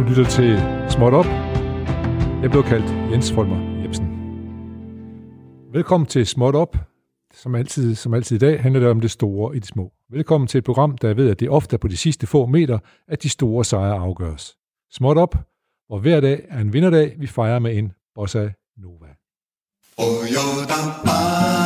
Du 0.00 0.04
lytter 0.04 0.24
til 0.24 0.58
Småt 0.90 1.12
Op. 1.12 1.24
Jeg 2.42 2.50
blev 2.50 2.62
kaldt 2.62 3.12
Jens 3.12 3.32
Folmer 3.32 3.82
Jebsen. 3.82 4.06
Velkommen 5.72 6.06
til 6.06 6.26
Småt 6.26 6.54
Op. 6.54 6.76
Som 7.34 7.54
altid, 7.54 7.94
som 7.94 8.14
altid 8.14 8.36
i 8.36 8.38
dag 8.38 8.62
handler 8.62 8.80
det 8.80 8.88
om 8.88 9.00
det 9.00 9.10
store 9.10 9.56
i 9.56 9.58
det 9.58 9.68
små. 9.68 9.92
Velkommen 10.10 10.48
til 10.48 10.58
et 10.58 10.64
program, 10.64 10.98
der 10.98 11.14
ved, 11.14 11.30
at 11.30 11.40
det 11.40 11.50
ofte 11.50 11.74
er 11.74 11.78
på 11.78 11.88
de 11.88 11.96
sidste 11.96 12.26
få 12.26 12.46
meter, 12.46 12.78
at 13.08 13.22
de 13.22 13.28
store 13.28 13.64
sejre 13.64 13.94
afgøres. 13.94 14.56
Småt 14.92 15.16
Op, 15.16 15.34
hvor 15.86 15.98
hver 15.98 16.20
dag 16.20 16.46
er 16.48 16.60
en 16.60 16.72
vinderdag, 16.72 17.16
vi 17.18 17.26
fejrer 17.26 17.58
med 17.58 17.78
en 17.78 17.92
Bossa 18.14 18.48
Nova. 18.76 19.06
Ja, 19.98 21.59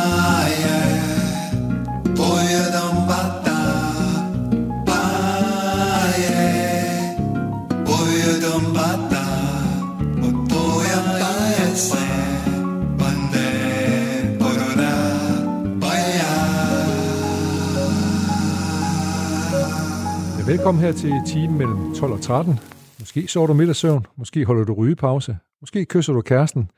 velkommen 20.55 20.83
her 20.83 20.91
til 20.91 21.13
timen 21.27 21.57
mellem 21.57 21.95
12 21.95 22.13
og 22.13 22.21
13. 22.21 22.59
Måske 22.99 23.27
sover 23.27 23.47
du 23.47 23.53
middagssøvn, 23.53 24.05
måske 24.15 24.45
holder 24.45 24.63
du 24.63 24.73
rygepause, 24.73 25.37
måske 25.61 25.85
kysser 25.85 26.13
du 26.13 26.21
kæresten, 26.21 26.71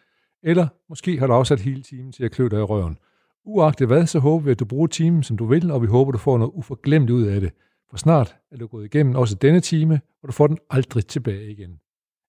eller 0.44 0.68
måske 0.90 1.20
har 1.20 1.28
du 1.28 1.34
afsat 1.34 1.60
hele 1.60 1.82
timen 1.82 2.12
til 2.12 2.24
at 2.24 2.32
klø 2.32 2.48
dig 2.48 2.60
i 2.60 2.62
røven. 2.62 2.98
Uagtet 3.46 3.88
hvad, 3.88 4.08
så 4.08 4.20
håber 4.20 4.46
vi, 4.46 4.52
at 4.52 4.60
du 4.60 4.66
bruger 4.66 4.88
timen, 4.88 5.24
som 5.24 5.38
du 5.38 5.46
vil, 5.46 5.72
og 5.72 5.82
vi 5.82 5.88
håber, 5.88 6.12
du 6.12 6.18
får 6.18 6.38
noget 6.38 6.52
uforglemt 6.56 7.10
ud 7.10 7.24
af 7.24 7.42
det. 7.42 7.52
For 7.90 7.98
snart 7.98 8.36
er 8.52 8.58
du 8.58 8.68
gået 8.68 8.86
igennem 8.86 9.16
også 9.16 9.36
denne 9.36 9.60
time, 9.60 10.02
og 10.24 10.28
du 10.28 10.34
får 10.34 10.48
den 10.48 10.58
aldrig 10.70 11.08
tilbage 11.08 11.52
igen. 11.52 11.80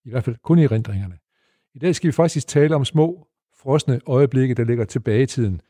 I 0.05 0.11
hvert 0.11 0.25
fald 0.25 0.37
kun 0.44 0.59
i 0.59 0.65
erindringerne. 0.65 1.19
I 1.75 1.78
dag 1.78 1.94
skal 1.94 2.06
vi 2.06 2.12
faktisk 2.12 2.47
tale 2.47 2.75
om 2.75 2.84
små, 2.84 3.27
frosne 3.62 4.00
øjeblikke, 4.06 4.55
der 4.55 4.65
ligger 4.65 4.84
tilbage 4.84 5.22
i 5.22 5.27
tiden. 5.27 5.61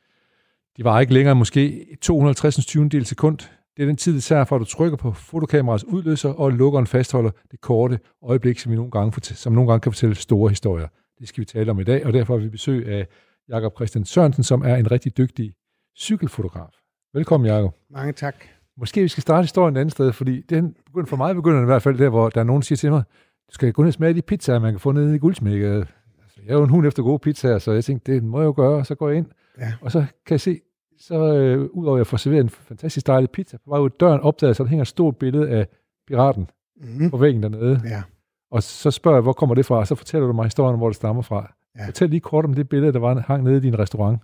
De 0.76 0.84
var 0.84 1.00
ikke 1.00 1.14
længere 1.14 1.34
måske 1.34 1.86
250 2.00 2.66
20 2.66 3.04
sekund. 3.04 3.38
Det 3.78 3.84
er 3.84 3.86
den 3.86 3.96
tid, 3.96 4.14
det 4.14 4.22
tager 4.22 4.44
fra, 4.44 4.56
at 4.56 4.60
du 4.60 4.64
trykker 4.64 4.96
på 4.96 5.12
fotokameras 5.12 5.84
udløser, 5.84 6.28
og 6.28 6.52
lukkeren 6.52 6.86
fastholder 6.86 7.30
det 7.50 7.60
korte 7.60 7.98
øjeblik, 8.22 8.58
som, 8.58 8.72
vi 8.72 8.76
nogle 8.76 8.90
gange, 8.90 9.20
som 9.22 9.52
nogle 9.52 9.70
gange 9.70 9.80
kan 9.80 9.92
fortælle 9.92 10.14
store 10.14 10.48
historier. 10.48 10.86
Det 11.18 11.28
skal 11.28 11.40
vi 11.40 11.44
tale 11.44 11.70
om 11.70 11.80
i 11.80 11.84
dag, 11.84 12.06
og 12.06 12.12
derfor 12.12 12.36
har 12.36 12.42
vi 12.42 12.48
besøg 12.48 12.88
af 12.88 13.06
Jakob 13.48 13.72
Christian 13.76 14.04
Sørensen, 14.04 14.44
som 14.44 14.62
er 14.62 14.76
en 14.76 14.90
rigtig 14.90 15.16
dygtig 15.16 15.52
cykelfotograf. 15.98 16.68
Velkommen, 17.14 17.46
Jakob. 17.46 17.74
Mange 17.90 18.12
tak. 18.12 18.34
Måske 18.78 19.00
vi 19.02 19.08
skal 19.08 19.22
starte 19.22 19.42
historien 19.42 19.76
et 19.76 19.80
andet 19.80 19.92
sted, 19.92 20.12
fordi 20.12 20.40
den 20.40 20.74
begynder, 20.86 21.06
for 21.06 21.16
mig 21.16 21.34
begynder 21.34 21.56
den 21.56 21.64
i 21.64 21.72
hvert 21.72 21.82
fald 21.82 21.98
der, 21.98 22.08
hvor 22.08 22.28
der 22.28 22.40
er 22.40 22.44
nogen, 22.44 22.60
der 22.60 22.64
siger 22.64 22.76
til 22.76 22.90
mig, 22.90 23.02
du 23.48 23.54
skal 23.54 23.72
gå 23.72 23.82
ned 23.82 23.88
og 23.88 23.94
smage 23.94 24.14
de 24.14 24.22
pizzaer, 24.22 24.58
man 24.58 24.72
kan 24.72 24.80
få 24.80 24.92
nede 24.92 25.16
i 25.16 25.18
guldsmækket. 25.18 25.76
Altså, 26.22 26.40
jeg 26.46 26.52
er 26.52 26.56
jo 26.56 26.64
en 26.64 26.70
hund 26.70 26.86
efter 26.86 27.02
gode 27.02 27.18
pizzaer, 27.18 27.58
så 27.58 27.72
jeg 27.72 27.84
tænkte, 27.84 28.12
det 28.12 28.24
må 28.24 28.40
jeg 28.40 28.46
jo 28.46 28.54
gøre, 28.56 28.84
så 28.84 28.94
går 28.94 29.08
jeg 29.08 29.18
ind. 29.18 29.26
Ja. 29.58 29.72
Og 29.80 29.92
så 29.92 29.98
kan 29.98 30.34
jeg 30.34 30.40
se, 30.40 30.60
så 30.98 31.34
øh, 31.34 31.68
udover 31.72 31.96
at 31.96 31.98
jeg 31.98 32.06
får 32.06 32.16
serveret 32.16 32.42
en 32.42 32.48
fantastisk 32.48 33.06
dejlig 33.06 33.30
pizza, 33.30 33.56
på 33.56 33.70
vej 33.70 33.78
ud 33.78 33.90
døren 33.90 34.20
opdager 34.20 34.48
jeg, 34.48 34.56
så 34.56 34.62
der 34.62 34.68
hænger 34.68 34.82
et 34.82 34.88
stort 34.88 35.16
billede 35.16 35.48
af 35.50 35.66
piraten 36.06 36.48
Mm-hmm. 36.80 37.10
på 37.10 37.16
væggen 37.16 37.42
dernede. 37.42 37.80
Ja. 37.84 38.02
Og 38.50 38.62
så 38.62 38.90
spørger 38.90 39.16
jeg, 39.16 39.22
hvor 39.22 39.32
kommer 39.32 39.54
det 39.54 39.66
fra? 39.66 39.76
Og 39.76 39.86
så 39.86 39.94
fortæller 39.94 40.26
du 40.26 40.32
mig 40.32 40.44
historien, 40.44 40.72
om, 40.72 40.78
hvor 40.78 40.88
det 40.88 40.96
stammer 40.96 41.22
fra. 41.22 41.54
Ja. 41.76 41.82
Ja. 41.82 41.86
Fortæl 41.86 42.10
lige 42.10 42.20
kort 42.20 42.44
om 42.44 42.54
det 42.54 42.68
billede, 42.68 42.92
der 42.92 42.98
var 42.98 43.24
hang 43.26 43.42
nede 43.42 43.56
i 43.56 43.60
din 43.60 43.78
restaurant. 43.78 44.20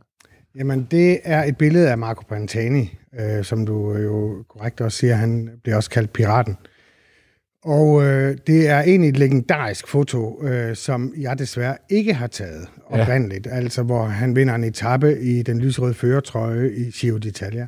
Jamen, 0.57 0.89
det 0.91 1.21
er 1.25 1.45
et 1.45 1.57
billede 1.57 1.91
af 1.91 1.99
Marco 1.99 2.23
Pantani, 2.29 2.99
øh, 3.21 3.45
som 3.45 3.67
du 3.67 3.93
jo 3.97 4.45
korrekt 4.49 4.81
også 4.81 4.99
siger, 4.99 5.15
han 5.15 5.51
bliver 5.63 5.77
også 5.77 5.91
kaldt 5.91 6.13
piraten. 6.13 6.57
Og 7.65 8.05
øh, 8.05 8.37
det 8.47 8.69
er 8.69 8.81
egentlig 8.81 9.09
et 9.09 9.17
legendarisk 9.19 9.89
foto, 9.89 10.43
øh, 10.47 10.77
som 10.77 11.15
jeg 11.19 11.39
desværre 11.39 11.77
ikke 11.91 12.15
har 12.15 12.27
taget 12.27 12.69
Ja. 12.91 13.03
oprindeligt. 13.03 13.47
Altså, 13.51 13.83
hvor 13.83 14.05
han 14.05 14.37
vinder 14.37 14.55
en 14.55 14.65
etape 14.65 15.21
i 15.21 15.43
den 15.43 15.59
lysrøde 15.59 15.95
føretrøje 15.95 16.71
i 16.73 16.91
Giro 16.91 17.17
d'Italia. 17.25 17.67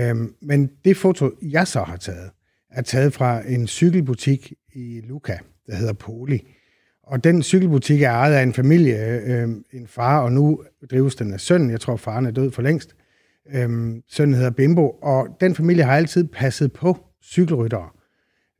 Øhm, 0.00 0.34
men 0.42 0.70
det 0.84 0.96
foto, 0.96 1.30
jeg 1.42 1.66
så 1.66 1.82
har 1.82 1.96
taget, 1.96 2.30
er 2.70 2.82
taget 2.82 3.12
fra 3.12 3.42
en 3.48 3.66
cykelbutik 3.66 4.52
i 4.74 5.00
Luca, 5.08 5.38
der 5.66 5.74
hedder 5.74 5.92
Poli. 5.92 6.54
Og 7.02 7.24
den 7.24 7.42
cykelbutik 7.42 8.02
er 8.02 8.10
ejet 8.10 8.34
af 8.34 8.42
en 8.42 8.52
familie, 8.54 9.20
øh, 9.26 9.48
en 9.72 9.86
far, 9.86 10.20
og 10.20 10.32
nu 10.32 10.62
drives 10.90 11.14
den 11.14 11.32
af 11.32 11.40
sønnen. 11.40 11.70
Jeg 11.70 11.80
tror, 11.80 11.96
faren 11.96 12.26
er 12.26 12.30
død 12.30 12.50
for 12.50 12.62
længst. 12.62 12.94
Øhm, 13.54 14.02
sønnen 14.10 14.34
hedder 14.34 14.50
Bimbo, 14.50 14.88
og 14.90 15.28
den 15.40 15.54
familie 15.54 15.84
har 15.84 15.96
altid 15.96 16.24
passet 16.24 16.72
på 16.72 16.96
cykelryttere, 17.24 17.88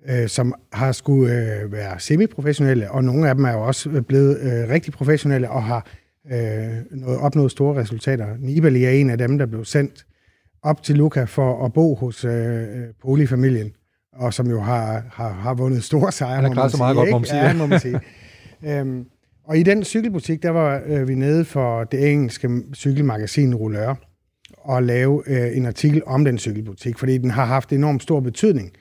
øh, 0.08 0.28
som 0.28 0.54
har 0.72 0.92
skulle 0.92 1.34
øh, 1.34 1.72
være 1.72 2.00
semiprofessionelle, 2.00 2.90
og 2.90 3.04
nogle 3.04 3.28
af 3.28 3.34
dem 3.34 3.44
er 3.44 3.52
jo 3.52 3.62
også 3.62 4.02
blevet 4.08 4.38
øh, 4.40 4.68
rigtig 4.68 4.92
professionelle 4.92 5.50
og 5.50 5.62
har 5.62 5.86
øh, 6.32 6.68
nået, 6.90 7.18
opnået 7.18 7.50
store 7.50 7.80
resultater. 7.80 8.26
Nibali 8.38 8.84
er 8.84 8.90
en 8.90 9.10
af 9.10 9.18
dem, 9.18 9.38
der 9.38 9.46
blev 9.46 9.64
sendt 9.64 10.06
op 10.62 10.82
til 10.82 10.96
Luca 10.96 11.24
for 11.24 11.64
at 11.64 11.72
bo 11.72 11.94
hos 11.94 12.24
øh, 12.24 12.66
Poli-familien, 13.02 13.72
og 14.12 14.34
som 14.34 14.50
jo 14.50 14.60
har, 14.60 15.04
har, 15.12 15.32
har 15.32 15.54
vundet 15.54 15.84
store 15.84 16.12
sejre, 16.12 16.34
Han 16.34 16.44
har 16.44 16.52
klaret 16.52 16.70
sig 16.70 16.78
meget 16.78 16.96
godt, 16.96 17.10
må 17.10 17.18
man 17.18 17.26
sige. 17.26 17.44
Ja, 17.44 17.54
må 17.54 17.66
man 17.66 17.80
sige. 17.80 18.00
øhm, 18.68 19.06
og 19.44 19.58
i 19.58 19.62
den 19.62 19.84
cykelbutik, 19.84 20.42
der 20.42 20.50
var 20.50 20.82
øh, 20.86 21.08
vi 21.08 21.14
nede 21.14 21.44
for 21.44 21.84
det 21.84 22.12
engelske 22.12 22.48
cykelmagasin 22.74 23.54
Rouleur, 23.54 23.98
og 24.58 24.82
lave 24.82 25.22
øh, 25.26 25.56
en 25.56 25.66
artikel 25.66 26.02
om 26.06 26.24
den 26.24 26.38
cykelbutik, 26.38 26.98
fordi 26.98 27.18
den 27.18 27.30
har 27.30 27.44
haft 27.44 27.72
enormt 27.72 28.02
stor 28.02 28.20
betydning, 28.20 28.72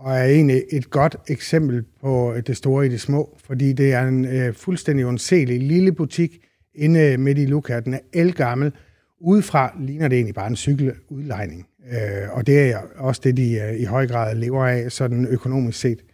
og 0.00 0.16
er 0.16 0.24
egentlig 0.24 0.62
et 0.72 0.90
godt 0.90 1.16
eksempel 1.28 1.84
på 2.00 2.34
øh, 2.34 2.42
det 2.46 2.56
store 2.56 2.86
i 2.86 2.88
det 2.88 3.00
små, 3.00 3.38
fordi 3.44 3.72
det 3.72 3.92
er 3.92 4.08
en 4.08 4.24
øh, 4.24 4.54
fuldstændig 4.54 5.06
undseelig 5.06 5.60
lille 5.60 5.92
butik 5.92 6.38
inde 6.74 7.16
midt 7.18 7.38
i 7.38 7.46
Luca. 7.46 7.80
Den 7.80 7.94
er 7.94 7.98
elgammel. 8.12 8.72
Udefra 9.20 9.76
ligner 9.80 10.08
det 10.08 10.16
egentlig 10.16 10.34
bare 10.34 10.46
en 10.46 10.56
cykeludlejning, 10.56 11.66
øh, 11.92 12.36
og 12.36 12.46
det 12.46 12.70
er 12.70 12.78
også 12.96 13.20
det, 13.24 13.36
de 13.36 13.60
øh, 13.60 13.80
i 13.80 13.84
høj 13.84 14.06
grad 14.06 14.36
lever 14.36 14.66
af, 14.66 14.92
sådan 14.92 15.26
økonomisk 15.26 15.80
set. 15.80 16.04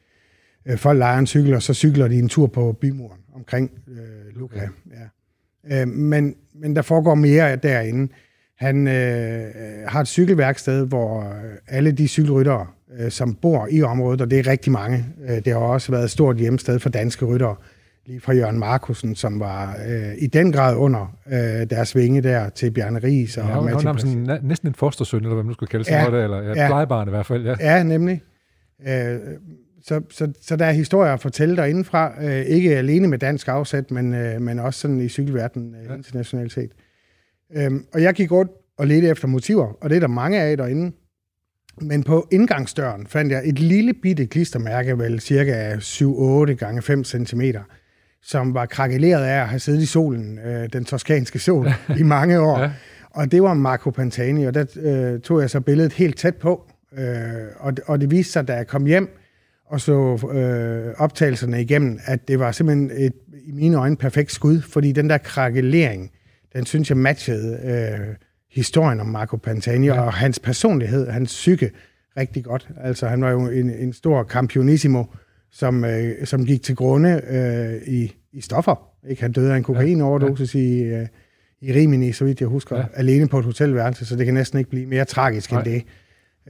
Øh, 0.67 0.79
folk 0.79 0.99
lejer 0.99 1.19
en 1.19 1.27
cykel, 1.27 1.55
og 1.55 1.63
så 1.63 1.75
cykler 1.75 2.09
de 2.09 2.19
en 2.19 2.29
tur 2.29 2.47
på 2.47 2.73
bymuren 2.73 3.21
omkring 3.35 3.71
øh, 3.89 4.41
Luca. 4.41 4.69
Ja. 4.91 5.83
Øh, 5.83 5.89
men, 5.89 6.35
men 6.55 6.77
der 6.77 6.83
foregår 6.83 7.15
mere 7.15 7.57
derinde. 7.57 8.13
Han 8.59 8.89
øh, 8.89 9.53
har 9.87 10.01
et 10.01 10.09
cykelværksted, 10.09 10.87
hvor 10.87 11.21
øh, 11.21 11.53
alle 11.69 11.93
de 11.93 12.09
cykelryttere, 12.09 12.67
øh, 13.01 13.11
som 13.11 13.35
bor 13.35 13.69
i 13.71 13.83
området, 13.83 14.21
og 14.21 14.31
det 14.31 14.39
er 14.39 14.47
rigtig 14.47 14.73
mange, 14.73 15.05
øh, 15.29 15.37
det 15.37 15.47
har 15.47 15.57
også 15.61 15.93
været 15.93 16.05
et 16.05 16.11
stort 16.11 16.37
hjemsted 16.37 16.79
for 16.79 16.89
danske 16.89 17.25
ryttere, 17.25 17.57
lige 18.07 18.21
fra 18.21 18.33
Jørgen 18.35 18.59
Markusen, 18.59 19.15
som 19.15 19.41
var 19.41 19.77
øh, 19.89 20.13
i 20.19 20.27
den 20.27 20.53
grad 20.53 20.77
under 20.77 21.17
øh, 21.27 21.71
deres 21.71 21.97
vinge 21.97 22.21
der, 22.23 22.49
til 22.49 22.71
Bjarne 22.71 22.99
Ries 22.99 23.37
og 23.37 23.49
Ja, 23.49 23.55
var 23.55 23.61
Martin 23.63 23.85
nærmest 23.87 24.07
sådan, 24.07 24.23
næ- 24.23 24.39
næsten 24.49 24.69
en 24.69 24.75
fostersøn, 24.75 25.19
eller 25.21 25.35
hvad 25.35 25.43
man 25.45 25.47
nu 25.49 25.53
skulle 25.55 25.71
kalde 25.71 25.85
sig, 25.85 25.93
Ja. 26.11 26.17
det, 26.17 26.25
eller 26.25 26.43
ja, 26.43 26.49
Ja. 26.63 26.67
plejebarn 26.67 27.09
i 27.09 27.11
hvert 27.11 27.27
fald. 27.27 27.45
Ja. 27.47 27.55
Ja, 27.61 27.83
nemlig. 27.83 28.23
Øh, 28.89 29.19
så, 29.83 30.01
så, 30.11 30.33
så 30.43 30.57
der 30.57 30.65
er 30.67 30.73
historier 30.73 31.13
at 31.13 31.21
fortælle 31.21 31.57
derindefra, 31.57 32.25
øh, 32.25 32.41
ikke 32.47 32.77
alene 32.77 33.09
med 33.09 33.19
dansk 33.19 33.49
afsæt, 33.49 33.91
men, 33.91 34.15
øh, 34.15 34.41
men 34.41 34.59
også 34.59 34.81
sådan 34.81 35.01
i 35.01 35.09
cykelverdenen 35.09 35.75
øh, 35.75 35.91
Ja. 35.91 35.95
internationalt 35.95 36.53
set. 36.53 36.71
Øhm, 37.57 37.85
og 37.95 38.03
jeg 38.03 38.15
gik 38.15 38.33
rundt 38.33 38.51
og 38.79 38.87
ledte 38.87 39.09
efter 39.09 39.29
motiver, 39.29 39.73
og 39.81 39.91
det 39.91 39.97
er 39.97 40.01
der 40.01 40.07
mange 40.09 40.41
af 40.41 40.57
derinde. 40.57 40.93
Men 41.81 42.03
på 42.03 42.29
indgangsdøren 42.33 43.07
fandt 43.07 43.33
jeg 43.33 43.43
et 43.45 43.59
lille 43.59 43.95
bitte 43.95 44.27
klistermærke, 44.27 44.99
vel 44.99 45.21
cirka 45.21 45.77
7-8 45.77 46.53
gange 46.53 46.83
5 46.83 47.05
cm, 47.05 47.43
som 48.23 48.55
var 48.55 48.67
krakeleret 48.67 49.25
af 49.25 49.41
at 49.41 49.49
have 49.49 49.59
siddet 49.59 49.83
i 49.83 49.87
solen, 49.87 50.39
øh, 50.39 50.69
den 50.73 50.85
toskanske 50.85 51.39
sol, 51.39 51.69
i 51.99 52.03
mange 52.03 52.41
år. 52.41 52.59
Ja. 52.59 52.71
Og 53.11 53.33
det 53.33 53.43
var 53.43 53.55
Marco 53.55 53.91
Pantani, 53.91 54.45
og 54.45 54.55
der 54.55 54.65
øh, 54.77 55.21
tog 55.21 55.41
jeg 55.41 55.51
så 55.51 55.61
billedet 55.61 55.93
helt 55.93 56.19
tæt 56.19 56.37
på. 56.37 56.71
Øh, 56.99 57.05
og, 57.57 57.73
og 57.87 58.01
det 58.01 58.11
viste 58.11 58.33
sig, 58.33 58.49
da 58.49 58.55
jeg 58.55 58.67
kom 58.67 58.87
hjem 58.87 59.19
og 59.69 59.81
så 59.81 60.29
øh, 60.33 60.95
optagelserne 60.99 61.63
igennem, 61.63 61.99
at 62.05 62.29
det 62.29 62.39
var 62.39 62.53
simpelthen 62.53 62.91
et, 62.97 63.13
i 63.47 63.53
mine 63.53 63.77
øjne, 63.77 63.97
perfekt 63.97 64.33
skud, 64.33 64.61
fordi 64.61 64.93
den 64.93 65.11
der 65.11 65.19
krakelering, 65.19 66.11
den 66.53 66.67
synes 66.67 66.91
jeg 66.91 66.97
matchede 66.97 67.61
øh, 67.65 68.15
historien 68.57 69.01
om 69.01 69.07
Marco 69.07 69.37
Pantani 69.37 69.87
ja. 69.87 70.01
og 70.01 70.13
hans 70.13 70.39
personlighed, 70.39 71.09
hans 71.11 71.31
psyke 71.31 71.71
rigtig 72.17 72.45
godt. 72.45 72.69
Altså 72.81 73.07
han 73.09 73.23
var 73.23 73.31
jo 73.31 73.47
en, 73.49 73.71
en 73.71 73.93
stor 73.93 74.25
campionissimo, 74.25 75.05
som, 75.53 75.85
øh, 75.85 76.27
som 76.27 76.45
gik 76.47 76.63
til 76.63 76.77
grunde 76.77 77.21
øh, 77.31 77.89
i, 77.95 78.13
i 78.33 78.41
stoffer. 78.41 78.89
Ikke? 79.09 79.23
Han 79.23 79.33
døde 79.33 79.53
af 79.53 79.57
en 79.57 79.63
kokainoverdosis 79.63 80.55
ja. 80.55 80.61
i, 80.61 80.83
øh, 80.83 81.07
i 81.61 81.73
Rimini, 81.73 82.13
så 82.13 82.25
vidt 82.25 82.41
jeg 82.41 82.49
husker, 82.49 82.77
ja. 82.77 82.83
Ja. 82.83 82.89
alene 82.95 83.29
på 83.29 83.39
et 83.39 83.45
hotelværelse, 83.45 84.07
så 84.07 84.17
det 84.17 84.25
kan 84.25 84.35
næsten 84.35 84.59
ikke 84.59 84.71
blive 84.71 84.87
mere 84.87 85.05
tragisk 85.05 85.53
Nej. 85.53 85.63
end 85.63 85.71
det. 85.73 85.83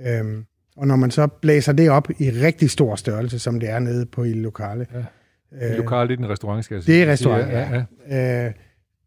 Øhm, 0.06 0.44
og 0.76 0.87
når 0.87 0.97
man 0.97 1.11
så 1.11 1.26
blæser 1.26 1.73
det 1.73 1.91
op 1.91 2.08
i 2.19 2.31
rigtig 2.31 2.70
stor 2.70 2.97
størrelse, 2.97 3.38
som 3.38 3.61
det 3.61 3.70
er 3.70 3.79
nede 3.79 4.06
på 4.06 4.25
i 4.25 4.32
lokale, 4.32 4.87
Ja. 4.94 5.70
øh, 5.70 5.76
Lokalt 5.76 6.11
i 6.11 6.17
den 6.17 6.29
restaurant, 6.29 6.64
skal 6.64 6.75
jeg 6.75 6.79
det 6.79 6.85
sige. 6.87 7.05
er 7.05 7.12
restaurant, 7.12 7.49
ja. 7.53 7.85
ja. 8.11 8.47
øh, 8.47 8.53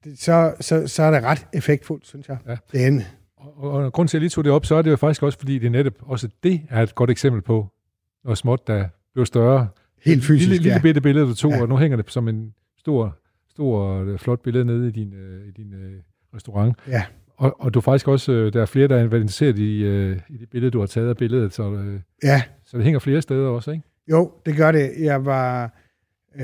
det- 0.04 0.20
så, 0.20 0.54
så, 0.60 0.88
så 0.88 1.04
er 1.04 1.12
det 1.12 1.24
ret 1.24 1.48
effektfuldt, 1.54 2.08
synes 2.08 2.28
jeg. 2.30 2.38
Ja. 2.48 2.56
Det 2.72 2.86
er 2.88 3.02
Og, 3.38 3.72
og 3.72 3.94
grund 3.94 4.08
til, 4.08 4.18
at 4.18 4.20
jeg 4.20 4.22
lige 4.22 4.30
tog 4.30 4.44
det 4.44 4.52
op, 4.54 4.66
så 4.66 4.76
er 4.76 4.82
det 4.82 4.92
jo 4.92 4.96
faktisk 4.96 5.24
også, 5.24 5.40
fordi 5.40 5.60
det 5.60 5.72
netop 5.72 5.94
også 6.02 6.30
det 6.44 6.62
er 6.70 6.82
et 6.82 6.96
godt 6.96 7.10
eksempel 7.10 7.42
på 7.42 7.68
noget 8.24 8.38
småt, 8.38 8.68
der 8.68 8.86
blev 9.14 9.26
større. 9.26 9.68
Helt 10.06 10.24
fysisk, 10.24 10.50
lille, 10.50 10.64
lille 10.64 10.76
ja. 10.76 10.82
bitte 10.82 11.02
billede, 11.02 11.26
du 11.26 11.36
tog, 11.36 11.52
Ja. 11.52 11.62
og 11.62 11.70
nu 11.70 11.78
hænger 11.78 11.98
det 11.98 12.12
som 12.12 12.28
en 12.28 12.54
stor, 12.78 13.18
stor, 13.50 14.02
øh, 14.02 14.18
flot 14.20 14.42
billede 14.42 14.66
nede 14.66 14.88
i 14.88 14.92
din, 14.92 15.14
øh, 15.14 15.48
i 15.48 15.52
din 15.52 15.74
øh, 15.74 16.00
restaurant. 16.36 16.76
Ja. 16.88 17.04
Og, 17.38 17.56
og 17.62 17.74
du 17.74 17.82
faktisk 17.82 18.08
også, 18.08 18.32
øh, 18.32 18.54
der 18.54 18.62
er 18.62 18.66
flere, 18.66 18.88
der 18.88 18.96
er 18.98 19.08
været 19.08 19.22
interesseret 19.22 19.60
i, 19.60 19.84
øh, 19.84 20.20
i 20.30 20.38
det 20.38 20.50
billede, 20.50 20.72
du 20.72 20.80
har 20.80 20.86
taget 20.86 21.10
af 21.10 21.18
billedet, 21.18 21.54
så, 21.54 21.72
øh, 21.72 22.00
Ja, 22.24 22.42
så 22.66 22.78
det 22.78 22.84
hænger 22.84 23.00
flere 23.00 23.22
steder 23.22 23.48
også, 23.50 23.72
ikke? 23.72 23.84
jo, 24.12 24.32
det 24.46 24.56
gør 24.58 24.72
det. 24.72 24.92
Jeg 25.00 25.26
var 25.26 25.74
øh, 26.36 26.44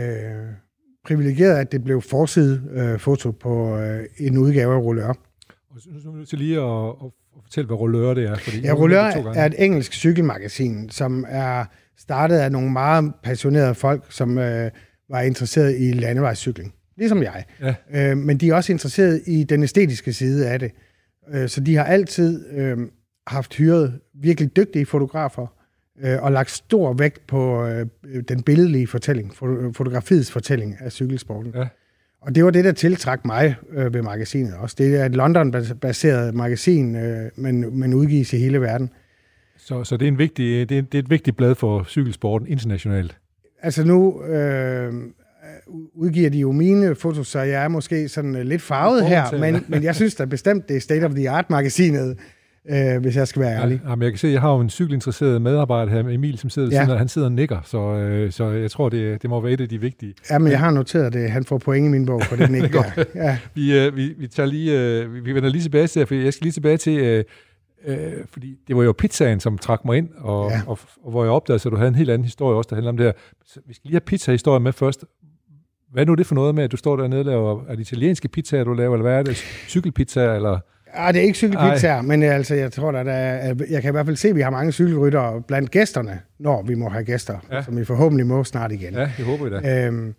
privilegeret, 1.06 1.58
at 1.58 1.72
det 1.72 1.84
blev 1.84 2.02
forside 2.02 2.62
øh, 2.72 3.00
foto 3.00 3.32
på 3.32 3.78
øh, 3.78 4.04
en 4.18 4.38
udgave 4.38 4.74
af 4.74 4.80
Rullør. 4.80 5.08
Og 5.70 5.82
så 5.82 5.90
nu 5.92 6.10
er 6.10 6.12
vi 6.14 6.18
nødt 6.18 6.30
til 6.30 6.38
lige 6.38 6.62
at, 6.62 6.90
at, 6.90 7.12
fortælle, 7.44 7.68
hvad 7.68 7.78
rullør 7.78 8.14
det 8.14 8.24
er. 8.24 8.36
Fordi 8.36 8.60
Ja, 8.60 8.74
gange. 9.22 9.40
er 9.40 9.46
et 9.46 9.56
engelsk 9.58 9.94
cykelmagasin, 9.94 10.90
som 10.90 11.26
er 11.30 11.66
startet 11.98 12.38
af 12.38 12.52
nogle 12.52 12.72
meget 12.72 13.14
passionerede 13.24 13.76
folk, 13.76 14.06
som 14.10 14.38
øh, 14.38 14.72
var 15.10 15.22
interesseret 15.22 15.76
i 15.80 15.92
landevejscykling, 15.92 16.74
ligesom 16.98 17.24
jeg. 17.24 17.44
Ja. 17.62 17.76
Øh, 18.12 18.18
men 18.18 18.38
de 18.38 18.50
er 18.50 18.56
også 18.56 18.72
interesseret 18.72 19.22
i 19.28 19.44
den 19.44 19.64
æstetiske 19.64 20.14
side 20.14 20.50
af 20.50 20.60
det. 20.60 20.72
Øh, 21.34 21.50
så 21.50 21.62
de 21.62 21.76
har 21.76 21.84
altid 21.84 22.50
øh, 22.52 22.78
haft 23.28 23.56
hyret 23.56 24.00
virkelig 24.22 24.56
dygtige 24.56 24.86
fotografer, 24.86 25.48
øh, 26.04 26.24
og 26.24 26.32
lagt 26.32 26.52
stor 26.52 26.94
vægt 26.94 27.28
på 27.28 27.66
øh, 27.66 27.86
den 28.30 28.44
billedlige 28.44 28.88
fortælling, 28.88 29.32
foto- 29.32 29.72
fotografiets 29.74 30.32
fortælling 30.32 30.76
af 30.80 30.92
cykelsporten. 30.92 31.52
Ja. 31.56 31.68
Og 32.22 32.36
det 32.36 32.46
var 32.46 32.52
det, 32.52 32.66
der 32.66 32.72
tiltrak 32.72 33.26
mig 33.26 33.56
øh, 33.72 33.94
ved 33.94 34.02
magasinet 34.02 34.54
også. 34.54 34.76
Det 34.80 34.96
er 35.02 35.06
et 35.06 35.16
London-baseret 35.16 36.36
magasin, 36.36 36.96
øh, 36.96 37.32
men, 37.36 37.80
men 37.80 37.94
udgives 37.94 38.34
i 38.34 38.38
hele 38.38 38.62
verden. 38.62 38.90
Så, 39.58 39.84
så 39.84 39.98
det, 39.98 40.06
er 40.06 40.12
en 40.12 40.18
vigtig, 40.18 40.70
det, 40.70 40.78
er, 40.78 40.82
det 40.82 40.96
er 40.96 41.00
et 41.00 41.10
vigtigt 41.10 41.38
blad 41.38 41.56
for 41.56 41.84
cykelsporten 41.84 42.48
internationalt. 42.48 43.18
Altså 43.62 43.84
nu 43.84 44.24
øh, 44.24 44.94
udgiver 45.94 46.30
de 46.30 46.40
jo 46.40 46.52
mine 46.52 46.96
fotos, 46.96 47.28
så 47.28 47.40
jeg 47.40 47.64
er 47.64 47.68
måske 47.68 48.10
sådan 48.10 48.34
lidt 48.34 48.62
farvet 48.62 49.06
her, 49.06 49.38
men, 49.40 49.66
men 49.68 49.84
jeg 49.84 49.96
synes 49.96 50.16
da 50.16 50.26
bestemt, 50.26 50.70
det 50.70 50.76
er 50.76 50.82
State 50.82 51.06
of 51.06 51.12
the 51.12 51.30
Art-magasinet, 51.30 52.18
øh, 52.70 53.02
hvis 53.02 53.16
jeg 53.16 53.28
skal 53.28 53.42
være 53.42 53.62
ærlig. 53.62 53.82
Ja, 53.90 53.96
men 53.96 54.04
jeg 54.04 54.12
kan 54.12 54.18
se, 54.20 54.28
at 54.28 54.34
jeg 54.34 54.42
har 54.42 54.54
jo 54.54 54.60
en 54.60 54.70
cykelinteresseret 54.70 55.42
medarbejder 55.42 55.92
her, 55.92 56.00
Emil, 56.10 56.38
som 56.38 56.50
sidder 56.50 56.70
Ja. 56.72 56.86
siden, 56.86 56.98
han 56.98 57.08
sidder 57.08 57.28
og 57.28 57.32
nikker, 57.32 57.60
så, 57.64 57.78
øh, 57.80 58.32
så 58.32 58.50
jeg 58.50 58.72
tror, 58.72 58.90
det, 58.90 59.22
det 59.22 59.30
må 59.30 59.42
være 59.42 59.52
et 59.52 59.62
af 59.62 59.70
de 59.70 59.82
vigtige. 59.82 60.14
Ja, 60.32 60.38
men 60.40 60.52
jeg 60.52 60.60
har 60.60 60.72
noteret 60.72 61.14
det. 61.14 61.32
Han 61.32 61.44
får 61.44 61.58
point 61.58 61.86
i 61.86 61.90
min 61.90 62.06
bog, 62.06 62.22
for 62.24 62.36
det 62.36 62.48
den 62.48 62.56
ikke 62.64 62.70
gør. 62.70 63.04
Ja, 63.16 63.38
Vi, 63.56 63.80
øh, 63.80 63.96
vi, 63.96 64.14
vi, 64.18 64.28
tager 64.28 64.48
lige, 64.48 64.80
øh, 65.04 65.26
vi, 65.26 65.34
vender 65.34 65.50
lige 65.50 65.62
tilbage 65.62 65.88
til, 65.88 66.06
for 66.06 66.16
jeg 66.16 66.34
skal 66.34 66.46
lige 66.46 66.54
tilbage 66.54 66.78
til, 66.78 66.98
øh, 67.00 67.24
øh, 67.88 67.98
fordi 68.32 68.56
det 68.68 68.76
var 68.78 68.84
jo 68.84 68.92
pizzaen, 68.98 69.40
som 69.40 69.58
trak 69.58 69.86
mig 69.86 69.98
ind, 69.98 70.10
og, 70.18 70.50
Ja. 70.52 70.62
og, 70.68 70.80
og 71.04 71.12
hvor 71.12 71.24
jeg 71.24 71.32
opdagede, 71.32 71.60
så 71.60 71.70
du 71.70 71.76
havde 71.76 71.88
en 71.90 71.96
helt 71.96 72.10
anden 72.10 72.26
historie 72.26 72.58
også, 72.58 72.68
der 72.70 72.76
handler 72.76 72.90
om 72.90 72.98
det 72.98 73.06
her. 73.06 73.14
Så 73.46 73.60
vi 73.68 73.74
skal 73.74 73.88
lige 73.88 73.94
have 73.96 74.02
pizza-historien 74.02 74.64
med 74.64 74.74
først. 74.74 75.06
Hvad 75.92 76.04
er 76.04 76.08
nu 76.08 76.14
det 76.14 76.26
for 76.26 76.36
noget 76.36 76.56
med, 76.56 76.64
at 76.64 76.72
du 76.72 76.78
står 76.78 76.96
dernede 76.96 77.20
og 77.20 77.26
laver, 77.26 77.62
er 77.68 77.76
det 77.76 77.80
italienske 77.92 78.28
pizzaer, 78.28 78.64
du 78.64 78.74
laver, 78.74 78.94
eller 78.96 79.10
hvad 79.10 79.20
er 79.20 79.24
det? 79.24 79.36
Cykelpizzaer, 79.68 80.34
eller? 80.36 80.60
Ah, 80.98 81.14
det 81.14 81.20
er 81.20 81.24
ikke 81.24 81.38
cykelpizzaer, 81.38 82.02
men 82.02 82.24
øh, 82.24 82.36
altså, 82.36 82.56
jeg 82.56 82.72
tror, 82.72 82.92
at 82.92 83.06
der 83.06 83.12
er, 83.12 83.56
jeg 83.70 83.82
kan 83.82 83.92
i 83.92 83.92
hvert 83.92 84.06
fald 84.06 84.16
se, 84.16 84.28
at 84.30 84.36
vi 84.36 84.42
har 84.42 84.50
mange 84.50 84.72
cykelryttere 84.72 85.42
blandt 85.48 85.72
gæsterne, 85.72 86.20
når 86.40 86.64
vi 86.64 86.76
må 86.76 86.90
have 86.90 87.04
gæster. 87.04 87.38
Ja. 87.52 87.64
som 87.64 87.78
vi 87.78 87.86
forhåbentlig 87.86 88.28
må 88.28 88.44
snart 88.44 88.72
igen. 88.72 88.94
Ja, 88.94 89.10
det 89.18 89.26
håber 89.26 89.44
vi 89.44 89.50
da. 89.56 89.86
Øhm, 89.88 90.14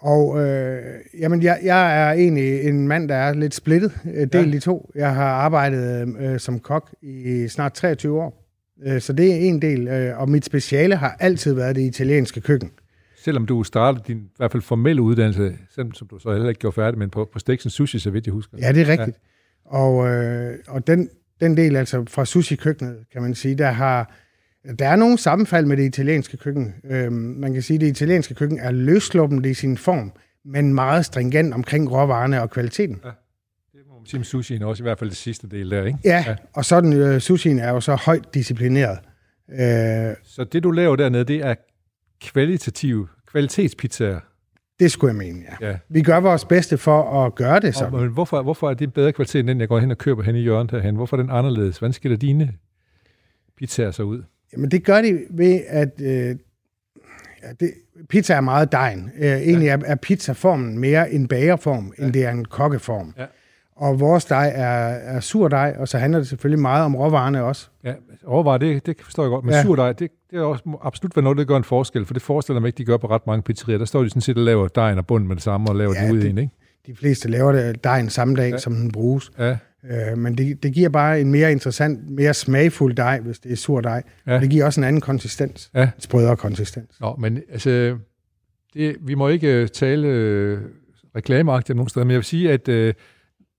og 0.00 0.40
øh, 0.48 0.82
jamen, 1.20 1.42
jeg, 1.42 1.58
jeg 1.62 2.08
er 2.08 2.12
egentlig 2.12 2.62
en 2.64 2.88
mand, 2.88 3.08
der 3.08 3.14
er 3.14 3.34
lidt 3.34 3.54
splittet, 3.54 3.92
øh, 4.14 4.26
delt 4.32 4.52
Ja. 4.52 4.56
i 4.56 4.60
to. 4.60 4.90
Jeg 4.94 5.14
har 5.14 5.24
arbejdet 5.28 6.14
øh, 6.20 6.38
som 6.38 6.58
kok 6.58 6.90
i 7.02 7.46
snart 7.48 7.72
23 7.72 8.20
år, 8.22 8.44
øh, 8.86 9.00
så 9.00 9.12
det 9.12 9.32
er 9.32 9.36
en 9.36 9.62
del. 9.62 9.88
Øh, 9.88 10.20
og 10.20 10.30
mit 10.30 10.44
speciale 10.44 10.96
har 10.96 11.16
altid 11.20 11.54
været 11.54 11.76
det 11.76 11.82
italienske 11.82 12.40
køkken. 12.40 12.70
Selvom 13.24 13.46
du 13.46 13.62
startede 13.62 14.04
din 14.08 14.16
i 14.18 14.30
hvert 14.36 14.52
fald 14.52 14.62
formelle 14.62 15.02
uddannelse, 15.02 15.52
selvom 15.74 15.92
som 15.94 16.08
du 16.08 16.18
så 16.18 16.32
heller 16.32 16.48
ikke 16.48 16.58
gjorde 16.60 16.74
færdig, 16.74 16.98
men 16.98 17.10
på, 17.10 17.28
på 17.32 17.38
Stiksen 17.38 17.70
Sushi, 17.70 17.98
så 17.98 18.10
vidt 18.10 18.26
jeg 18.26 18.32
husker. 18.32 18.56
Ja, 18.60 18.72
det 18.72 18.80
er 18.82 18.88
rigtigt. 18.88 19.08
Ja. 19.08 19.12
Og, 19.68 20.08
øh, 20.08 20.58
og 20.68 20.86
den, 20.86 21.10
den 21.40 21.56
del, 21.56 21.76
altså 21.76 22.04
fra 22.08 22.24
sushi-køkkenet, 22.24 22.96
kan 23.12 23.22
man 23.22 23.34
sige, 23.34 23.54
der 23.54 23.70
har 23.70 24.12
der 24.78 24.88
er 24.88 24.96
nogle 24.96 25.18
sammenfald 25.18 25.66
med 25.66 25.76
det 25.76 25.84
italienske 25.84 26.36
køkken. 26.36 26.74
Øhm, 26.84 27.12
man 27.14 27.52
kan 27.52 27.62
sige, 27.62 27.74
at 27.74 27.80
det 27.80 27.86
italienske 27.86 28.34
køkken 28.34 28.58
er 28.58 28.70
løsluppent 28.70 29.46
i 29.46 29.54
sin 29.54 29.76
form, 29.76 30.12
men 30.44 30.74
meget 30.74 31.04
stringent 31.04 31.54
omkring 31.54 31.92
råvarerne 31.92 32.42
og 32.42 32.50
kvaliteten. 32.50 32.94
Det 32.94 33.80
må 33.88 33.98
man 33.98 34.06
sige 34.06 34.18
med 34.18 34.24
sushien 34.24 34.62
også, 34.62 34.82
i 34.82 34.84
hvert 34.84 34.98
fald 34.98 35.10
det 35.10 35.18
sidste 35.18 35.48
del 35.48 35.70
der, 35.70 35.84
ikke? 35.84 35.98
Ja, 36.04 36.24
ja. 36.26 36.36
og 36.52 36.64
sådan 36.64 36.92
øh, 36.92 37.20
sushien 37.20 37.58
er 37.58 37.70
jo 37.70 37.80
så 37.80 37.94
højt 37.94 38.34
disciplineret. 38.34 38.98
Øh, 39.50 40.16
Så 40.22 40.46
det, 40.52 40.62
du 40.62 40.70
laver 40.70 40.96
dernede, 40.96 41.24
det 41.24 41.36
er 41.36 41.54
kvalitative 42.20 43.08
kvalitetspizzaer. 43.32 44.20
Det 44.80 44.92
skulle 44.92 45.08
jeg 45.10 45.18
mene, 45.18 45.42
ja. 45.60 45.68
Ja. 45.68 45.76
Vi 45.88 46.02
gør 46.02 46.20
vores 46.20 46.44
bedste 46.44 46.78
for 46.78 47.24
at 47.26 47.34
gøre 47.34 47.60
det 47.60 47.68
Og, 47.68 47.74
sådan. 47.74 48.00
men 48.00 48.08
hvorfor, 48.08 48.42
hvorfor 48.42 48.70
er 48.70 48.74
det 48.74 48.94
bedre 48.94 49.12
kvalitet, 49.12 49.38
end 49.40 49.48
den, 49.48 49.60
jeg 49.60 49.68
går 49.68 49.78
hen 49.78 49.90
og 49.90 49.98
køber 49.98 50.22
hen 50.22 50.36
i 50.36 50.40
hjørnet 50.40 50.70
herhen? 50.70 50.96
Hvorfor 50.96 51.16
er 51.16 51.20
den 51.22 51.30
anderledes? 51.30 51.78
Hvordan 51.78 51.92
skiller 51.92 52.18
dine 52.18 52.52
pizzaer 53.56 53.90
så 53.90 54.02
ud? 54.02 54.22
Jamen, 54.52 54.70
det 54.70 54.84
gør 54.84 55.02
de 55.02 55.18
ved, 55.30 55.60
at 55.68 56.00
øh, 56.00 56.08
ja, 56.08 56.34
det, 57.60 57.70
pizza 58.08 58.34
er 58.34 58.40
meget 58.40 58.72
dejen. 58.72 59.10
Øh, 59.18 59.26
egentlig 59.32 59.68
er, 59.68 59.78
er 59.86 59.94
pizzaformen 59.94 60.78
mere 60.78 61.12
en 61.12 61.28
bagerform, 61.28 61.92
ja. 61.98 62.04
end 62.04 62.12
det 62.12 62.24
er 62.24 62.30
en 62.30 62.44
kokkeform. 62.44 63.14
Ja. 63.18 63.24
Og 63.78 64.00
vores 64.00 64.24
dej 64.24 64.52
er, 64.54 64.68
er 65.16 65.20
sur 65.20 65.48
dej, 65.48 65.76
og 65.78 65.88
så 65.88 65.98
handler 65.98 66.18
det 66.18 66.28
selvfølgelig 66.28 66.58
meget 66.62 66.84
om 66.84 66.96
råvarerne 66.96 67.42
også. 67.42 67.68
Ja, 67.84 67.94
overvej 68.26 68.58
det, 68.58 68.86
det 68.86 68.96
forstår 69.02 69.22
jeg 69.22 69.30
godt. 69.30 69.44
Men 69.44 69.52
Ja. 69.52 69.56
ja. 69.56 69.62
surdej, 69.62 69.92
det, 69.92 70.10
det 70.30 70.38
er 70.38 70.42
også 70.42 70.78
absolut 70.82 71.16
være 71.16 71.22
noget, 71.22 71.38
der 71.38 71.44
gør 71.44 71.56
en 71.56 71.64
forskel, 71.64 72.04
for 72.04 72.14
det 72.14 72.22
forestiller 72.22 72.60
mig 72.60 72.68
ikke, 72.68 72.78
de 72.78 72.84
gør 72.84 72.96
på 72.96 73.06
ret 73.06 73.26
mange 73.26 73.42
pizzerier. 73.42 73.78
Der 73.78 73.84
står 73.84 74.02
de 74.02 74.08
sådan 74.10 74.22
set 74.22 74.36
og 74.36 74.42
laver 74.44 74.68
dejen 74.68 74.98
og 74.98 75.06
bunden 75.06 75.28
med 75.28 75.36
det 75.36 75.44
samme 75.44 75.68
og 75.70 75.76
laver 75.76 75.94
Ja, 75.96 76.04
den 76.04 76.12
ud 76.12 76.20
det- 76.20 76.30
en, 76.30 76.38
ikke? 76.38 76.52
De 76.86 76.96
fleste 76.96 77.28
laver 77.28 77.52
det 77.52 77.84
dejen 77.84 78.08
samme 78.10 78.36
dag, 78.36 78.50
ja. 78.50 78.58
Som 78.58 78.74
den 78.74 78.92
bruges. 78.92 79.30
Ja, 79.38 79.56
Øh, 79.84 80.18
men 80.18 80.38
det, 80.38 80.62
det 80.62 80.72
giver 80.72 80.88
bare 80.88 81.20
en 81.20 81.30
mere 81.30 81.52
interessant, 81.52 82.10
mere 82.10 82.34
smagfuld 82.34 82.94
dej, 82.94 83.20
hvis 83.20 83.38
det 83.38 83.52
er 83.52 83.56
sur 83.56 83.80
dej. 83.80 84.02
Ja. 84.26 84.34
ja, 84.34 84.40
Det 84.40 84.50
giver 84.50 84.64
også 84.64 84.80
en 84.80 84.84
anden 84.84 85.00
konsistens. 85.00 85.70
ja. 85.74 85.82
En 85.82 85.88
sprødere 85.98 86.36
konsistens. 86.36 87.00
Nå, 87.00 87.16
men 87.18 87.42
altså, 87.52 87.96
det, 88.74 88.96
vi 89.00 89.14
må 89.14 89.28
ikke 89.28 89.48
øh, 89.62 89.68
tale 89.68 90.08
øh, 90.08 90.58
reklameagtigt 91.16 91.76
nogen 91.76 91.88
steder, 91.88 92.04
men 92.06 92.10
jeg 92.10 92.16
vil 92.18 92.24
sige, 92.24 92.52
at 92.52 92.68
øh, 92.68 92.94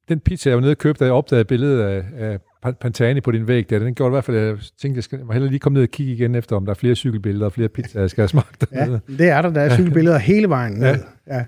den 0.09 0.19
pizza, 0.19 0.50
jeg 0.50 0.57
var 0.57 0.61
nede 0.61 0.71
og 0.71 0.77
købte, 0.77 1.00
da 1.00 1.06
jeg 1.06 1.13
opdagede 1.13 1.45
billedet 1.45 1.81
af, 1.83 2.03
af 2.17 2.39
Pan- 2.65 2.73
Pantani 2.81 3.21
på 3.21 3.31
din 3.31 3.47
væg, 3.47 3.69
der, 3.69 3.79
den 3.79 3.95
gjorde 3.95 4.09
i 4.09 4.13
hvert 4.13 4.23
fald, 4.23 4.38
at 4.38 4.47
jeg 4.47 4.57
tænkte, 4.81 4.97
jeg, 4.97 5.03
skal, 5.03 5.19
hellere 5.31 5.50
lige 5.50 5.59
komme 5.59 5.73
ned 5.73 5.83
og 5.83 5.89
kigge 5.89 6.13
igen 6.13 6.35
efter, 6.35 6.56
om 6.56 6.65
der 6.65 6.69
er 6.71 6.75
flere 6.75 6.95
cykelbilleder 6.95 7.45
og 7.45 7.51
flere 7.53 7.69
pizzaer, 7.69 8.01
jeg 8.03 8.09
skal 8.09 8.21
have 8.21 8.28
smagt 8.28 8.66
Ja, 8.71 8.99
det 9.07 9.28
er 9.30 9.42
der. 9.42 9.49
Der 9.49 9.61
er 9.61 9.75
cykelbilleder 9.75 10.18
hele 10.18 10.49
vejen 10.49 10.73
ned. 10.73 10.95
Ja. 11.28 11.45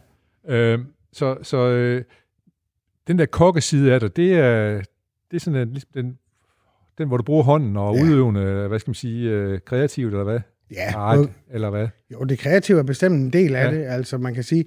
Ja. 0.49 0.55
Øh, 0.73 0.79
så 1.13 1.37
så 1.43 1.57
øh, 1.69 2.03
den 3.07 3.19
der 3.19 3.25
kokkeside 3.25 3.93
af 3.93 3.99
dig, 3.99 4.15
det 4.15 4.33
er, 4.33 4.71
det 5.31 5.35
er 5.35 5.39
sådan 5.39 5.59
en, 5.61 5.69
ligesom 5.69 5.89
den, 5.93 6.17
den, 6.97 7.07
hvor 7.07 7.17
du 7.17 7.23
bruger 7.23 7.43
hånden 7.43 7.77
og 7.77 7.95
Ja. 7.97 8.03
udøvende, 8.03 8.67
hvad 8.67 8.79
skal 8.79 8.89
man 8.89 8.95
sige, 8.95 9.29
øh, 9.29 9.59
kreativt, 9.65 10.11
eller 10.13 10.23
hvad? 10.23 10.39
Ja, 10.71 10.95
Art, 10.95 11.17
både- 11.17 11.29
eller 11.51 11.69
hvad? 11.69 11.87
Jo, 12.13 12.23
det 12.23 12.39
kreative 12.39 12.79
er 12.79 12.83
bestemt 12.83 13.15
en 13.15 13.33
del 13.33 13.55
af. 13.55 13.65
Ja. 13.71 13.77
det. 13.79 13.85
Altså, 13.85 14.17
man 14.17 14.33
kan 14.33 14.43
sige, 14.43 14.65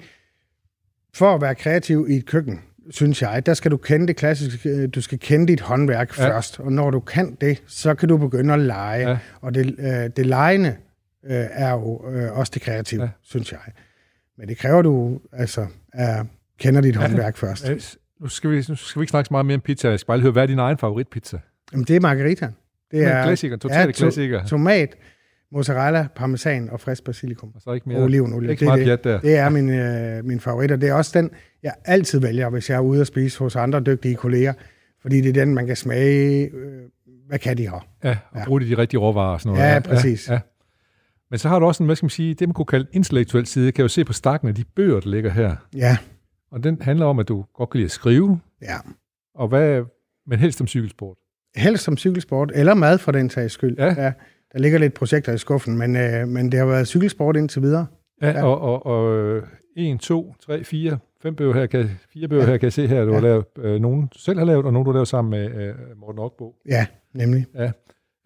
for 1.15 1.35
at 1.35 1.41
være 1.41 1.55
kreativ 1.55 2.07
i 2.11 2.17
et 2.17 2.27
køkken, 2.27 2.61
synes 2.91 3.23
jeg, 3.23 3.47
der 3.47 3.55
skal 3.55 3.71
du 3.71 3.77
kende 3.77 4.07
det 4.07 4.17
klassiske, 4.17 4.69
øh, 4.69 4.89
du 4.95 5.01
skal 5.01 5.19
kende 5.19 5.47
dit 5.47 5.61
håndværk 5.61 6.19
ja. 6.19 6.25
Ja. 6.25 6.31
først, 6.31 6.61
og 6.61 6.73
når 6.73 6.91
du 6.91 7.01
kan 7.01 7.37
det, 7.41 7.63
så 7.67 7.95
kan 7.95 8.09
du 8.09 8.17
begynde 8.17 8.55
at 8.55 8.61
lege. 8.61 9.01
Ja. 9.01 9.11
Ja. 9.11 9.19
Og 9.41 9.55
det, 9.55 9.75
øh, 9.79 10.11
det 10.17 10.27
legende 10.27 10.69
øh, 11.27 11.45
er 11.51 11.71
jo 11.73 12.11
øh, 12.11 12.39
også 12.39 12.51
det 12.55 12.63
kreative, 12.63 13.01
ja. 13.03 13.07
Ja. 13.07 13.11
synes 13.23 13.53
jeg. 13.53 13.61
Men 14.39 14.49
det 14.49 14.59
kræver 14.59 14.83
du, 14.83 15.21
altså, 15.33 15.67
er, 15.93 16.25
kender 16.59 16.81
dit 16.81 16.97
håndværk 16.97 17.37
først. 17.37 17.69
Øh, 17.69 17.81
Nu 18.21 18.29
skal, 18.29 18.51
vi, 18.51 18.65
nu 18.69 18.75
skal 18.75 19.01
vi 19.01 19.03
ikke 19.03 19.11
snakke 19.11 19.27
så 19.29 19.35
meget 19.35 19.47
mere 19.47 19.55
om 19.55 19.61
pizza. 19.61 19.89
Jeg 19.91 19.99
skal 20.01 20.07
bare 20.07 20.21
høre, 20.21 20.33
hvad 20.33 20.43
er 20.43 20.47
din 20.47 20.59
egen 20.59 20.79
favoritpizza? 20.79 21.39
Jamen, 21.73 21.85
det 21.85 21.97
er 21.97 22.01
margarita. 22.01 22.49
Det 22.91 23.05
er 23.05 23.19
en 23.19 23.25
klassiker, 23.25 23.57
total 23.57 23.77
ja, 23.77 23.81
ja, 23.81 23.87
to- 23.87 23.93
klassiker. 23.93 24.45
tomat, 24.47 24.95
mozzarella, 25.55 26.07
parmesan 26.17 26.71
og 26.71 26.81
frisk 26.81 27.05
basilikum. 27.05 27.53
Og 27.55 27.63
så 27.63 27.73
ikke 27.73 27.89
mere. 27.89 28.03
Olivenolie. 28.03 28.51
Ikke 28.51 28.65
Det 28.67 28.73
er 28.73 28.97
det. 28.97 29.05
der. 29.05 29.21
Det 29.21 29.37
er 29.37 29.49
min, 29.49 29.71
øh, 29.71 30.25
min 30.25 30.41
favorit, 30.41 30.73
og 30.73 30.81
det 30.81 30.89
er 30.89 30.95
også 30.95 31.19
den, 31.19 31.31
jeg 31.63 31.73
altid 31.85 32.21
vælger, 32.21 32.49
hvis 32.51 32.71
jeg 32.71 32.77
er 32.77 32.81
ude 32.81 33.01
at 33.01 33.07
spise 33.07 33.39
hos 33.39 33.57
andre 33.57 33.81
dygtige 33.81 34.15
kolleger. 34.15 34.53
Fordi 35.03 35.21
det 35.21 35.29
er 35.29 35.33
den, 35.45 35.55
man 35.55 35.67
kan 35.67 35.77
smage, 35.77 36.51
øh, 36.55 36.83
hvad 37.29 37.39
kan 37.39 37.57
de 37.59 37.63
her? 37.63 37.87
Ja, 38.05 38.17
og 38.31 38.39
Ja. 38.39 38.45
bruge 38.45 38.61
de 38.61 38.79
rigtige 38.79 39.01
råvarer 39.01 39.33
og 39.35 39.41
sådan 39.41 39.57
noget. 39.59 39.75
Ja, 39.75 39.81
præcis. 39.81 40.29
Ja, 40.29 40.35
ja. 40.35 40.41
Men 41.31 41.39
så 41.39 41.49
har 41.49 41.59
du 41.59 41.67
også 41.67 41.83
en, 41.83 41.87
hvad 41.87 41.97
skal 41.97 42.05
man 42.05 42.11
sige, 42.11 42.35
det 42.35 42.49
man 42.49 42.55
kunne 42.55 42.67
kalde 42.67 42.87
en 42.91 42.97
intellektuel 42.97 43.47
side. 43.47 43.73
Kan 43.73 43.83
jo 43.83 43.89
se 43.89 44.05
på 44.05 44.13
stakken 44.13 44.49
af 44.49 44.55
de 44.55 44.65
bøger, 44.77 45.01
der 45.01 45.09
ligger 45.11 45.31
her. 45.31 45.57
Ja, 45.77 45.97
Og 46.51 46.65
den 46.65 46.79
handler 46.83 47.07
om, 47.07 47.19
at 47.19 47.29
du 47.29 47.45
godt 47.55 47.71
kan 47.71 47.79
lide 47.79 47.85
at 47.87 47.91
skrive, 47.91 48.41
ja. 48.63 48.77
og 49.35 49.49
hvad, 49.49 49.83
men 50.27 50.39
helst 50.39 50.61
om 50.61 50.67
cykelsport. 50.67 51.17
Helst 51.57 51.85
som 51.85 51.97
cykelsport, 51.97 52.53
eller 52.55 52.75
mad 52.75 52.99
for 52.99 53.13
den 53.13 53.31
sags 53.31 53.53
skyld. 53.55 53.77
Ja. 53.79 54.03
ja. 54.05 54.13
Der 54.55 54.61
ligger 54.61 54.79
lidt 54.79 54.95
projekter 54.95 55.33
i 55.33 55.39
skuffen, 55.39 55.79
men, 55.79 55.97
øh, 55.97 56.29
men 56.29 56.53
det 56.53 56.59
har 56.61 56.67
været 56.67 56.89
cykelsport 56.89 57.37
indtil 57.37 57.63
videre. 57.63 57.87
Ja, 58.23 58.27
Ja. 58.29 58.39
ja. 58.39 58.45
og, 58.45 58.61
og, 58.61 58.87
og 58.87 59.17
øh, 59.19 59.43
1, 59.77 60.01
2, 60.01 60.35
3, 60.41 60.65
4, 60.65 60.99
fem 61.23 61.35
bøger 61.37 61.55
her, 61.55 61.67
kan, 61.67 61.91
fire 62.13 62.29
bøger 62.29 62.43
Ja. 62.43 62.47
ja. 62.47 62.53
her 62.53 62.59
kan 62.59 62.65
jeg 62.67 62.73
se 62.73 62.87
her, 62.87 63.05
du 63.05 63.09
Ja. 63.11 63.15
har 63.15 63.21
lavet. 63.23 63.45
Øh, 63.59 63.81
nogen 63.81 64.01
du 64.07 64.19
selv 64.19 64.39
har 64.39 64.47
lavet, 64.47 64.65
og 64.67 64.73
nogle 64.73 64.87
du 64.87 64.91
har 64.91 64.95
lavet 64.97 65.09
sammen 65.09 65.31
med 65.31 65.65
øh, 65.69 65.75
Morten 65.97 66.19
Okbo. 66.19 66.55
Ja, 66.69 66.87
nemlig. 67.15 67.47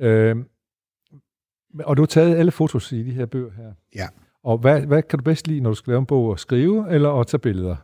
Øh, 0.00 0.36
og 1.84 1.96
du 1.96 2.02
har 2.02 2.06
taget 2.06 2.36
alle 2.36 2.50
fotos 2.52 2.92
i 2.92 3.02
de 3.02 3.10
her 3.12 3.26
bøger 3.26 3.50
her. 3.56 3.72
Ja. 3.96 4.06
Og 4.44 4.58
hvad, 4.58 4.80
hvad 4.80 5.02
kan 5.02 5.18
du 5.18 5.22
bedst 5.22 5.48
lide, 5.48 5.60
når 5.60 5.70
du 5.70 5.74
skal 5.74 5.90
lave 5.90 5.98
en 5.98 6.06
bog? 6.06 6.32
At 6.32 6.40
skrive 6.40 6.86
eller 6.94 7.10
at 7.20 7.26
tage 7.26 7.38
billeder? 7.38 7.76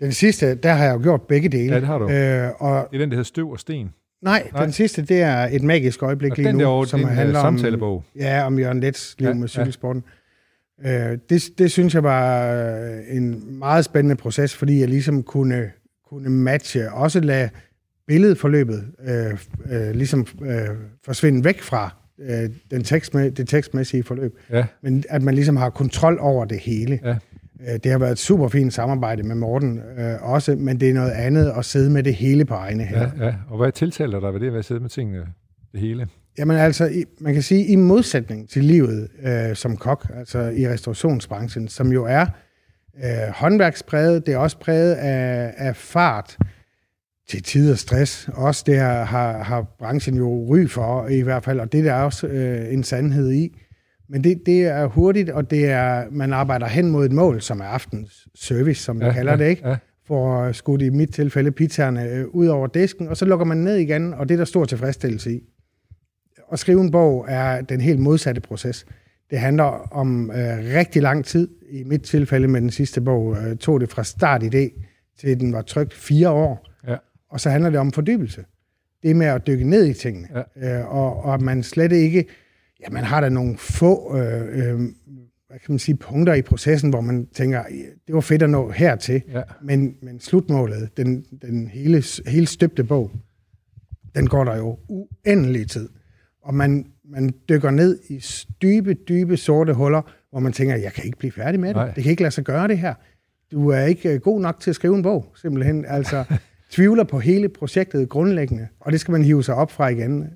Den 0.00 0.12
sidste, 0.12 0.54
der 0.54 0.72
har 0.72 0.84
jeg 0.84 0.94
jo 0.94 1.02
gjort 1.02 1.22
begge 1.22 1.48
dele. 1.48 1.72
Ja, 1.74 1.80
det 1.80 1.86
har 1.86 1.98
du. 1.98 2.04
Øh, 2.04 2.50
og, 2.58 2.88
Det 2.90 2.96
er 2.96 2.98
den, 3.02 3.10
der 3.10 3.16
hedder 3.16 3.22
Støv 3.22 3.50
og 3.50 3.58
Sten. 3.60 3.94
Nej, 4.22 4.48
Nej. 4.52 4.62
den 4.62 4.72
sidste, 4.72 5.02
det 5.02 5.20
er 5.22 5.48
et 5.52 5.62
magisk 5.62 6.02
øjeblik 6.02 6.30
Og 6.32 6.38
lige 6.38 6.52
nu, 6.52 6.58
derovre, 6.58 6.86
som 6.86 7.00
en, 7.00 7.06
handler 7.08 7.40
øh, 7.40 7.46
om, 7.46 7.58
samtalebog. 7.58 8.04
ja, 8.18 8.46
om 8.46 8.58
Jørgen 8.58 8.80
Lets 8.80 9.14
liv 9.18 9.24
Ja, 9.26 9.28
ja, 9.30 9.34
med 9.34 9.42
ja. 9.42 9.46
cykelsporten. 9.48 10.04
Øh, 10.86 11.18
det, 11.30 11.42
det 11.58 11.70
synes 11.70 11.94
jeg 11.94 12.02
var 12.02 12.52
øh, 12.52 12.98
en 13.16 13.58
meget 13.58 13.84
spændende 13.84 14.16
proces, 14.16 14.54
fordi 14.56 14.80
jeg 14.80 14.88
ligesom 14.88 15.22
kunne, 15.22 15.70
kunne 16.10 16.30
matche, 16.30 16.92
også 16.92 17.20
lade 17.20 17.48
billedforløbet 18.06 18.84
øh, 19.06 19.38
øh, 19.70 19.90
ligesom 19.94 20.26
øh, 20.42 20.58
forsvinde 21.04 21.44
væk 21.44 21.62
fra 21.62 21.94
øh, 22.18 22.50
den 22.70 22.82
tekstmæ- 22.82 23.18
det 23.30 23.48
tekstmæssige 23.48 24.02
forløb, 24.02 24.38
Ja, 24.50 24.64
men 24.82 25.04
at 25.08 25.22
man 25.22 25.34
ligesom 25.34 25.56
har 25.56 25.70
kontrol 25.70 26.18
over 26.20 26.44
det 26.44 26.58
hele. 26.58 27.00
ja. 27.04 27.16
Øh, 27.60 27.78
Det 27.84 27.92
har 27.92 27.98
været 27.98 28.12
et 28.12 28.18
super 28.18 28.48
fint 28.48 28.72
samarbejde 28.74 29.22
med 29.22 29.34
Morten 29.34 29.78
øh, 29.98 30.22
også, 30.32 30.56
men 30.56 30.80
det 30.80 30.90
er 30.90 30.94
noget 30.94 31.10
andet 31.10 31.52
at 31.58 31.64
sidde 31.64 31.90
med 31.90 32.02
det 32.02 32.14
hele 32.14 32.44
på 32.44 32.54
egne 32.54 32.84
hænder. 32.84 33.10
Ja, 33.18 33.26
ja. 33.26 33.34
Og 33.48 33.56
hvad 33.58 33.72
tiltaler 33.72 34.20
dig 34.20 34.32
ved 34.34 34.40
det, 34.40 34.58
at 34.58 34.64
sidde 34.64 34.80
med 34.80 34.88
tingene, 34.90 35.26
det 35.72 35.80
hele? 35.80 36.08
Jamen 36.38 36.56
altså, 36.56 36.86
i- 36.86 37.04
man 37.20 37.34
kan 37.34 37.42
sige, 37.42 37.66
i 37.66 37.76
modsætning 37.76 38.48
til 38.48 38.64
livet 38.64 39.08
øh, 39.22 39.56
som 39.56 39.76
kok, 39.76 40.06
altså 40.16 40.38
i 40.40 40.68
restaurationsbranchen, 40.68 41.68
som 41.68 41.92
jo 41.92 42.04
er 42.04 42.26
øh, 43.04 43.32
håndværkspræget, 43.34 44.26
det 44.26 44.34
er 44.34 44.38
også 44.38 44.58
præget 44.58 44.94
af, 44.94 45.54
af 45.56 45.76
fart, 45.76 46.36
til 47.28 47.42
tider 47.42 47.74
stress. 47.74 48.28
Også 48.34 48.62
det 48.66 48.78
har, 48.78 49.04
har, 49.04 49.42
har 49.42 49.62
branchen 49.78 50.16
jo 50.16 50.46
ry 50.48 50.66
for 50.68 51.08
i 51.08 51.20
hvert 51.20 51.44
fald, 51.44 51.60
og 51.60 51.72
det 51.72 51.80
er 51.80 51.84
der 51.84 51.92
også 51.94 52.26
øh, 52.26 52.72
en 52.72 52.82
sandhed 52.84 53.32
i. 53.32 53.58
Men 54.08 54.24
det, 54.24 54.42
det 54.46 54.62
er 54.66 54.86
hurtigt, 54.86 55.30
og 55.30 55.50
det 55.50 55.64
er, 55.66 56.04
man 56.10 56.32
arbejder 56.32 56.66
hen 56.66 56.90
mod 56.90 57.06
et 57.06 57.12
mål, 57.12 57.40
som 57.40 57.60
er 57.60 57.64
aftens 57.64 58.28
service, 58.34 58.82
som 58.82 59.00
vi 59.00 59.04
Ja, 59.04 59.12
kalder 59.12 59.32
ja, 59.32 59.38
det, 59.38 59.48
ikke? 59.50 59.68
ja. 59.68 59.76
får 60.06 60.52
skudt 60.52 60.82
i 60.82 60.90
mit 60.90 61.14
tilfælde 61.14 61.52
pizzaerne 61.52 62.04
øh, 62.10 62.26
ud 62.26 62.46
over 62.46 62.66
disken, 62.66 63.08
og 63.08 63.16
så 63.16 63.24
lukker 63.24 63.46
man 63.46 63.56
ned 63.58 63.76
igen, 63.76 64.14
og 64.14 64.28
det 64.28 64.34
er 64.34 64.38
der 64.38 64.44
stor 64.44 64.64
tilfredsstillelse 64.64 65.32
i. 65.32 65.40
At 66.52 66.58
skrive 66.58 66.80
en 66.80 66.90
bog 66.90 67.26
er 67.28 67.60
den 67.60 67.80
helt 67.80 68.00
modsatte 68.00 68.40
proces. 68.40 68.86
Det 69.30 69.38
handler 69.38 69.64
om 69.92 70.30
øh, 70.30 70.36
rigtig 70.76 71.02
lang 71.02 71.24
tid. 71.24 71.48
I 71.70 71.82
mit 71.84 72.02
tilfælde 72.02 72.48
med 72.48 72.60
den 72.60 72.70
sidste 72.70 73.00
bog 73.00 73.36
øh, 73.36 73.56
tog 73.56 73.80
det 73.80 73.88
fra 73.90 74.04
start 74.04 74.42
idé 74.42 74.82
til 75.20 75.40
den 75.40 75.52
var 75.52 75.62
trygt 75.62 75.94
fire 75.94 76.30
år. 76.30 76.66
Ja. 76.88 76.96
Og 77.30 77.40
så 77.40 77.50
handler 77.50 77.70
det 77.70 77.78
om 77.80 77.92
fordybelse. 77.92 78.44
Det 79.02 79.16
med 79.16 79.26
at 79.26 79.46
dykke 79.46 79.64
ned 79.70 79.86
i 79.86 79.92
tingene. 79.94 80.28
Ja. 80.62 80.78
Øh, 80.80 80.94
og, 80.94 81.24
og 81.24 81.42
man 81.42 81.62
slet 81.62 81.92
ikke... 81.92 82.24
Ja, 82.86 82.90
man 82.90 83.04
har 83.04 83.20
da 83.20 83.28
nogle 83.28 83.58
få 83.58 84.16
øh, 84.16 84.58
øh, 84.58 84.80
hvad 85.48 85.58
kan 85.58 85.72
man 85.72 85.78
sige, 85.78 85.96
punkter 85.96 86.34
i 86.34 86.42
processen, 86.42 86.90
hvor 86.90 87.00
man 87.00 87.26
tænker, 87.26 87.62
det 88.06 88.14
var 88.14 88.20
fedt 88.20 88.42
at 88.42 88.50
nå 88.50 88.70
hertil. 88.70 89.22
Ja. 89.32 89.42
Men, 89.62 89.96
men 90.02 90.20
slutmålet, 90.20 90.96
den, 90.96 91.24
den 91.42 91.68
hele, 91.68 92.02
hele 92.26 92.46
støbte 92.46 92.84
bog, 92.84 93.10
den 94.14 94.26
går 94.26 94.44
der 94.44 94.56
jo 94.56 94.78
uendelig 94.88 95.70
tid. 95.70 95.88
Og 96.42 96.54
man, 96.54 96.86
man 97.04 97.34
dykker 97.48 97.70
ned 97.70 97.98
i 98.08 98.24
dybe, 98.62 98.94
dybe 98.94 99.36
sorte 99.36 99.74
huller, 99.74 100.02
hvor 100.30 100.40
man 100.40 100.52
tænker, 100.52 100.76
jeg 100.76 100.92
kan 100.92 101.04
ikke 101.04 101.18
blive 101.18 101.32
færdig 101.32 101.60
med 101.60 101.68
det. 101.68 101.76
Nej. 101.76 101.90
Det 101.90 102.02
kan 102.02 102.10
ikke 102.10 102.22
lade 102.22 102.34
sig 102.34 102.44
gøre 102.44 102.68
det 102.68 102.78
her. 102.78 102.94
Du 103.52 103.68
er 103.68 103.80
ikke 103.80 104.14
øh, 104.14 104.20
god 104.20 104.40
nok 104.40 104.60
til 104.60 104.70
at 104.70 104.74
skrive 104.74 104.96
en 104.96 105.02
bog, 105.02 105.32
simpelthen. 105.36 105.84
Altså, 105.88 106.24
tvivler 106.70 107.04
på 107.04 107.18
hele 107.18 107.48
projektet 107.48 108.08
grundlæggende, 108.08 108.68
og 108.80 108.92
det 108.92 109.00
skal 109.00 109.12
man 109.12 109.24
hive 109.24 109.44
sig 109.44 109.54
op 109.54 109.70
fra 109.70 109.88
igen. 109.88 110.26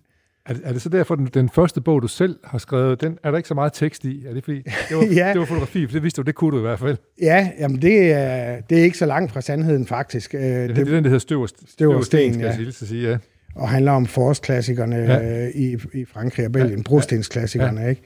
Er, 0.50 0.54
det- 0.54 0.62
er 0.64 0.72
det 0.72 0.82
så 0.82 0.88
derfor, 0.88 1.14
den, 1.14 1.26
den 1.26 1.48
første 1.48 1.80
bog, 1.80 2.02
du 2.02 2.08
selv 2.08 2.36
har 2.44 2.58
skrevet, 2.58 3.00
den 3.00 3.18
er 3.24 3.30
der 3.30 3.36
ikke 3.38 3.48
så 3.48 3.54
meget 3.54 3.72
tekst 3.72 4.04
i? 4.04 4.26
Er 4.26 4.34
det 4.34 4.44
fordi, 4.44 4.56
det 4.88 4.96
var, 4.96 5.04
Ja. 5.26 5.28
det 5.32 5.38
var 5.40 5.44
fotografi, 5.46 5.86
for 5.86 5.92
det 5.92 6.02
vidste 6.02 6.22
du, 6.22 6.26
det 6.26 6.34
kunne 6.34 6.50
du 6.52 6.58
i 6.58 6.60
hvert 6.60 6.78
fald. 6.78 6.96
Ja, 7.22 7.50
jamen 7.58 7.82
det 7.82 8.12
er, 8.12 8.60
det 8.60 8.78
er 8.78 8.82
ikke 8.82 8.98
så 8.98 9.06
langt 9.06 9.32
fra 9.32 9.40
sandheden 9.40 9.86
faktisk. 9.86 10.34
Øh, 10.34 10.40
Det, 10.40 10.68
det, 10.68 10.76
Det, 10.76 10.88
er 10.88 10.94
den, 10.94 11.04
der 11.04 11.10
hedder 11.10 11.18
Støv 11.18 11.40
og, 11.42 11.48
Støv 11.68 11.90
og 11.90 12.04
Sten, 12.04 12.32
skal 12.34 12.44
ja. 12.44 12.64
jeg 12.64 12.72
sige, 12.74 13.08
ja. 13.10 13.18
og 13.54 13.68
handler 13.68 13.92
om 13.92 14.06
forårsklassikerne 14.06 14.96
Ja. 14.96 15.14
ja. 15.16 15.44
øh, 15.46 15.50
i, 15.54 15.76
i 15.94 16.04
Frankrig 16.04 16.46
og 16.46 16.52
Belgien, 16.52 16.70
Ja. 16.72 16.76
ja. 16.76 16.82
brostensklassikerne, 16.82 17.80
ja. 17.80 17.88
ikke? 17.88 18.02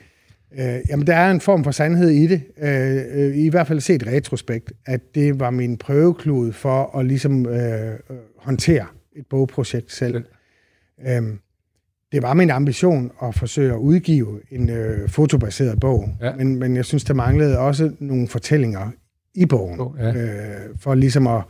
Øh, 0.59 0.81
jamen, 0.89 1.07
der 1.07 1.15
er 1.17 1.31
en 1.31 1.41
form 1.41 1.65
for 1.65 1.71
sandhed 1.71 2.11
i 2.11 2.27
det, 2.27 2.43
øh, 2.63 3.27
øh, 3.27 3.37
i 3.37 3.49
hvert 3.49 3.67
fald 3.67 3.81
set 3.81 4.07
retrospekt, 4.07 4.73
at 4.87 5.01
det 5.15 5.41
var 5.41 5.51
min 5.51 5.77
prøveklud 5.77 6.53
for 6.53 6.99
at 6.99 7.07
ligesom 7.07 7.47
øh, 7.47 7.85
øh, 7.93 8.17
håndtere 8.39 8.87
et 9.17 9.27
bogprojekt 9.31 9.93
selv. 9.93 10.25
Øhm, 11.09 11.39
det 12.13 12.23
var 12.23 12.35
min 12.35 12.51
ambition 12.51 13.11
at 13.23 13.35
forsøge 13.35 13.73
at 13.73 13.79
udgive 13.79 14.41
en 14.51 14.71
øh, 14.71 15.09
fotobaseret 15.09 15.81
bog, 15.81 16.09
Ja. 16.21 16.37
men, 16.37 16.59
men 16.59 16.77
jeg 16.77 16.85
synes, 16.85 17.05
der 17.05 17.15
manglede 17.15 17.59
også 17.59 17.93
nogle 18.01 18.29
fortællinger 18.29 18.91
i 19.35 19.47
bogen, 19.47 19.81
Oh, 19.81 19.93
ja. 19.99 20.15
øh, 20.15 20.77
for 20.77 20.95
ligesom 20.95 21.27
at, 21.27 21.43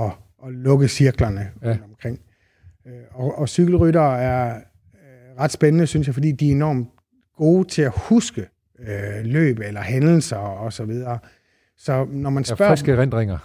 at, 0.00 0.10
at 0.46 0.52
lukke 0.52 0.88
cirklerne 0.88 1.48
Ja. 1.62 1.68
ja. 1.68 1.76
omkring. 1.88 2.20
Øh, 2.86 2.92
og, 3.14 3.38
og 3.38 3.48
cykelrytter 3.48 4.14
er 4.14 4.54
øh, 4.56 5.40
ret 5.40 5.52
spændende, 5.52 5.86
synes 5.86 6.06
jeg, 6.06 6.14
fordi 6.14 6.32
de 6.32 6.48
er 6.48 6.52
enormt 6.52 6.88
gode 7.36 7.68
til 7.68 7.82
at 7.82 7.92
huske 7.96 8.46
øh, 8.80 9.24
løb 9.24 9.58
eller 9.58 9.82
hændelser 9.82 10.36
og 10.36 10.72
så 10.72 10.84
videre. 10.84 11.18
Så 11.78 12.06
når 12.10 12.30
man 12.30 12.40
Ja, 12.42 12.54
spørger... 12.54 12.70
friske 12.72 12.92
erindringer. 12.92 13.38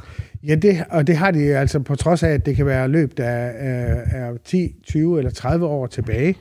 Ja, 0.44 0.56
det, 0.56 0.86
og 0.90 1.08
det 1.08 1.18
har 1.18 1.32
de 1.32 1.58
altså 1.58 1.80
på 1.80 1.96
trods 1.96 2.24
af, 2.24 2.30
at 2.30 2.46
det 2.46 2.56
kan 2.56 2.66
være 2.66 2.88
løb, 2.88 3.18
der 3.18 3.26
er, 3.26 4.02
er 4.12 4.38
10, 4.46 4.76
20 4.84 5.18
eller 5.18 5.32
30 5.32 5.66
år 5.66 5.88
tilbage. 5.88 6.36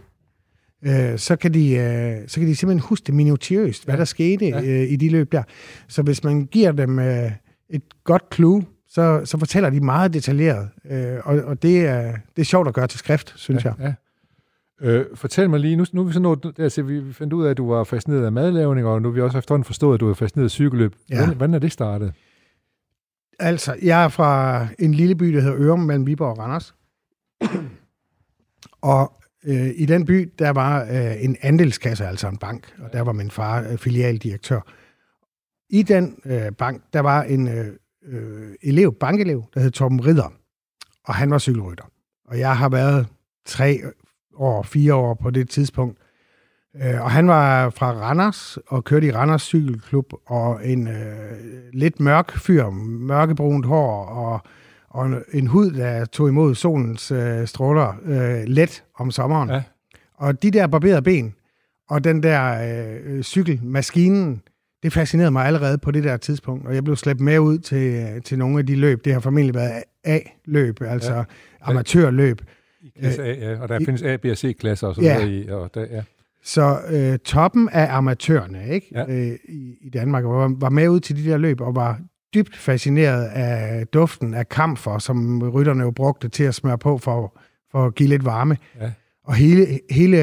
Øh, 0.87 1.19
så, 1.19 1.37
kan 1.37 1.55
de, 1.55 1.73
øh, 1.75 2.29
så 2.29 2.41
kan 2.41 2.49
de 2.49 2.57
simpelthen 2.57 2.89
huske 2.89 3.05
det 3.07 3.15
minutiøst, 3.15 3.85
hvad 3.85 3.95
Ja. 3.95 3.99
der 3.99 4.05
skete 4.05 4.47
Ja. 4.47 4.61
øh, 4.63 4.91
i 4.91 4.97
de 4.97 5.09
løb 5.09 5.33
der. 5.33 5.43
Så 5.89 6.03
hvis 6.03 6.25
man 6.25 6.47
giver 6.47 6.73
dem 6.73 6.99
øh, 6.99 7.31
et 7.71 7.83
godt 8.05 8.23
clue, 8.35 8.65
så, 8.89 9.21
så 9.25 9.39
fortæller 9.39 9.71
de 9.71 9.81
meget 9.81 10.13
detaljeret. 10.15 10.69
Øh, 10.91 11.17
og 11.25 11.39
og 11.45 11.63
det, 11.63 11.81
er, 11.87 12.13
det 12.37 12.43
er 12.43 12.47
sjovt 12.47 12.69
at 12.69 12.75
gøre 12.75 12.87
til 12.87 12.99
skrift, 12.99 13.33
synes 13.37 13.65
ja, 13.65 13.69
jeg. 13.79 13.87
Ja. 13.87 13.93
Øh, 14.83 15.05
fortæl 15.15 15.51
mig 15.51 15.61
lige, 15.61 15.77
nu, 15.77 15.85
nu 15.93 16.01
er 16.01 16.05
vi 16.05 16.13
så 16.13 16.21
nået, 16.21 16.59
altså, 16.59 16.83
vi 16.83 17.13
fandt 17.13 17.33
ud 17.33 17.45
af, 17.45 17.51
at 17.51 17.57
du 17.57 17.69
var 17.69 17.85
fascineret 17.85 18.25
af 18.25 18.33
madlavning, 18.33 18.87
og 18.87 19.03
nu 19.03 19.09
har 19.09 19.15
vi 19.15 19.21
også 19.21 19.39
efterhånden 19.39 19.65
forstået, 19.65 19.95
at 19.95 20.01
du 20.01 20.11
er 20.11 20.15
fascineret 20.15 20.45
af 20.45 20.51
cykelløb. 20.51 20.95
Ja. 21.11 21.17
Hvordan, 21.17 21.37
hvordan 21.37 21.55
er 21.55 21.59
det 21.59 21.73
startet? 21.73 22.13
Altså, 23.39 23.77
jeg 23.83 24.05
er 24.05 24.09
fra 24.09 24.67
en 24.79 24.95
lille 24.95 25.15
by, 25.15 25.35
der 25.35 25.41
hedder 25.41 25.59
Ørum, 25.59 25.81
mellem 25.81 26.07
Viborg 26.07 26.31
og 26.31 26.39
Randers. 26.39 26.75
og 28.93 29.13
øh, 29.45 29.71
i 29.77 29.87
den 29.87 30.07
by, 30.07 30.33
der 30.39 30.51
var 30.51 30.83
øh, 30.83 31.25
en 31.25 31.37
andelskasse, 31.41 32.07
altså 32.07 32.29
en 32.29 32.37
bank, 32.37 32.75
og 32.79 32.93
der 32.93 33.01
var 33.01 33.13
min 33.13 33.31
far 33.31 33.69
øh, 33.71 33.79
filialdirektør. 33.79 34.61
I 35.71 35.83
den 35.83 36.21
øh, 36.25 36.53
bank, 36.53 36.83
der 36.93 37.01
var 37.01 37.23
en 37.23 37.49
øh, 37.49 38.55
elev, 38.63 38.95
bankelev, 39.01 39.45
der 39.55 39.61
hed 39.61 39.71
Torben 39.71 40.07
Ridder, 40.07 40.33
og 41.05 41.15
han 41.15 41.31
var 41.31 41.39
cykelrytter. 41.39 41.85
Og 42.29 42.39
jeg 42.39 42.57
har 42.57 42.69
været 42.69 43.07
tre 43.47 43.81
år, 44.41 44.63
fire 44.63 44.95
år 44.95 45.15
på 45.15 45.31
det 45.31 45.49
tidspunkt. 45.49 45.99
Øh, 46.83 47.03
og 47.03 47.11
han 47.11 47.29
var 47.29 47.71
fra 47.71 47.93
Randers 47.93 48.59
og 48.67 48.85
kørte 48.85 49.07
i 49.07 49.13
Randers 49.13 49.43
Cykelklub, 49.43 50.13
og 50.27 50.67
en 50.69 50.89
øh, 50.89 50.95
lidt 51.73 52.01
mørk 52.01 52.39
fyr, 52.39 52.71
mørkebrunt 52.71 53.67
hår 53.67 54.05
og, 54.05 54.41
og 54.89 55.07
en, 55.07 55.23
en 55.33 55.47
hud, 55.47 55.71
der 55.71 56.05
tog 56.05 56.29
imod 56.29 56.55
solens 56.55 57.11
øh, 57.11 57.47
stråler 57.47 57.95
øh, 58.05 58.43
let 58.47 58.85
om 58.99 59.11
sommeren. 59.11 59.51
Ja. 59.51 59.63
Og 60.17 60.43
de 60.43 60.51
der 60.51 60.67
barberede 60.67 61.03
ben 61.03 61.35
og 61.89 62.05
den 62.05 62.23
der 62.23 62.63
øh, 63.05 63.23
cykelmaskinen, 63.23 64.43
det 64.83 64.93
fascinerede 64.93 65.31
mig 65.31 65.47
allerede 65.47 65.79
på 65.79 65.91
det 65.91 66.05
der 66.05 66.17
tidspunkt, 66.17 66.67
og 66.67 66.75
jeg 66.75 66.85
blev 66.85 66.97
slæbt 66.97 67.21
med 67.21 67.39
ud 67.39 67.59
til, 67.59 68.23
til 68.23 68.39
nogle 68.39 68.59
af 68.59 68.67
de 68.67 68.77
løb. 68.77 69.05
Det 69.05 69.13
har 69.13 69.21
formentlig 69.21 69.55
været 69.55 69.83
A-løb, 70.05 70.83
altså 70.83 71.13
Ja. 71.13 71.19
ja. 71.19 71.25
amatørløb. 71.61 72.41
I 72.83 72.91
klasse 73.01 73.23
A, 73.25 73.33
ja. 73.53 73.61
Og 73.61 73.69
der 73.69 73.81
i- 73.81 73.85
findes 73.85 74.03
A, 74.03 74.17
B 74.17 74.25
og 74.25 74.37
C-klasser 74.37 74.87
og 74.87 74.95
så 74.95 75.01
Ja. 75.03 75.25
videre 75.27 75.39
i. 75.45 75.49
Og 75.49 75.71
der, 75.75 75.81
ja. 75.91 76.03
Så 76.45 76.79
øh, 76.91 77.19
toppen 77.19 77.69
af 77.69 77.97
amatørerne 77.97 78.69
ikke? 78.69 78.87
Ja. 78.95 79.05
Øh, 79.09 79.37
i, 79.49 79.77
i 79.81 79.91
Danmark 79.91 80.25
var, 80.25 80.55
var 80.61 80.69
med 80.71 80.89
ud 80.89 81.01
til 81.01 81.17
de 81.25 81.31
der 81.31 81.37
løb 81.37 81.61
og 81.61 81.75
var 81.75 82.01
dybt 82.35 82.57
fascineret 82.57 83.25
af 83.25 83.87
duften 83.87 84.35
af 84.35 84.49
kamfer, 84.49 84.99
som 84.99 85.43
rytterne 85.43 85.83
jo 85.83 85.91
brugte 85.91 86.29
til 86.29 86.45
at 86.45 86.55
smøre 86.55 86.79
på 86.79 86.99
for, 86.99 87.39
for 87.71 87.87
at 87.87 87.95
give 87.95 88.09
lidt 88.09 88.25
varme. 88.25 88.57
Ja. 88.81 88.91
Og 89.25 89.35
hele, 89.35 89.81
hele, 89.91 90.17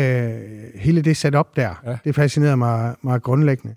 hele 0.76 1.02
det 1.02 1.18
sat 1.18 1.36
op 1.36 1.56
der, 1.56 1.82
Ja. 1.86 1.98
det 2.04 2.16
fascinerede 2.16 2.58
mig, 2.58 2.96
mig 3.02 3.22
grundlæggende. 3.22 3.76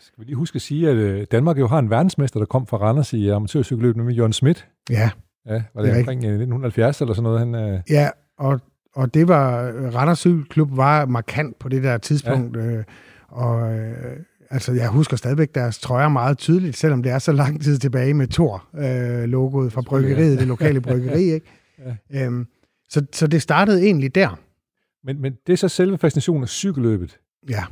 Skal 0.00 0.14
vi 0.20 0.24
lige 0.24 0.36
huske 0.36 0.56
at 0.56 0.62
sige, 0.62 0.88
at 0.90 0.96
øh, 0.96 1.26
Danmark 1.32 1.58
jo 1.58 1.66
har 1.66 1.78
en 1.78 1.90
verdensmester, 1.90 2.40
der 2.40 2.46
kom 2.46 2.66
fra 2.66 2.76
Randers 2.76 3.12
i 3.12 3.28
amatørcykelløb, 3.28 3.96
nemlig 3.96 4.16
Jørgen 4.16 4.32
Schmidt. 4.32 4.68
Ja, 4.90 5.10
Ja, 5.46 5.62
var 5.74 5.82
Det 5.82 5.90
det, 5.90 5.98
omkring 5.98 6.18
øh, 6.24 6.30
1970 6.30 7.00
eller 7.00 7.14
sådan 7.14 7.22
noget? 7.22 7.38
Han, 7.38 7.54
øh, 7.54 7.80
ja 7.90 8.08
og, 8.42 8.60
og 8.94 9.14
det 9.14 9.28
var, 9.28 9.70
Randers 9.94 10.18
Cykelklub 10.18 10.76
var 10.76 11.06
markant 11.06 11.58
på 11.58 11.68
det 11.68 11.82
der 11.82 11.98
tidspunkt, 11.98 12.56
ja. 12.56 12.62
øh, 12.62 12.84
og 13.28 13.74
øh, 13.74 14.16
altså 14.50 14.72
jeg 14.72 14.88
husker 14.88 15.16
stadigvæk 15.16 15.54
deres 15.54 15.78
trøjer 15.78 16.08
meget 16.08 16.38
tydeligt, 16.38 16.76
selvom 16.76 17.02
det 17.02 17.12
er 17.12 17.18
så 17.18 17.32
lang 17.32 17.62
tid 17.62 17.78
tilbage 17.78 18.14
med 18.14 18.28
Thor-logoet 18.28 19.66
øh, 19.66 19.72
fra 19.72 19.80
bryggeriet, 19.80 20.38
det 20.38 20.48
lokale 20.48 20.80
bryggeri, 20.80 21.22
ikke? 21.22 21.46
Ja. 22.12 22.24
Øhm, 22.24 22.46
så, 22.88 23.06
så 23.12 23.26
det 23.26 23.42
startede 23.42 23.82
egentlig 23.84 24.14
der, 24.14 24.40
men, 25.04 25.20
men 25.20 25.32
det 25.46 25.52
er 25.52 25.56
så 25.56 25.68
selve 25.68 25.98
fascinationen 25.98 26.42
af 26.42 26.48
cykelløbet. 26.48 27.18
ja. 27.48 27.64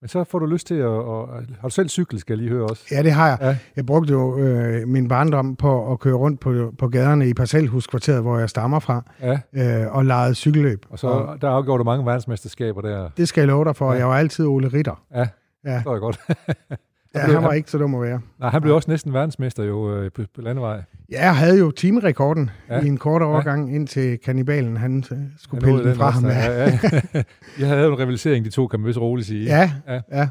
Men 0.00 0.08
så 0.08 0.24
får 0.24 0.38
du 0.38 0.46
lyst 0.46 0.66
til 0.66 0.74
at... 0.74 0.86
Og, 0.86 1.28
har 1.60 1.68
du 1.68 1.74
selv 1.74 1.88
cykel, 1.88 2.18
skal 2.20 2.32
jeg 2.32 2.38
lige 2.38 2.50
høre 2.50 2.66
også? 2.66 2.84
Ja, 2.90 3.02
det 3.02 3.12
har 3.12 3.28
jeg. 3.28 3.38
Ja. 3.40 3.56
Jeg 3.76 3.86
brugte 3.86 4.12
jo 4.12 4.38
øh, 4.38 4.88
min 4.88 5.08
barndom 5.08 5.56
på 5.56 5.92
at 5.92 5.98
køre 6.00 6.14
rundt 6.14 6.40
på, 6.40 6.72
på 6.78 6.88
gaderne 6.88 7.28
i 7.28 7.34
Parcelhuskvarteret, 7.34 8.22
hvor 8.22 8.38
jeg 8.38 8.50
stammer 8.50 8.78
fra, 8.78 9.02
Ja, 9.22 9.38
øh, 9.84 9.94
og 9.96 10.04
legede 10.04 10.34
cykelløb. 10.34 10.86
og 10.90 10.98
så 10.98 11.36
der 11.40 11.48
afgjorde 11.48 11.78
du 11.78 11.84
mange 11.84 12.06
verdensmesterskaber 12.06 12.80
der. 12.80 13.10
Det 13.16 13.28
skal 13.28 13.40
jeg 13.40 13.48
love 13.48 13.64
dig 13.64 13.76
for. 13.76 13.92
Ja. 13.92 13.98
Jeg 13.98 14.08
var 14.08 14.16
altid 14.16 14.46
Ole 14.46 14.68
Ritter. 14.68 15.02
Ja, 15.14 15.26
Ja, 15.64 15.74
det 15.74 15.84
var 15.84 15.92
jeg 15.92 16.00
godt. 16.00 16.20
ja 17.14 17.20
han 17.20 17.42
var 17.42 17.52
ikke 17.52 17.70
så 17.70 17.78
dum 17.78 17.94
at 17.94 18.00
være. 18.02 18.20
Nej, 18.40 18.50
han 18.50 18.62
blev 18.62 18.74
også 18.74 18.90
næsten 18.90 19.12
verdensmester 19.12 19.64
jo 19.64 19.96
øh, 19.96 20.10
på, 20.12 20.22
på 20.34 20.40
landevej. 20.40 20.82
Ja, 21.12 21.32
havde 21.32 21.58
jo 21.58 21.70
timerekorden 21.70 22.50
Ja. 22.68 22.74
ja. 22.76 22.82
i 22.84 22.86
en 22.86 22.96
kort 22.98 23.22
overgang, 23.22 23.74
indtil 23.74 24.18
kannibalen 24.18 24.76
han 24.76 25.04
øh, 25.12 25.18
skulle 25.38 25.66
Han 25.66 25.74
pille 25.74 25.88
den 25.90 25.96
fra 25.98 26.10
ham. 26.10 26.24
Ja, 26.24 26.52
Ja, 26.52 26.78
ja. 27.14 27.22
Jeg 27.60 27.68
havde 27.68 27.82
jo 27.82 27.92
en 27.92 27.98
rivalisering, 27.98 28.44
de 28.44 28.50
to, 28.50 28.66
kan 28.66 28.80
man 28.80 28.86
vist 28.86 28.98
roligt 29.00 29.28
sige. 29.28 29.44
ja, 29.44 29.72
Ja. 29.88 30.00
ja. 30.12 30.28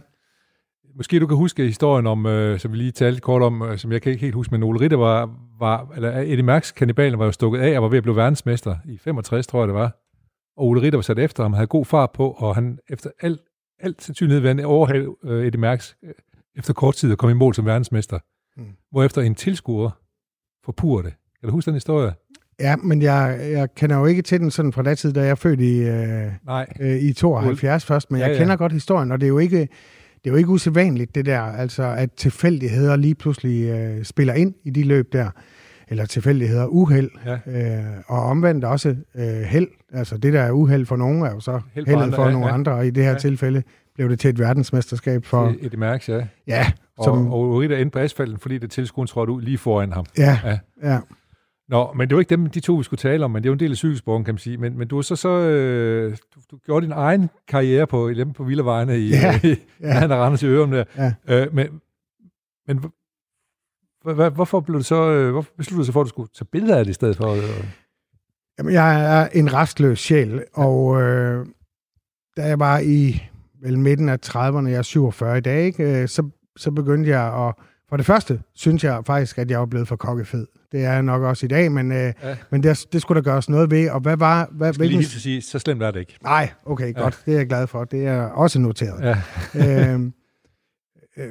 Måske 0.98 1.19
du 1.19 1.27
kan 1.27 1.38
huske 1.38 1.63
historien 1.65 2.07
om, 2.07 2.25
øh, 2.25 2.60
som 2.60 2.72
vi 2.72 2.77
lige 2.77 2.91
talte 2.91 3.22
kort 3.22 3.41
om, 3.41 3.62
øh, 3.62 3.77
som 3.77 3.91
jeg 3.91 4.01
kan 4.01 4.12
ikke 4.12 4.22
helt 4.22 4.36
huske, 4.36 4.51
men 4.51 4.63
Ole 4.63 4.79
Ritter 4.79 4.98
var, 4.98 5.29
var 5.60 5.91
eller 5.96 6.17
Eddie 6.17 6.43
Mærks 6.43 6.72
kannibalen 6.72 7.19
var 7.19 7.25
jo 7.25 7.31
stukket 7.31 7.60
af 7.60 7.77
og 7.77 7.84
var 7.84 7.89
ved 7.89 7.98
at 7.98 8.03
blive 8.03 8.15
verdensmester 8.15 8.75
i 8.86 8.98
65, 8.98 9.48
tror 9.48 9.60
jeg 9.62 9.67
det 9.67 9.75
var. 9.75 9.91
Og 10.57 10.65
Ole 10.67 10.81
Ritter 10.81 10.98
var 10.98 11.01
sat 11.01 11.19
efter 11.19 11.43
ham, 11.43 11.53
havde 11.53 11.67
god 11.67 11.86
fart 11.86 12.10
på, 12.12 12.29
og 12.31 12.55
han 12.55 12.79
efter 12.89 13.10
alt, 13.22 13.41
alt 13.79 14.03
sandsynlighed 14.03 14.41
ved 14.41 14.50
han 14.50 14.65
overhale 14.65 15.07
øh, 15.24 15.46
Eddie 15.46 15.60
Mærks 15.62 15.98
øh, 16.03 16.10
efter 16.57 16.73
kort 16.73 16.95
tid 16.95 17.11
at 17.11 17.17
komme 17.17 17.31
i 17.31 17.35
mål 17.35 17.55
som 17.55 17.65
verdensmester. 17.65 18.19
Mm. 18.57 18.63
Hvorefter 18.91 19.21
en 19.21 19.35
tilskuer 19.35 19.89
forpurer 20.65 21.01
det. 21.01 21.13
Kan 21.39 21.47
du 21.49 21.51
huske 21.53 21.65
den 21.65 21.73
historie? 21.75 22.13
ja, 22.59 22.75
men 22.75 23.01
jeg, 23.01 23.39
jeg 23.51 23.67
kender 23.75 23.97
jo 23.97 24.05
ikke 24.05 24.21
til 24.21 24.39
den 24.39 24.51
sådan 24.51 24.73
fra 24.73 24.83
den 24.83 24.95
tid, 24.95 25.13
da 25.13 25.21
jeg 25.21 25.29
er 25.29 25.35
født 25.35 25.59
i, 25.61 25.79
øh, 25.79 26.31
Nej. 26.45 26.67
øh, 26.79 27.01
i 27.03 27.13
72 27.13 27.85
først, 27.85 28.11
men 28.11 28.19
Ja, 28.19 28.25
jeg 28.27 28.33
ja. 28.35 28.39
kender 28.39 28.55
godt 28.55 28.71
historien, 28.71 29.11
og 29.11 29.19
det 29.21 29.25
er 29.25 29.29
jo 29.29 29.37
ikke, 29.37 29.59
det 29.59 30.25
er 30.25 30.31
jo 30.31 30.35
ikke 30.35 30.49
usædvanligt, 30.49 31.15
det 31.15 31.25
der, 31.25 31.41
altså 31.41 31.83
at 31.83 32.11
tilfældigheder 32.11 32.95
lige 32.95 33.15
pludselig 33.15 33.69
øh, 33.69 34.03
spiller 34.03 34.33
ind 34.33 34.53
i 34.63 34.69
de 34.69 34.83
løb 34.83 35.13
der, 35.13 35.29
eller 35.87 36.05
tilfældigheder 36.05 36.65
uheld, 36.65 37.09
Ja. 37.25 37.33
øh, 37.87 38.01
og 38.07 38.21
omvendt 38.23 38.65
også 38.65 38.95
øh, 39.15 39.23
held. 39.25 39.67
Altså 39.93 40.17
det 40.17 40.33
der 40.33 40.41
er 40.41 40.51
uheld 40.51 40.85
for 40.85 40.95
nogen, 40.95 41.21
er 41.21 41.31
jo 41.31 41.39
så 41.39 41.61
Held 41.73 41.85
for 41.85 41.89
heldet 41.91 42.03
andre, 42.05 42.15
for 42.15 42.25
ja, 42.25 42.31
nogle 42.31 42.47
ja. 42.47 42.53
andre, 42.53 42.71
og 42.71 42.87
i 42.87 42.89
det 42.89 43.03
her 43.03 43.11
Ja. 43.11 43.17
tilfælde 43.17 43.63
blev 43.97 44.09
det 44.09 44.19
til 44.19 44.29
et 44.29 44.39
verdensmesterskab 44.39 45.25
for, 45.25 45.45
For... 45.49 45.55
Eddie 45.65 45.79
Mærks, 45.79 46.09
ja. 46.09 46.27
ja, 46.47 46.71
Og, 46.97 47.03
som, 47.03 47.31
og 47.31 47.39
Ole 47.39 47.59
Ritter 47.61 47.77
endte 47.77 47.93
på 47.93 47.99
asfalten, 47.99 48.39
fordi 48.39 48.57
det 48.57 48.71
tilskueren 48.71 49.07
trådte 49.07 49.31
ud 49.33 49.41
lige 49.41 49.57
foran 49.57 49.91
ham. 49.91 50.05
ja, 50.17 50.39
Ja. 50.43 50.59
ja. 50.83 50.99
Nå, 51.69 51.93
men 51.93 52.07
det 52.09 52.15
var 52.15 52.19
ikke 52.21 52.29
dem, 52.29 52.45
de 52.49 52.59
to, 52.59 52.75
vi 52.75 52.83
skulle 52.83 52.97
tale 52.97 53.25
om, 53.25 53.31
men 53.31 53.43
det 53.43 53.47
er 53.47 53.51
jo 53.51 53.53
en 53.53 53.59
del 53.59 53.71
af 53.71 53.77
cykelsporten, 53.77 54.25
kan 54.25 54.33
man 54.33 54.39
sige. 54.39 54.57
Men, 54.57 54.77
men 54.77 54.87
du 54.87 55.01
så, 55.01 55.15
så 55.15 55.29
øh, 55.29 56.17
du, 56.35 56.39
du 56.51 56.57
gjorde 56.65 56.85
din 56.85 56.91
egen 56.93 57.29
karriere 57.47 57.87
på, 57.87 58.11
dem 58.13 58.33
på 58.33 58.43
Villavejene 58.43 58.99
i, 58.99 59.09
Ja, 59.09 59.39
i 59.43 59.55
ja. 59.81 60.07
der 60.07 60.25
render 60.25 60.37
til 60.37 60.49
Ørum 60.49 60.71
der. 60.71 60.83
Ja. 60.97 61.13
Øh, 61.27 61.53
men 61.55 61.67
men 62.67 62.77
hvor- 62.77 64.13
hvor- 64.13 64.29
hvorfor 64.29 64.59
blev 64.59 64.77
du 64.79 64.83
så, 64.83 65.09
øh, 65.11 65.31
hvorfor 65.31 65.51
besluttede 65.57 65.81
du 65.81 65.85
sig 65.85 65.93
for, 65.93 66.01
at 66.01 66.05
du 66.05 66.09
skulle 66.09 66.29
tage 66.35 66.47
billeder 66.51 66.77
af 66.77 66.85
det 66.85 66.89
i 66.91 66.93
stedet 66.93 67.17
for? 67.17 67.27
Øh, 67.33 67.65
Jamen, 68.59 68.73
jeg 68.73 69.21
er 69.21 69.27
en 69.33 69.53
restløs 69.53 69.99
sjæl, 69.99 70.43
og 70.53 71.01
øh, 71.01 71.45
da 72.37 72.41
jeg 72.47 72.59
var 72.59 72.79
i 72.79 73.21
vel 73.67 73.79
midten 73.79 74.09
af 74.09 74.17
30'erne, 74.25 74.67
jeg 74.67 74.77
er 74.77 74.81
47 74.81 75.38
i 75.38 75.41
dag, 75.41 75.65
ikke, 75.65 76.01
øh, 76.01 76.07
så, 76.07 76.29
så 76.57 76.71
begyndte 76.71 77.09
jeg 77.09 77.47
at... 77.47 77.53
For 77.89 77.97
det 77.97 78.05
første 78.05 78.39
synes 78.55 78.83
jeg 78.83 79.01
faktisk, 79.05 79.38
at 79.38 79.51
jeg 79.51 79.59
var 79.59 79.65
blevet 79.65 79.88
for 79.88 79.95
kokkefed. 79.95 80.45
Det 80.71 80.86
er 80.86 80.93
jeg 80.93 81.03
nok 81.03 81.21
også 81.24 81.45
i 81.45 81.50
dag, 81.50 81.71
men, 81.71 81.91
øh, 81.91 81.97
Ja. 81.97 82.13
men 82.51 82.63
det, 82.63 82.86
det 82.93 83.01
skulle 83.01 83.21
der 83.24 83.31
gøres 83.31 83.50
noget 83.50 83.71
ved. 83.71 83.89
Og 83.89 84.00
hvad 84.00 84.17
var... 84.17 84.47
Hvad, 84.51 84.67
jeg 84.67 84.74
skal 84.75 84.88
lige 84.88 84.97
hvilken... 84.97 85.15
at 85.17 85.21
sige, 85.21 85.41
så 85.41 85.59
slemt 85.59 85.83
er 85.83 85.91
det 85.91 86.00
ikke. 86.00 86.17
Nej, 86.24 86.50
okay, 86.65 86.93
godt. 86.95 87.21
Det 87.25 87.33
er 87.33 87.38
jeg 87.38 87.47
glad 87.47 87.67
for. 87.67 87.83
Det 87.83 88.07
er 88.07 88.21
også 88.21 88.59
noteret. 88.59 89.17
Ja. 89.55 89.93
øhm, 89.93 90.13
øh, 91.17 91.29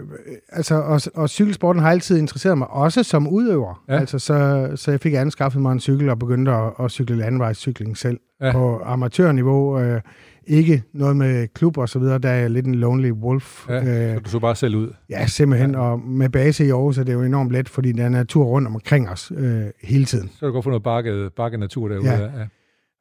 altså, 0.48 0.74
og, 0.74 1.00
og 1.14 1.28
cykelsporten 1.30 1.82
har 1.82 1.90
altid 1.90 2.18
interesseret 2.18 2.58
mig, 2.58 2.70
også 2.70 3.02
som 3.02 3.28
udøver. 3.28 3.84
Ja. 3.88 3.94
Ja. 3.94 4.00
Altså, 4.00 4.18
så, 4.18 4.70
så 4.76 4.90
jeg 4.90 5.00
fik 5.00 5.14
anskaffet 5.14 5.62
mig 5.62 5.72
en 5.72 5.80
cykel 5.80 6.08
og 6.08 6.18
begyndte 6.18 6.52
at, 6.52 6.72
at 6.80 6.90
cykle 6.90 7.16
landevejscykling 7.16 7.96
selv 7.96 8.20
Ja. 8.40 8.46
ja. 8.46 8.52
på 8.52 8.80
amatørniveau. 8.84 9.80
Øh, 9.80 10.00
ikke 10.46 10.82
noget 10.94 11.16
med 11.16 11.48
klub 11.48 11.78
og 11.78 11.88
så 11.88 11.98
videre, 11.98 12.18
der 12.18 12.28
er 12.28 12.34
jeg 12.40 12.50
lidt 12.50 12.66
en 12.66 12.74
lonely 12.74 13.10
wolf. 13.10 13.68
Ja, 13.68 13.84
så 13.84 13.90
Øh, 14.16 14.24
du 14.24 14.30
så 14.30 14.38
bare 14.38 14.56
selv 14.56 14.76
ud. 14.76 14.92
ja, 15.10 15.26
simpelthen. 15.26 15.74
Og 15.74 16.00
med 16.00 16.28
base 16.28 16.66
i 16.66 16.70
Aarhus 16.70 16.98
er 16.98 17.04
det 17.04 17.12
jo 17.12 17.22
enormt 17.22 17.52
let, 17.52 17.68
fordi 17.68 17.92
der 17.92 18.04
er 18.04 18.08
natur 18.08 18.44
rundt 18.44 18.68
omkring 18.68 19.08
os 19.08 19.32
øh, 19.36 19.64
hele 19.82 20.04
tiden. 20.04 20.30
Så 20.38 20.46
du 20.46 20.52
godt 20.52 20.64
få 20.64 20.70
noget 20.70 20.82
bakket, 20.82 21.32
bakket 21.36 21.60
natur 21.60 21.88
derude. 21.88 22.10
Ja. 22.10 22.18
Ja. 22.20 22.24
Ja. 22.38 22.46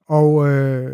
Og 0.09 0.49
øh, 0.49 0.91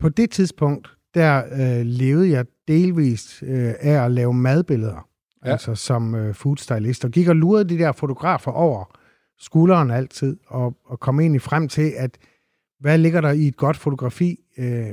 på 0.00 0.08
det 0.08 0.30
tidspunkt, 0.30 0.88
der 1.14 1.42
øh, 1.52 1.86
levede 1.86 2.30
jeg 2.30 2.46
delvist 2.68 3.42
øh, 3.42 3.72
af 3.80 4.04
at 4.04 4.10
lave 4.10 4.34
madbilleder, 4.34 5.08
Ja. 5.44 5.50
altså 5.52 5.74
som 5.74 6.14
øh, 6.14 6.34
foodstylist, 6.34 7.04
og 7.04 7.10
gik 7.10 7.28
og 7.28 7.36
lurede 7.36 7.68
de 7.68 7.78
der 7.78 7.92
fotografer 7.92 8.50
over 8.50 8.98
skulderen 9.38 9.90
altid, 9.90 10.36
og, 10.46 10.76
og 10.84 11.00
kom 11.00 11.20
egentlig 11.20 11.42
frem 11.42 11.68
til, 11.68 11.92
at 11.96 12.18
hvad 12.80 12.98
ligger 12.98 13.20
der 13.20 13.30
i 13.30 13.48
et 13.48 13.56
godt 13.56 13.76
fotografi? 13.76 14.40
Øh, 14.58 14.90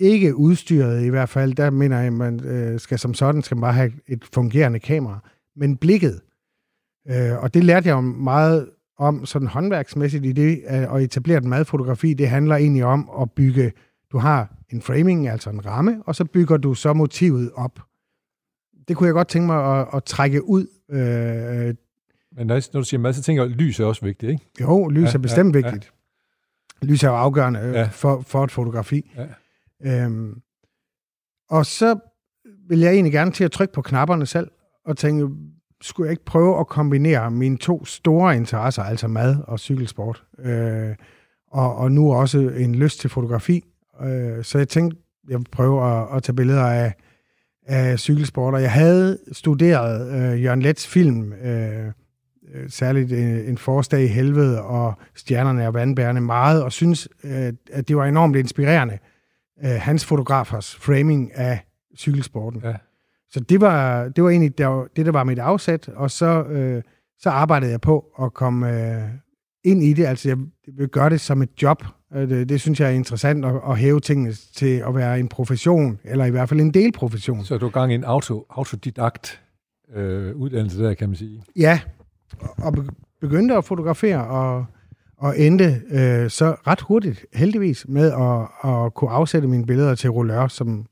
ikke 0.00 0.36
udstyret 0.36 1.04
i 1.04 1.08
hvert 1.08 1.28
fald, 1.28 1.54
der 1.54 1.70
mener 1.70 1.96
jeg, 1.98 2.06
at 2.06 2.12
man 2.12 2.44
øh, 2.44 2.80
skal 2.80 2.98
som 2.98 3.14
sådan 3.14 3.42
skal 3.42 3.56
man 3.56 3.60
bare 3.60 3.72
have 3.72 3.92
et 4.08 4.24
fungerende 4.34 4.78
kamera, 4.78 5.18
men 5.56 5.76
blikket. 5.76 6.20
Øh, 7.10 7.42
og 7.42 7.54
det 7.54 7.64
lærte 7.64 7.88
jeg 7.88 7.94
jo 7.94 8.00
meget 8.00 8.68
om 8.98 9.26
sådan 9.26 9.48
håndværksmæssigt 9.48 10.26
i 10.26 10.32
det, 10.32 10.62
øh, 10.70 10.94
at 10.94 11.02
etablere 11.02 11.38
et 11.38 11.44
madfotografi, 11.44 12.14
det 12.14 12.28
handler 12.28 12.56
egentlig 12.56 12.84
om 12.84 13.10
at 13.20 13.30
bygge, 13.32 13.72
du 14.12 14.18
har 14.18 14.55
en 14.70 14.82
framing, 14.82 15.28
altså 15.28 15.50
en 15.50 15.66
ramme, 15.66 16.02
og 16.06 16.14
så 16.14 16.24
bygger 16.24 16.56
du 16.56 16.74
så 16.74 16.92
motivet 16.92 17.50
op. 17.54 17.80
Det 18.88 18.96
kunne 18.96 19.06
jeg 19.06 19.14
godt 19.14 19.28
tænke 19.28 19.46
mig 19.46 19.80
at, 19.80 19.86
at 19.94 20.04
trække 20.04 20.48
ud. 20.48 20.66
Øh, 20.90 21.74
Men 22.36 22.46
når, 22.46 22.60
du 22.72 22.82
siger 22.82 23.00
mad, 23.00 23.12
så 23.12 23.22
tænker 23.22 23.42
jeg, 23.42 23.52
at 23.52 23.56
lys 23.56 23.80
er 23.80 23.84
også 23.84 24.04
vigtigt, 24.04 24.30
ikke? 24.32 24.44
jo, 24.60 24.88
lys 24.88 25.02
Ja, 25.02 25.08
ja, 25.08 25.14
er 25.14 25.18
bestemt 25.18 25.54
ja, 25.56 25.60
ja, 25.60 25.66
vigtigt. 25.70 25.92
Lys 26.82 27.02
er 27.04 27.08
jo 27.08 27.14
afgørende 27.14 27.60
øh, 27.60 27.72
Ja. 27.72 27.80
ja. 27.80 27.88
for, 27.92 28.20
for 28.20 28.44
et 28.44 28.50
fotografi. 28.50 29.10
Ja. 29.16 30.04
Øhm, 30.04 30.40
og 31.50 31.66
så 31.66 31.98
vil 32.68 32.78
jeg 32.78 32.92
egentlig 32.92 33.12
gerne 33.12 33.30
til 33.30 33.44
at 33.44 33.52
trykke 33.52 33.74
på 33.74 33.82
knapperne 33.82 34.26
selv, 34.26 34.50
og 34.84 34.96
tænke, 34.96 35.28
skulle 35.80 36.06
jeg 36.06 36.10
ikke 36.12 36.24
prøve 36.24 36.60
at 36.60 36.66
kombinere 36.66 37.30
mine 37.30 37.56
to 37.58 37.84
store 37.84 38.36
interesser, 38.36 38.82
altså 38.82 39.08
mad 39.08 39.36
og 39.46 39.60
cykelsport, 39.60 40.24
øh, 40.38 40.94
og, 41.50 41.76
og 41.76 41.92
nu 41.92 42.12
også 42.14 42.38
en 42.38 42.74
lyst 42.74 43.00
til 43.00 43.10
fotografi. 43.10 43.64
Øh, 44.02 44.44
så 44.44 44.58
jeg 44.58 44.68
tænkte, 44.68 44.98
jeg 45.28 45.38
vil 45.38 45.46
prøve 45.52 45.84
at, 45.84 46.16
at 46.16 46.22
tage 46.22 46.36
billeder 46.36 46.66
af, 46.66 46.94
af 47.66 47.98
cykelsport, 47.98 48.54
og 48.54 48.62
jeg 48.62 48.72
havde 48.72 49.18
studeret 49.32 50.12
øh, 50.14 50.44
Jørgen 50.44 50.62
Lets 50.62 50.86
film, 50.86 51.32
øh, 51.32 51.86
øh, 52.54 52.70
særligt 52.70 53.12
øh, 53.12 53.48
En 53.48 53.58
forårsdag 53.58 54.02
i 54.02 54.06
helvede 54.06 54.62
og 54.62 54.94
Stjernerne 55.14 55.62
er 55.62 55.70
vandbærende 55.70 56.20
meget, 56.20 56.62
og 56.62 56.72
synes, 56.72 57.08
øh, 57.24 57.52
at 57.72 57.88
det 57.88 57.96
var 57.96 58.04
enormt 58.04 58.36
inspirerende, 58.36 58.98
øh, 59.64 59.70
hans 59.70 60.04
fotografers 60.04 60.76
framing 60.76 61.34
af 61.34 61.60
cykelsporten. 61.98 62.60
Ja. 62.64 62.74
Så 63.30 63.40
det 63.40 63.60
var, 63.60 64.08
det 64.08 64.24
var 64.24 64.30
egentlig 64.30 64.58
der, 64.58 64.86
det, 64.96 65.06
der 65.06 65.12
var 65.12 65.24
mit 65.24 65.38
afsæt, 65.38 65.88
og 65.88 66.10
så, 66.10 66.44
øh, 66.44 66.82
så 67.18 67.30
arbejdede 67.30 67.70
jeg 67.70 67.80
på 67.80 68.04
at 68.22 68.34
komme 68.34 68.70
øh, 68.70 69.08
ind 69.64 69.82
i 69.82 69.92
det. 69.92 70.06
Altså, 70.06 70.28
jeg 70.28 70.38
vil 70.76 70.88
gøre 70.88 71.10
det 71.10 71.20
som 71.20 71.42
et 71.42 71.62
job. 71.62 71.84
Øh, 72.14 72.28
Det, 72.30 72.48
det 72.48 72.60
synes 72.60 72.80
jeg 72.80 72.88
er 72.88 72.92
interessant 72.94 73.44
at, 73.44 73.54
at 73.68 73.78
hæve 73.78 74.00
tingene 74.00 74.32
til 74.32 74.76
at 74.86 74.94
være 74.94 75.20
en 75.20 75.28
profession, 75.28 75.98
eller 76.04 76.24
i 76.24 76.30
hvert 76.30 76.48
fald 76.48 76.60
en 76.60 76.74
delprofession. 76.74 77.44
Så 77.44 77.54
er 77.54 77.58
du 77.58 77.66
i 77.66 77.70
gang 77.70 77.92
i 77.92 77.94
en 77.94 78.04
auto, 78.04 78.46
autodidakt 78.50 79.40
øh, 79.94 80.36
uddannelse 80.36 80.82
der, 80.84 80.94
kan 80.94 81.08
man 81.08 81.16
sige. 81.16 81.42
Ja, 81.56 81.80
og 82.58 82.72
be- 82.72 82.86
begyndte 83.20 83.54
at 83.56 83.64
fotografere, 83.64 84.26
og, 84.26 84.64
og 85.18 85.38
endte 85.40 85.82
øh, 85.90 86.30
så 86.30 86.56
ret 86.66 86.80
hurtigt, 86.80 87.26
heldigvis, 87.34 87.86
med 87.88 88.12
at, 88.12 88.70
at 88.70 88.94
kunne 88.94 89.10
afsætte 89.10 89.48
mine 89.48 89.66
billeder 89.66 89.94
til 89.94 90.10
Rollør, 90.10 90.48
som, 90.48 90.86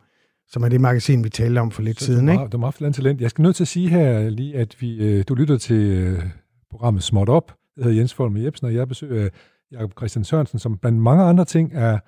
som 0.48 0.62
er 0.62 0.68
det 0.68 0.80
magasin, 0.80 1.24
vi 1.24 1.28
talte 1.28 1.58
om 1.58 1.70
for 1.70 1.82
lidt 1.82 1.98
Så 2.00 2.04
siden. 2.06 2.26
du, 2.26 2.32
Ikke? 2.32 2.40
har, 2.42 2.48
du 2.48 2.58
har 2.58 2.64
haft 2.66 2.94
talent. 2.96 3.20
Jeg 3.20 3.30
skal 3.30 3.42
nødt 3.42 3.56
til 3.56 3.64
at 3.64 3.68
sige 3.68 3.88
her 3.88 4.30
lige, 4.30 4.56
at 4.56 4.76
vi, 4.80 4.96
øh, 4.96 5.24
du 5.28 5.34
lytter 5.34 5.58
til 5.58 5.76
øh, 5.76 6.22
programmet 6.70 7.02
Småt 7.02 7.28
Op. 7.28 7.52
Jeg 7.76 7.84
hedder 7.84 7.98
Jens 7.98 8.14
Folm 8.14 8.36
Jebsen, 8.36 8.66
og 8.66 8.74
jeg 8.74 8.88
besøger 8.88 9.28
Jakob 9.74 9.92
Christian 9.98 10.24
Sørensen, 10.24 10.58
som 10.58 10.78
blandt 10.78 10.98
mange 10.98 11.24
andre 11.24 11.44
ting 11.44 11.70
er 11.74 11.98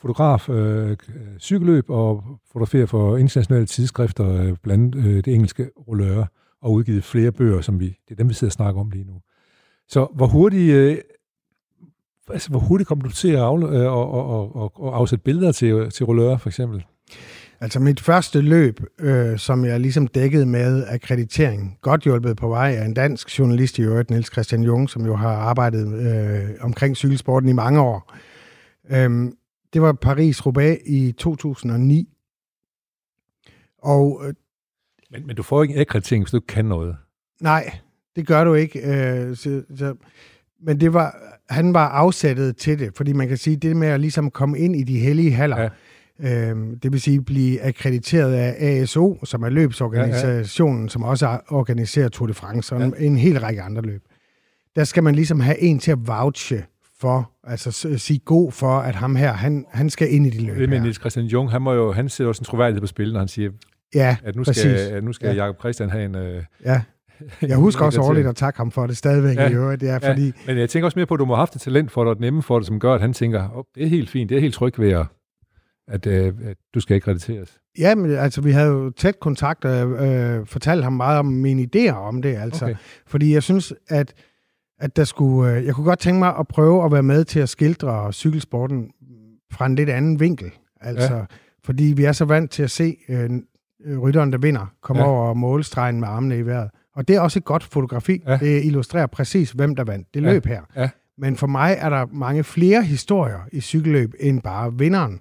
fotograf, 0.00 0.48
øh, 0.48 0.90
øh, 0.90 0.96
cykelløb 1.38 1.90
og 1.90 2.24
fotograferer 2.52 2.86
for 2.86 3.16
internationale 3.16 3.66
tidsskrifter, 3.66 4.28
øh, 4.28 4.56
blandt 4.62 4.94
øh, 4.94 5.24
det 5.24 5.28
engelske 5.28 5.70
Rolleur, 5.88 6.26
og 6.62 6.72
udgivet 6.72 7.04
flere 7.04 7.32
bøger, 7.32 7.60
som 7.60 7.80
vi, 7.80 7.86
det 7.86 8.10
er 8.10 8.14
dem, 8.14 8.28
vi 8.28 8.34
sidder 8.34 8.48
og 8.48 8.52
snakker 8.52 8.80
om 8.80 8.90
lige 8.90 9.04
nu. 9.04 9.20
Så 9.88 10.06
hvor 10.14 10.26
hurtigt, 10.26 10.74
øh, 10.74 10.98
altså, 12.30 12.50
hvor 12.50 12.58
hurtigt 12.58 12.88
kom 12.88 13.00
du 13.00 13.10
til 13.10 13.28
at 13.28 13.38
afle, 13.38 13.66
øh, 13.68 13.92
og, 13.92 14.10
og, 14.10 14.56
og, 14.56 14.80
og, 14.80 14.96
afsætte 14.96 15.22
billeder 15.22 15.52
til, 15.52 15.72
øh, 15.72 15.90
til 15.90 16.06
Rolleur, 16.06 16.36
for 16.36 16.48
eksempel? 16.48 16.84
Altså 17.62 17.80
mit 17.80 18.00
første 18.00 18.40
løb, 18.40 18.80
øh, 19.00 19.38
som 19.38 19.64
jeg 19.64 19.80
ligesom 19.80 20.06
dækkede 20.06 20.46
med 20.46 20.86
akkreditering, 20.88 21.78
godt 21.80 22.02
hjulpet 22.02 22.36
på 22.36 22.48
vej 22.48 22.74
af 22.78 22.84
en 22.84 22.94
dansk 22.94 23.38
journalist 23.38 23.78
i 23.78 23.82
øvrigt, 23.82 24.10
Niels 24.10 24.32
Christian 24.32 24.62
Jung, 24.62 24.90
som 24.90 25.06
jo 25.06 25.16
har 25.16 25.28
arbejdet 25.28 25.92
øh, 25.92 26.50
omkring 26.60 26.96
cykelsporten 26.96 27.48
i 27.48 27.52
mange 27.52 27.80
år. 27.80 28.14
Øhm, 28.90 29.36
det 29.72 29.82
var 29.82 29.92
Paris-Roubaix 29.92 30.76
i 30.86 31.12
2009. 31.18 32.08
Og 33.78 34.22
øh, 34.24 34.34
Men, 35.10 35.26
men 35.26 35.36
du 35.36 35.42
får 35.42 35.62
ikke 35.62 35.74
en 35.74 35.80
akkreditering, 35.80 36.24
hvis 36.24 36.30
du 36.30 36.36
ikke 36.36 36.46
kan 36.46 36.64
noget. 36.64 36.96
nej, 37.40 37.78
det 38.16 38.26
gør 38.26 38.44
du 38.44 38.54
ikke. 38.54 38.78
Øh, 38.78 39.36
så, 39.36 39.62
så, 39.76 39.94
men 40.62 40.80
det 40.80 40.92
var, 40.92 41.16
han 41.48 41.74
var 41.74 41.88
afsættet 41.88 42.56
til 42.56 42.78
det, 42.78 42.96
fordi 42.96 43.12
man 43.12 43.28
kan 43.28 43.36
sige, 43.36 43.56
det 43.56 43.76
med 43.76 43.88
at 43.88 44.00
ligesom 44.00 44.30
komme 44.30 44.58
ind 44.58 44.76
i 44.76 44.82
de 44.82 44.98
hellige 44.98 45.32
haller, 45.32 45.60
ja. 45.60 45.68
Øh, 46.22 46.56
det 46.82 46.92
vil 46.92 47.00
sige 47.00 47.22
blive 47.22 47.62
akkrediteret 47.62 48.34
af 48.34 48.54
ASO, 48.60 49.18
som 49.24 49.42
er 49.42 49.48
løbsorganisationen, 49.48 50.78
ja, 50.78 50.84
ja. 50.84 50.88
som 50.88 51.02
også 51.02 51.38
organiserer 51.48 52.08
Tour 52.08 52.26
de 52.26 52.34
France, 52.34 52.74
og 52.74 52.80
ja. 52.80 52.90
en 52.98 53.16
hel 53.16 53.40
række 53.40 53.62
andre 53.62 53.82
løb. 53.82 54.02
Der 54.76 54.84
skal 54.84 55.02
man 55.02 55.14
ligesom 55.14 55.40
have 55.40 55.58
en 55.58 55.78
til 55.78 55.90
at 55.92 55.98
vouche 56.06 56.64
for, 57.00 57.30
altså 57.44 57.98
sige 57.98 58.18
god 58.18 58.52
for, 58.52 58.78
at 58.78 58.94
ham 58.94 59.16
her, 59.16 59.32
han, 59.32 59.64
han 59.70 59.90
skal 59.90 60.14
ind 60.14 60.26
i 60.26 60.30
de 60.30 60.46
løb 60.46 60.56
Det 60.58 60.68
med. 60.68 60.80
Niels 60.80 61.00
Christian 61.00 61.26
Jung, 61.26 61.50
han, 61.50 61.62
må 61.62 61.72
jo, 61.72 61.92
han 61.92 62.08
sætter 62.08 62.28
også 62.28 62.40
en 62.40 62.44
troværdighed 62.44 62.80
på 62.80 62.86
spil, 62.86 63.12
når 63.12 63.18
han 63.18 63.28
siger, 63.28 63.50
Ja, 63.94 64.16
at 64.24 64.36
nu 64.36 64.44
præcis. 64.44 64.62
skal, 64.62 64.74
at 64.76 65.04
nu 65.04 65.12
skal 65.12 65.26
Ja. 65.26 65.32
ja. 65.34 65.44
Jacob 65.44 65.58
Christian 65.60 65.90
have 65.90 66.04
en... 66.04 66.14
Øh, 66.14 66.42
Ja. 66.64 66.80
Jeg 67.42 67.56
husker 67.56 67.84
også 67.84 68.00
årligt 68.00 68.26
at 68.26 68.36
takke 68.36 68.56
ham 68.56 68.70
for 68.70 68.86
det 68.86 68.96
stadigvæk 68.96 69.36
ja. 69.36 69.42
Ja. 69.42 69.48
i 69.48 69.54
øvrigt, 69.54 69.80
det 69.80 69.88
er 69.90 69.98
Ja, 70.02 70.10
fordi, 70.10 70.32
Men 70.46 70.58
jeg 70.58 70.70
tænker 70.70 70.84
også 70.86 70.98
mere 70.98 71.06
på, 71.06 71.14
at 71.14 71.18
du 71.20 71.24
må 71.24 71.34
have 71.34 71.40
haft 71.40 71.54
et 71.54 71.60
talent 71.60 71.92
for 71.92 72.00
det, 72.00 72.06
og 72.08 72.12
et 72.12 72.20
nemme 72.20 72.42
for 72.42 72.58
det, 72.58 72.66
som 72.66 72.80
gør, 72.80 72.94
at 72.94 73.00
han 73.00 73.12
tænker, 73.12 73.48
oh, 73.54 73.64
det 73.74 73.82
er 73.82 73.88
helt 73.88 74.10
fint, 74.10 74.30
det 74.30 74.36
er 74.36 74.40
helt 74.40 74.54
trygt 74.54 74.78
ved 74.80 74.90
at, 74.92 75.06
at, 75.88 76.06
øh, 76.06 76.34
at 76.44 76.56
du 76.74 76.80
skal 76.80 76.94
ikke 76.94 77.04
krediteres. 77.04 77.58
Ja, 77.78 77.94
men 77.94 78.10
altså, 78.10 78.40
vi 78.40 78.50
havde 78.50 78.68
jo 78.68 78.90
tæt 78.90 79.20
kontakt, 79.20 79.64
og 79.64 80.06
øh, 80.08 80.46
fortalte 80.46 80.82
ham 80.82 80.92
meget 80.92 81.18
om 81.18 81.26
mine 81.26 81.68
idéer 81.76 81.92
om 81.94 82.22
det, 82.22 82.36
altså. 82.36 82.64
Okay. 82.64 82.74
Fordi 83.06 83.34
jeg 83.34 83.42
synes, 83.42 83.74
at, 83.88 84.14
at 84.80 84.96
der 84.96 85.04
skulle, 85.04 85.52
øh, 85.56 85.64
jeg 85.66 85.74
kunne 85.74 85.84
godt 85.84 85.98
tænke 85.98 86.18
mig 86.18 86.36
at 86.38 86.48
prøve 86.48 86.84
at 86.84 86.92
være 86.92 87.02
med 87.02 87.24
til 87.24 87.40
at 87.40 87.48
skildre 87.48 88.12
cykelsporten 88.12 88.90
fra 89.52 89.66
en 89.66 89.74
lidt 89.74 89.90
anden 89.90 90.20
vinkel. 90.20 90.50
Altså, 90.80 91.14
ja. 91.14 91.24
fordi 91.64 91.84
vi 91.84 92.04
er 92.04 92.12
så 92.12 92.24
vant 92.24 92.50
til 92.50 92.62
at 92.62 92.70
se 92.70 92.96
øh, 93.08 93.30
rytteren, 93.98 94.32
der 94.32 94.38
vinder, 94.38 94.72
komme 94.82 95.02
ja. 95.02 95.08
Over 95.08 95.34
målstregen 95.34 96.00
med 96.00 96.08
armene 96.08 96.38
i 96.38 96.46
vejret. 96.46 96.70
Og 96.94 97.08
det 97.08 97.16
er 97.16 97.20
også 97.20 97.38
et 97.38 97.44
godt 97.44 97.64
fotografi. 97.64 98.22
Ja. 98.26 98.36
Det 98.36 98.64
illustrerer 98.64 99.06
præcis, 99.06 99.50
hvem 99.50 99.76
der 99.76 99.84
vandt 99.84 100.14
det 100.14 100.22
Ja. 100.22 100.32
løb 100.32 100.46
her. 100.46 100.62
Ja. 100.76 100.90
Men 101.18 101.36
for 101.36 101.46
mig 101.46 101.76
er 101.78 101.88
der 101.88 102.06
mange 102.12 102.44
flere 102.44 102.82
historier 102.82 103.38
i 103.52 103.60
cykelløb 103.60 104.14
end 104.20 104.42
bare 104.42 104.78
vinderen. 104.78 105.20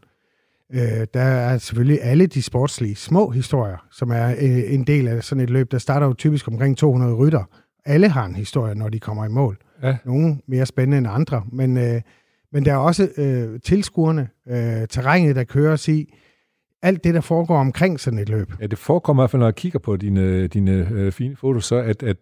Øh, 0.74 1.08
der 1.14 1.22
er 1.22 1.58
selvfølgelig 1.58 2.00
alle 2.02 2.28
de 2.28 2.42
sportslige 2.42 2.96
små 2.96 3.30
historier, 3.30 3.88
som 3.92 4.12
er 4.12 4.28
øh, 4.28 4.74
en 4.74 4.84
del 4.84 5.08
af 5.08 5.24
sådan 5.24 5.44
et 5.44 5.50
løb. 5.50 5.72
Der 5.72 5.78
starter 5.78 6.08
jo 6.08 6.14
typisk 6.14 6.48
omkring 6.48 6.78
200 6.78 7.14
rytter. 7.14 7.44
Alle 7.86 8.10
har 8.10 8.26
en 8.26 8.36
historie, 8.36 8.76
når 8.76 8.90
de 8.90 9.00
kommer 9.00 9.26
i 9.26 9.30
mål. 9.30 9.58
Ja. 9.84 9.98
Nogle 10.06 10.38
mere 10.48 10.66
spændende 10.66 10.98
end 10.98 11.08
andre. 11.10 11.44
Men, 11.52 11.78
øh, 11.78 12.02
men 12.52 12.66
der 12.66 12.74
er 12.74 12.78
også 12.78 13.10
øh, 13.18 13.60
tilskuerne, 13.60 14.30
øh, 14.48 14.88
terrænet, 14.90 15.36
der 15.36 15.44
køres 15.44 15.88
i. 15.88 16.14
Alt 16.84 17.04
det, 17.04 17.14
der 17.14 17.22
foregår 17.22 17.58
omkring 17.58 18.00
sådan 18.00 18.20
et 18.20 18.30
løb. 18.30 18.54
Ja, 18.62 18.68
det 18.68 18.78
forekommer 18.78 19.22
i 19.22 19.24
hvert 19.24 19.32
fald, 19.32 19.40
når 19.40 19.48
jeg 19.48 19.56
kigger 19.56 19.80
på 19.80 19.98
dine, 19.98 20.48
dine 20.48 20.72
øh, 20.92 21.12
fine 21.12 21.36
fotos, 21.36 21.66
så 21.66 21.76
at, 21.76 22.04
at 22.04 22.18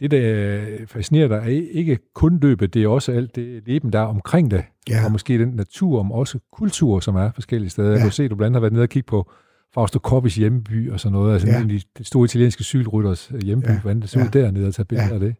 det, 0.00 0.10
der 0.10 0.60
fascinerer 0.86 1.28
dig, 1.28 1.36
er 1.36 1.68
ikke 1.72 1.98
kun 2.14 2.38
løbet, 2.42 2.74
det 2.74 2.82
er 2.84 2.88
også 2.88 3.12
alt 3.12 3.36
det 3.36 3.62
leben, 3.66 3.92
der 3.92 3.98
er 4.00 4.04
omkring 4.06 4.50
det. 4.50 4.64
Ja. 4.90 5.04
Og 5.04 5.12
måske 5.12 5.38
den 5.38 5.48
natur, 5.48 6.02
men 6.02 6.12
også 6.12 6.38
kultur, 6.52 7.00
som 7.00 7.16
er 7.16 7.30
forskellige 7.34 7.70
steder. 7.70 7.88
Ja. 7.88 7.94
Jeg 7.94 8.02
kan 8.02 8.10
se, 8.10 8.24
at 8.24 8.30
du 8.30 8.36
blandt 8.36 8.46
andet 8.46 8.56
har 8.56 8.60
været 8.60 8.72
nede 8.72 8.82
og 8.82 8.88
kigge 8.88 9.06
på 9.06 9.30
Fausto 9.74 9.98
Coppis 9.98 10.36
hjemmeby 10.36 10.90
og 10.90 11.00
sådan 11.00 11.12
noget. 11.12 11.32
Altså 11.32 11.48
Ja. 11.48 11.54
ja. 11.54 11.62
en 11.62 11.70
af 11.70 11.80
de 11.98 12.04
store 12.04 12.24
italienske 12.24 12.64
cykelrytters 12.64 13.30
øh, 13.34 13.40
hjemmeby. 13.42 13.66
Ja. 13.68 13.72
Ja. 13.72 13.80
Hvordan 13.80 14.00
det 14.00 14.08
så 14.10 14.18
Ja. 14.18 14.24
ud 14.24 14.30
dernede 14.30 14.66
og 14.66 14.74
tage 14.74 14.86
billeder 14.86 15.08
Ja. 15.08 15.14
af 15.14 15.20
det. 15.20 15.34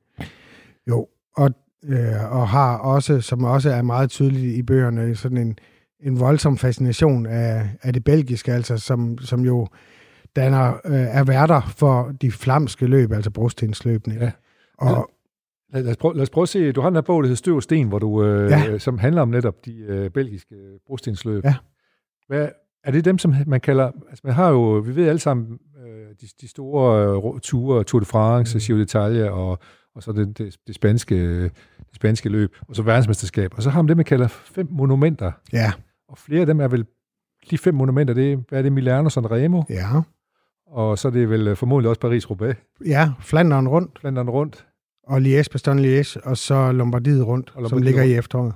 Jo, 0.88 1.06
og, 1.36 1.50
øh, 1.84 2.32
og 2.32 2.48
har 2.48 2.76
også, 2.76 3.20
som 3.20 3.44
også 3.44 3.70
er 3.70 3.82
meget 3.82 4.10
tydeligt 4.10 4.56
i 4.56 4.62
bøgerne, 4.62 5.14
sådan 5.14 5.38
en, 5.38 5.58
en 6.00 6.20
voldsom 6.20 6.56
fascination 6.58 7.26
af, 7.26 7.70
af 7.82 7.92
det 7.92 8.04
belgiske, 8.04 8.52
altså 8.52 8.76
som, 8.78 9.18
som 9.18 9.40
jo 9.44 9.68
danner, 10.36 10.72
øh, 10.84 10.92
er 10.94 11.24
værter 11.24 11.60
for 11.76 12.12
de 12.22 12.30
flamske 12.30 12.86
løb, 12.86 13.12
altså 13.12 13.30
brostensløbene. 13.30 14.16
Ja. 14.20 14.30
Og, 14.78 15.10
Lad, 15.72 15.82
lad, 15.82 15.90
os 15.90 15.96
prøve, 15.96 16.14
lad 16.14 16.22
os 16.22 16.30
prøve 16.30 16.42
at 16.42 16.48
se, 16.48 16.72
du 16.72 16.80
har 16.80 16.88
den 16.90 16.96
her 16.96 17.00
bog, 17.00 17.22
der 17.22 17.26
hedder 17.26 17.36
Støv 17.36 17.54
og 17.56 17.62
Sten, 17.62 17.88
hvor 17.88 17.98
du, 17.98 18.24
øh, 18.24 18.50
Ja. 18.50 18.78
som 18.78 18.98
handler 18.98 19.22
om 19.22 19.28
netop 19.28 19.64
de 19.64 19.76
øh, 19.78 20.10
belgiske 20.10 20.54
brostensløb. 20.86 21.44
Ja. 21.44 21.54
Hvad, 22.28 22.48
er 22.84 22.90
det 22.90 23.04
dem, 23.04 23.18
som 23.18 23.34
man 23.46 23.60
kalder, 23.60 23.90
altså 24.08 24.20
man 24.24 24.32
har 24.32 24.50
jo, 24.50 24.60
vi 24.72 24.96
ved 24.96 25.08
alle 25.08 25.18
sammen, 25.18 25.58
øh, 25.86 26.08
de, 26.20 26.26
de 26.40 26.48
store 26.48 27.06
øh, 27.34 27.40
ture, 27.40 27.84
Tour 27.84 28.00
de 28.00 28.06
France, 28.06 28.56
mm. 28.56 28.60
Giro 28.60 28.78
d'Italia 28.84 29.28
og, 29.30 29.58
og 29.94 30.02
så 30.02 30.12
det, 30.12 30.38
det, 30.38 30.56
det, 30.66 30.74
spanske, 30.74 31.42
det 31.42 31.52
spanske 31.94 32.28
løb, 32.28 32.56
og 32.68 32.76
så 32.76 32.82
verdensmesterskab. 32.82 33.54
Og 33.56 33.62
så 33.62 33.70
har 33.70 33.82
man 33.82 33.88
det, 33.88 33.96
man 33.96 34.04
kalder 34.04 34.28
fem 34.28 34.68
monumenter, 34.70 35.32
ja, 35.52 35.72
og 36.08 36.18
flere 36.18 36.40
af 36.40 36.46
dem 36.46 36.60
er 36.60 36.68
vel, 36.68 36.86
de 37.50 37.58
fem 37.58 37.74
monumenter, 37.74 38.14
det 38.14 38.32
er, 38.32 38.36
hvad 38.48 38.58
er 38.58 38.62
det, 38.62 38.72
Milano 38.72 39.08
San 39.08 39.30
Remo, 39.30 39.62
ja, 39.70 39.86
og 40.66 40.98
så 40.98 41.08
er 41.08 41.12
det 41.12 41.30
vel 41.30 41.48
øh, 41.48 41.56
formodentlig 41.56 41.88
også 41.88 42.00
Paris-Roubaix, 42.00 42.54
ja, 42.86 43.10
Flanderen 43.20 43.68
rundt, 43.68 43.98
Flandern 44.00 44.30
rundt. 44.30 44.66
og 45.06 45.18
Liège, 45.18 45.44
Bastogne 45.52 45.82
Liège, 46.00 46.16
og 46.24 46.36
så 46.36 46.72
Lombardiet 46.72 47.26
rundt, 47.26 47.48
Og 47.48 47.52
som 47.54 47.62
Lombardiet 47.62 47.84
ligger 47.84 48.02
i 48.02 48.06
rundt. 48.06 48.18
efteråret. 48.18 48.54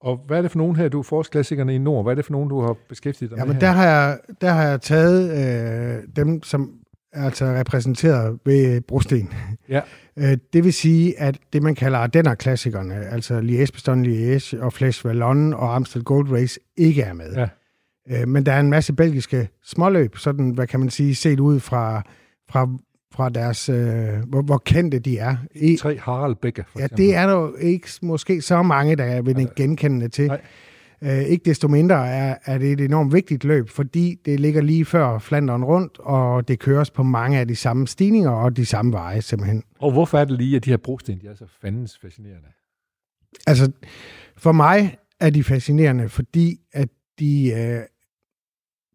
Og 0.00 0.20
hvad 0.26 0.38
er 0.38 0.42
det 0.42 0.50
for 0.50 0.58
nogen 0.58 0.76
her, 0.76 0.88
du 0.88 0.98
er 0.98 1.02
forårsklassikerne 1.02 1.74
i 1.74 1.78
Nord? 1.78 2.04
Hvad 2.04 2.12
er 2.12 2.14
det 2.14 2.24
for 2.24 2.32
nogen, 2.32 2.48
du 2.48 2.60
har 2.60 2.76
beskæftiget 2.88 3.30
dig 3.30 3.38
Ja, 3.38 3.44
med 3.44 3.54
men 3.54 3.62
her? 3.62 3.68
der 3.68 3.72
har 3.76 3.84
jeg, 3.84 4.18
der 4.40 4.50
har 4.50 4.62
jeg 4.62 4.80
taget 4.80 5.30
øh, 5.98 6.02
dem, 6.16 6.42
som 6.42 6.70
er 7.12 7.24
altså 7.24 7.44
repræsenteret 7.44 8.38
ved 8.44 8.80
brosten. 8.80 9.32
Ja. 9.68 9.80
Øh, 10.18 10.36
det 10.52 10.64
vil 10.64 10.72
sige, 10.72 11.20
at 11.20 11.38
det, 11.52 11.62
man 11.62 11.74
kalder 11.74 11.98
Ardenner-klassikerne, 11.98 12.94
altså 12.94 13.40
Liège, 13.40 13.72
Bastogne 13.72 14.08
Liège 14.36 14.62
og 14.64 14.72
Flesh 14.72 15.06
Wallonne 15.06 15.56
og 15.56 15.74
Amstel 15.76 16.04
Gold 16.04 16.32
Race, 16.32 16.60
ikke 16.76 17.02
er 17.02 17.12
med. 17.12 17.32
Ja. 17.34 17.48
Øh, 18.10 18.28
men 18.28 18.46
der 18.46 18.52
er 18.52 18.60
en 18.60 18.70
masse 18.70 18.92
belgiske 18.92 19.48
småløb, 19.64 20.16
sådan, 20.16 20.50
hvad 20.50 20.66
kan 20.66 20.80
man 20.80 20.90
sige, 20.90 21.14
set 21.14 21.40
ud 21.40 21.60
fra, 21.60 22.02
fra, 22.50 22.68
fra 23.14 23.28
deres, 23.28 23.68
øh, 23.68 24.08
hvor, 24.28 24.42
hvor 24.42 24.58
kendte 24.58 24.98
de 24.98 25.18
er. 25.18 25.36
I, 25.54 25.76
Tre 25.76 25.98
Harald 25.98 26.36
Becker, 26.36 26.62
for 26.66 26.78
Ja, 26.78 26.84
eksempel. 26.84 27.06
det 27.06 27.14
er 27.16 27.26
der 27.26 27.34
jo 27.34 27.54
ikke 27.60 27.88
måske 28.02 28.42
så 28.42 28.62
mange, 28.62 28.96
der 28.96 29.22
vil 29.22 29.36
den 29.36 29.48
genkendende 29.56 30.08
til. 30.08 30.26
Nej. 30.26 30.40
Øh, 31.02 31.18
ikke 31.22 31.44
desto 31.44 31.68
mindre 31.68 32.08
er, 32.08 32.36
er 32.44 32.58
det 32.58 32.72
et 32.72 32.80
enormt 32.80 33.12
vigtigt 33.12 33.44
løb, 33.44 33.68
fordi 33.68 34.16
det 34.24 34.40
ligger 34.40 34.62
lige 34.62 34.84
før 34.84 35.18
Flanderen 35.18 35.64
rundt, 35.64 35.98
og 35.98 36.48
det 36.48 36.58
køres 36.58 36.90
på 36.90 37.02
mange 37.02 37.38
af 37.38 37.48
de 37.48 37.56
samme 37.56 37.86
stigninger 37.86 38.30
og 38.30 38.56
de 38.56 38.66
samme 38.66 38.92
veje 38.92 39.22
simpelthen. 39.22 39.62
Og 39.78 39.92
hvorfor 39.92 40.18
er 40.18 40.24
det 40.24 40.38
lige, 40.38 40.56
at 40.56 40.64
de 40.64 40.70
her 40.70 40.76
brosten, 40.76 41.18
de 41.22 41.26
er 41.26 41.34
så 41.34 41.44
fandens 41.60 41.98
fascinerende? 41.98 42.48
Altså, 43.46 43.72
for 44.36 44.52
mig 44.52 44.96
er 45.20 45.30
de 45.30 45.44
fascinerende, 45.44 46.08
fordi 46.08 46.56
at 46.72 46.88
de, 47.18 47.52
øh, 47.56 47.80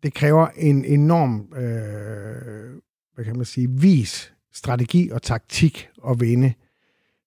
det 0.04 0.14
kræver 0.14 0.48
en 0.56 0.86
enorm, 0.86 1.54
øh, 1.56 2.82
hvad 3.16 3.26
kan 3.26 3.36
man 3.36 3.46
sige, 3.46 3.70
vis 3.70 4.34
strategi 4.54 5.10
og 5.10 5.22
taktik 5.22 5.90
at 6.10 6.20
vinde. 6.20 6.54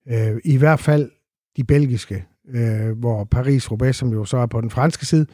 Øh, 0.08 0.40
I 0.44 0.56
hvert 0.56 0.80
fald 0.80 1.10
de 1.56 1.64
belgiske, 1.64 2.24
øh, 2.48 2.98
hvor 2.98 3.28
Paris-Roubaix, 3.34 3.92
som 3.92 4.12
jo 4.12 4.24
så 4.24 4.36
er 4.36 4.46
på 4.46 4.60
den 4.60 4.70
franske 4.70 5.06
side, 5.06 5.26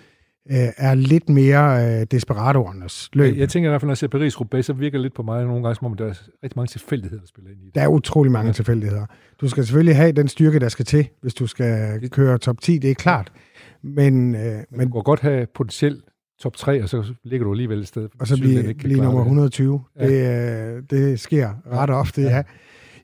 øh, 0.50 0.68
er 0.76 0.94
lidt 0.94 1.28
mere 1.28 2.00
øh, 2.00 2.06
desperadoernes 2.10 3.10
løb. 3.12 3.32
Jeg, 3.32 3.40
jeg 3.40 3.48
tænker 3.48 3.68
i 3.68 3.70
hvert 3.70 3.80
fald, 3.80 3.86
når 3.86 3.92
jeg 3.92 3.98
ser 3.98 4.08
Paris-Roubaix, 4.08 4.62
så 4.62 4.72
virker 4.72 4.98
det 4.98 5.02
lidt 5.02 5.14
på 5.14 5.22
mig 5.22 5.44
nogle 5.44 5.62
gange, 5.62 5.74
som 5.74 5.86
om 5.86 5.94
der 5.94 6.06
er 6.06 6.14
rigtig 6.42 6.56
mange 6.56 6.66
tilfældigheder, 6.66 7.20
der 7.20 7.28
spiller 7.28 7.50
ind 7.50 7.60
i 7.62 7.64
det. 7.66 7.74
Der 7.74 7.80
er 7.80 7.88
utrolig 7.88 8.32
mange 8.32 8.52
tilfældigheder. 8.52 9.06
Du 9.40 9.48
skal 9.48 9.64
selvfølgelig 9.64 9.96
have 9.96 10.12
den 10.12 10.28
styrke, 10.28 10.58
der 10.58 10.68
skal 10.68 10.84
til, 10.84 11.08
hvis 11.20 11.34
du 11.34 11.46
skal 11.46 12.10
køre 12.10 12.38
top 12.38 12.60
10, 12.60 12.78
det 12.78 12.90
er 12.90 12.94
klart. 12.94 13.32
Men, 13.82 14.34
øh, 14.34 14.42
Men, 14.42 14.64
men 14.70 14.88
du 14.88 14.92
kan 14.92 15.02
godt 15.02 15.20
have 15.20 15.46
potentielt 15.54 16.04
top 16.40 16.56
3, 16.56 16.82
og 16.82 16.88
så 16.88 17.14
ligger 17.24 17.44
du 17.44 17.52
alligevel 17.52 17.80
et 17.80 17.88
sted. 17.88 18.08
og 18.20 18.26
så 18.26 18.36
Sydland 18.36 18.54
blive, 18.54 18.68
ikke 18.68 18.80
kan 18.80 18.88
blive 18.88 18.98
klare 18.98 19.06
nummer 19.06 19.20
det. 19.20 19.26
120. 19.26 19.80
Ja. 19.96 20.06
Det, 20.06 20.76
øh, 20.76 20.82
det 20.90 21.20
sker 21.20 21.54
ret 21.72 21.90
ofte, 21.90 22.22
ja. 22.22 22.36
Ja. 22.36 22.42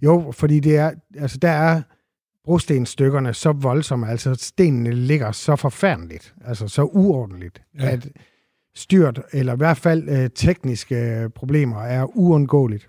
Jo, 0.03 0.33
fordi 0.33 0.61
det 0.61 0.77
er, 0.77 0.91
altså 1.19 1.39
der 1.39 1.51
er 1.51 1.83
brostenstykkerne 2.45 3.35
så 3.35 3.53
voldsomme, 3.53 4.09
altså 4.09 4.35
stenene 4.35 4.93
ligger 4.93 5.33
så 5.33 5.57
forfærdeligt, 5.57 6.35
altså 6.45 6.69
så 6.69 6.83
uordentligt, 6.83 7.63
ja. 7.79 7.89
At 7.89 8.09
styrt, 8.75 9.21
eller 9.33 9.53
i 9.53 9.57
hvert 9.57 9.77
fald 9.77 10.09
øh, 10.09 10.31
tekniske 10.35 11.31
problemer, 11.35 11.81
er 11.83 12.17
uundgåeligt. 12.17 12.89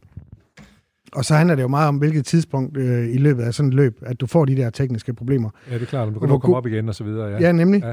Og 1.12 1.26
så 1.26 1.36
handler 1.36 1.56
det 1.56 1.64
jo 1.64 1.68
meget 1.68 1.88
om, 1.88 1.98
hvilket 1.98 2.26
tidspunkt 2.26 2.78
øh, 2.78 3.14
i 3.14 3.18
løbet 3.18 3.44
af 3.44 3.54
sådan 3.54 3.70
et 3.70 3.74
løb, 3.76 4.00
at 4.02 4.20
du 4.20 4.28
får 4.28 4.46
de 4.46 4.56
der 4.56 4.70
tekniske 4.70 5.14
problemer. 5.14 5.50
Ja, 5.70 5.74
det 5.74 5.82
er 5.82 5.86
klart, 5.86 6.08
men 6.08 6.14
du 6.14 6.20
kan 6.20 6.40
komme 6.40 6.58
op 6.58 6.68
igen 6.68 6.90
og 6.90 6.96
så 6.96 7.04
videre. 7.04 7.28
Ja. 7.28 7.40
Ja, 7.40 7.52
nemlig. 7.52 7.84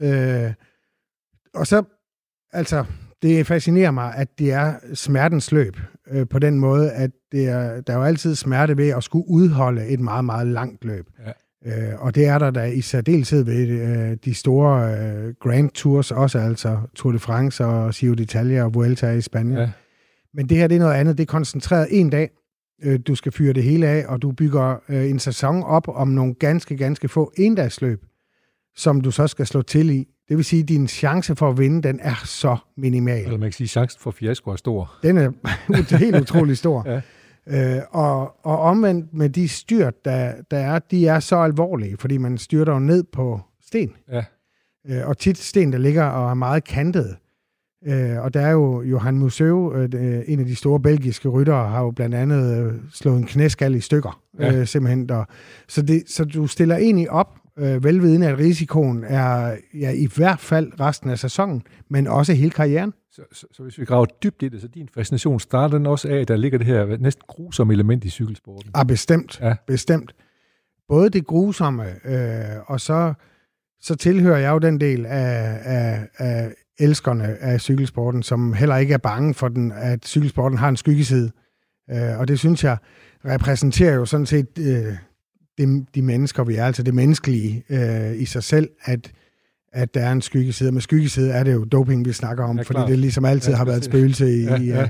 Ja. 0.00 0.46
Øh, 0.46 0.52
og 1.54 1.66
så, 1.66 1.82
altså, 2.52 2.84
det 3.22 3.46
fascinerer 3.46 3.90
mig, 3.90 4.14
at 4.16 4.38
det 4.38 4.52
er 4.52 4.74
smertens 4.94 5.52
løb 5.52 5.76
øh, 6.10 6.28
på 6.28 6.38
den 6.38 6.60
måde, 6.60 6.92
at 6.92 7.10
det 7.32 7.48
er, 7.48 7.80
der 7.80 7.92
er 7.92 7.96
jo 7.96 8.04
altid 8.04 8.34
smerte 8.34 8.76
ved 8.76 8.88
at 8.88 9.04
skulle 9.04 9.28
udholde 9.28 9.86
et 9.86 10.00
meget, 10.00 10.24
meget 10.24 10.46
langt 10.46 10.84
løb. 10.84 11.06
Ja. 11.26 11.32
Øh, 11.66 11.94
og 11.98 12.14
det 12.14 12.26
er 12.26 12.38
der 12.38 12.50
da 12.50 12.64
i 12.64 12.80
særdeleshed 12.80 13.44
ved 13.44 13.68
øh, 13.68 14.16
de 14.24 14.34
store 14.34 14.98
øh, 14.98 15.34
Grand 15.40 15.70
Tours 15.70 16.10
også, 16.10 16.38
altså 16.38 16.78
Tour 16.94 17.12
de 17.12 17.18
France 17.18 17.64
og 17.64 17.92
Giro 17.92 18.14
d'Italia 18.14 18.60
og 18.60 18.74
Vuelta 18.74 19.10
i 19.10 19.20
Spanien. 19.20 19.58
Ja. 19.58 19.70
Men 20.34 20.48
det 20.48 20.56
her, 20.56 20.66
det 20.66 20.74
er 20.74 20.78
noget 20.78 20.94
andet. 20.94 21.18
Det 21.18 21.24
er 21.24 21.26
koncentreret 21.26 21.86
en 21.90 22.10
dag. 22.10 22.30
Øh, 22.82 23.00
Du 23.06 23.14
skal 23.14 23.32
fyre 23.32 23.52
det 23.52 23.62
hele 23.62 23.86
af, 23.86 24.04
og 24.08 24.22
du 24.22 24.32
bygger 24.32 24.76
øh, 24.88 25.10
en 25.10 25.18
sæson 25.18 25.62
op 25.62 25.88
om 25.88 26.08
nogle 26.08 26.34
ganske, 26.34 26.76
ganske 26.76 27.08
få 27.08 27.32
endagsløb, 27.36 28.04
som 28.76 29.00
du 29.00 29.10
så 29.10 29.26
skal 29.26 29.46
slå 29.46 29.62
til 29.62 29.90
i. 29.90 30.08
Det 30.30 30.36
vil 30.36 30.44
sige, 30.44 30.62
at 30.62 30.68
din 30.68 30.88
chance 30.88 31.36
for 31.36 31.50
at 31.50 31.58
vinde, 31.58 31.82
den 31.82 32.00
er 32.02 32.22
så 32.24 32.56
minimal. 32.76 33.24
Eller 33.24 33.38
man 33.38 33.46
kan 33.48 33.52
sige, 33.52 33.64
at 33.64 33.70
chancen 33.70 34.00
for 34.00 34.10
fiasko 34.10 34.50
er 34.50 34.56
stor. 34.56 34.92
Den 35.02 35.18
er 35.18 35.96
helt 36.04 36.20
utrolig 36.20 36.58
stor. 36.58 36.84
ja. 36.90 37.76
Øh, 37.76 37.82
og, 37.90 38.46
og 38.46 38.58
omvendt 38.58 39.14
med 39.14 39.30
de 39.30 39.48
styrt, 39.48 40.04
der, 40.04 40.32
der 40.50 40.58
er, 40.58 40.78
de 40.78 41.06
er 41.06 41.20
så 41.20 41.36
alvorlige, 41.36 41.96
fordi 41.96 42.18
man 42.18 42.38
styrter 42.38 42.72
jo 42.72 42.78
ned 42.78 43.04
på 43.12 43.40
sten. 43.62 43.92
Ja. 44.12 44.24
Øh, 44.88 45.08
og 45.08 45.18
tit 45.18 45.38
sten, 45.38 45.72
der 45.72 45.78
ligger 45.78 46.04
og 46.04 46.30
er 46.30 46.34
meget 46.34 46.64
kantet. 46.64 47.16
Øh, 47.86 48.20
og 48.20 48.34
der 48.34 48.40
er 48.40 48.50
jo 48.50 48.82
Johan 48.82 49.18
Museu, 49.18 49.74
øh, 49.74 50.22
en 50.26 50.40
af 50.40 50.46
de 50.46 50.56
store 50.56 50.80
belgiske 50.80 51.28
ryttere, 51.28 51.68
har 51.68 51.82
jo 51.82 51.90
blandt 51.90 52.14
andet 52.14 52.66
øh, 52.66 52.72
slået 52.92 53.16
en 53.16 53.26
knæskal 53.26 53.74
i 53.74 53.80
stykker, 53.80 54.22
ja. 54.38 54.56
øh, 54.56 54.66
simpelthen. 54.66 55.08
Der. 55.08 55.24
Så, 55.68 55.82
det, 55.82 56.02
så 56.06 56.24
du 56.24 56.46
stiller 56.46 56.76
egentlig 56.76 57.10
op, 57.10 57.39
øh, 57.60 57.84
velvidende 57.84 58.28
at 58.28 58.38
risikoen 58.38 59.04
er 59.04 59.56
ja, 59.74 59.90
i 59.90 60.08
hvert 60.16 60.40
fald 60.40 60.80
resten 60.80 61.10
af 61.10 61.18
sæsonen, 61.18 61.62
men 61.88 62.06
også 62.06 62.32
hele 62.32 62.50
karrieren. 62.50 62.92
Så, 63.12 63.22
så, 63.32 63.46
så 63.52 63.62
hvis 63.62 63.78
vi 63.78 63.84
graver 63.84 64.06
dybt 64.22 64.42
i 64.42 64.48
det, 64.48 64.60
så 64.60 64.68
din 64.68 64.88
fascination 64.94 65.40
starter 65.40 65.78
den 65.78 65.86
også 65.86 66.08
af, 66.08 66.16
at 66.16 66.28
der 66.28 66.36
ligger 66.36 66.58
det 66.58 66.66
her 66.66 66.96
næsten 66.96 67.24
grusomme 67.28 67.72
element 67.72 68.04
i 68.04 68.10
cykelsporten? 68.10 68.70
Ah, 68.74 68.86
bestemt. 68.86 69.40
Ja. 69.40 69.54
Bestemt. 69.66 70.14
Både 70.88 71.10
det 71.10 71.26
grusomme, 71.26 71.84
øh, 72.04 72.56
og 72.66 72.80
så, 72.80 73.14
så 73.80 73.94
tilhører 73.94 74.38
jeg 74.38 74.50
jo 74.50 74.58
den 74.58 74.80
del 74.80 75.06
af, 75.06 75.58
af, 75.64 76.08
af 76.18 76.52
elskerne 76.78 77.24
af 77.24 77.60
cykelsporten, 77.60 78.22
som 78.22 78.52
heller 78.52 78.76
ikke 78.76 78.94
er 78.94 78.98
bange 78.98 79.34
for, 79.34 79.48
den, 79.48 79.72
at 79.72 80.06
cykelsporten 80.06 80.58
har 80.58 80.68
en 80.68 80.76
skyggeside. 80.76 81.30
Øh, 81.90 82.18
og 82.18 82.28
det 82.28 82.38
synes 82.38 82.64
jeg 82.64 82.76
repræsenterer 83.24 83.94
jo 83.94 84.04
sådan 84.04 84.26
set 84.26 84.58
øh, 84.58 84.94
de, 85.60 85.86
de 85.94 86.02
mennesker, 86.02 86.44
vi 86.44 86.54
er, 86.54 86.64
altså 86.64 86.82
det 86.82 86.94
menneskelige 86.94 87.64
øh, 87.70 88.20
i 88.20 88.24
sig 88.24 88.42
selv, 88.42 88.68
at, 88.84 89.12
at 89.72 89.94
der 89.94 90.00
er 90.00 90.12
en 90.12 90.22
skyggeside. 90.22 90.72
Med 90.72 90.80
skyggeside 90.80 91.30
er 91.32 91.44
det 91.44 91.52
jo 91.52 91.64
doping, 91.64 92.04
vi 92.04 92.12
snakker 92.12 92.44
om, 92.44 92.56
ja, 92.56 92.62
fordi 92.62 92.80
det 92.90 92.98
ligesom 92.98 93.24
altid 93.24 93.52
ja, 93.52 93.56
har 93.56 93.64
været 93.64 93.78
et 93.78 93.84
spøgelse 93.84 94.30
i, 94.30 94.42
ja, 94.42 94.60
ja. 94.60 94.88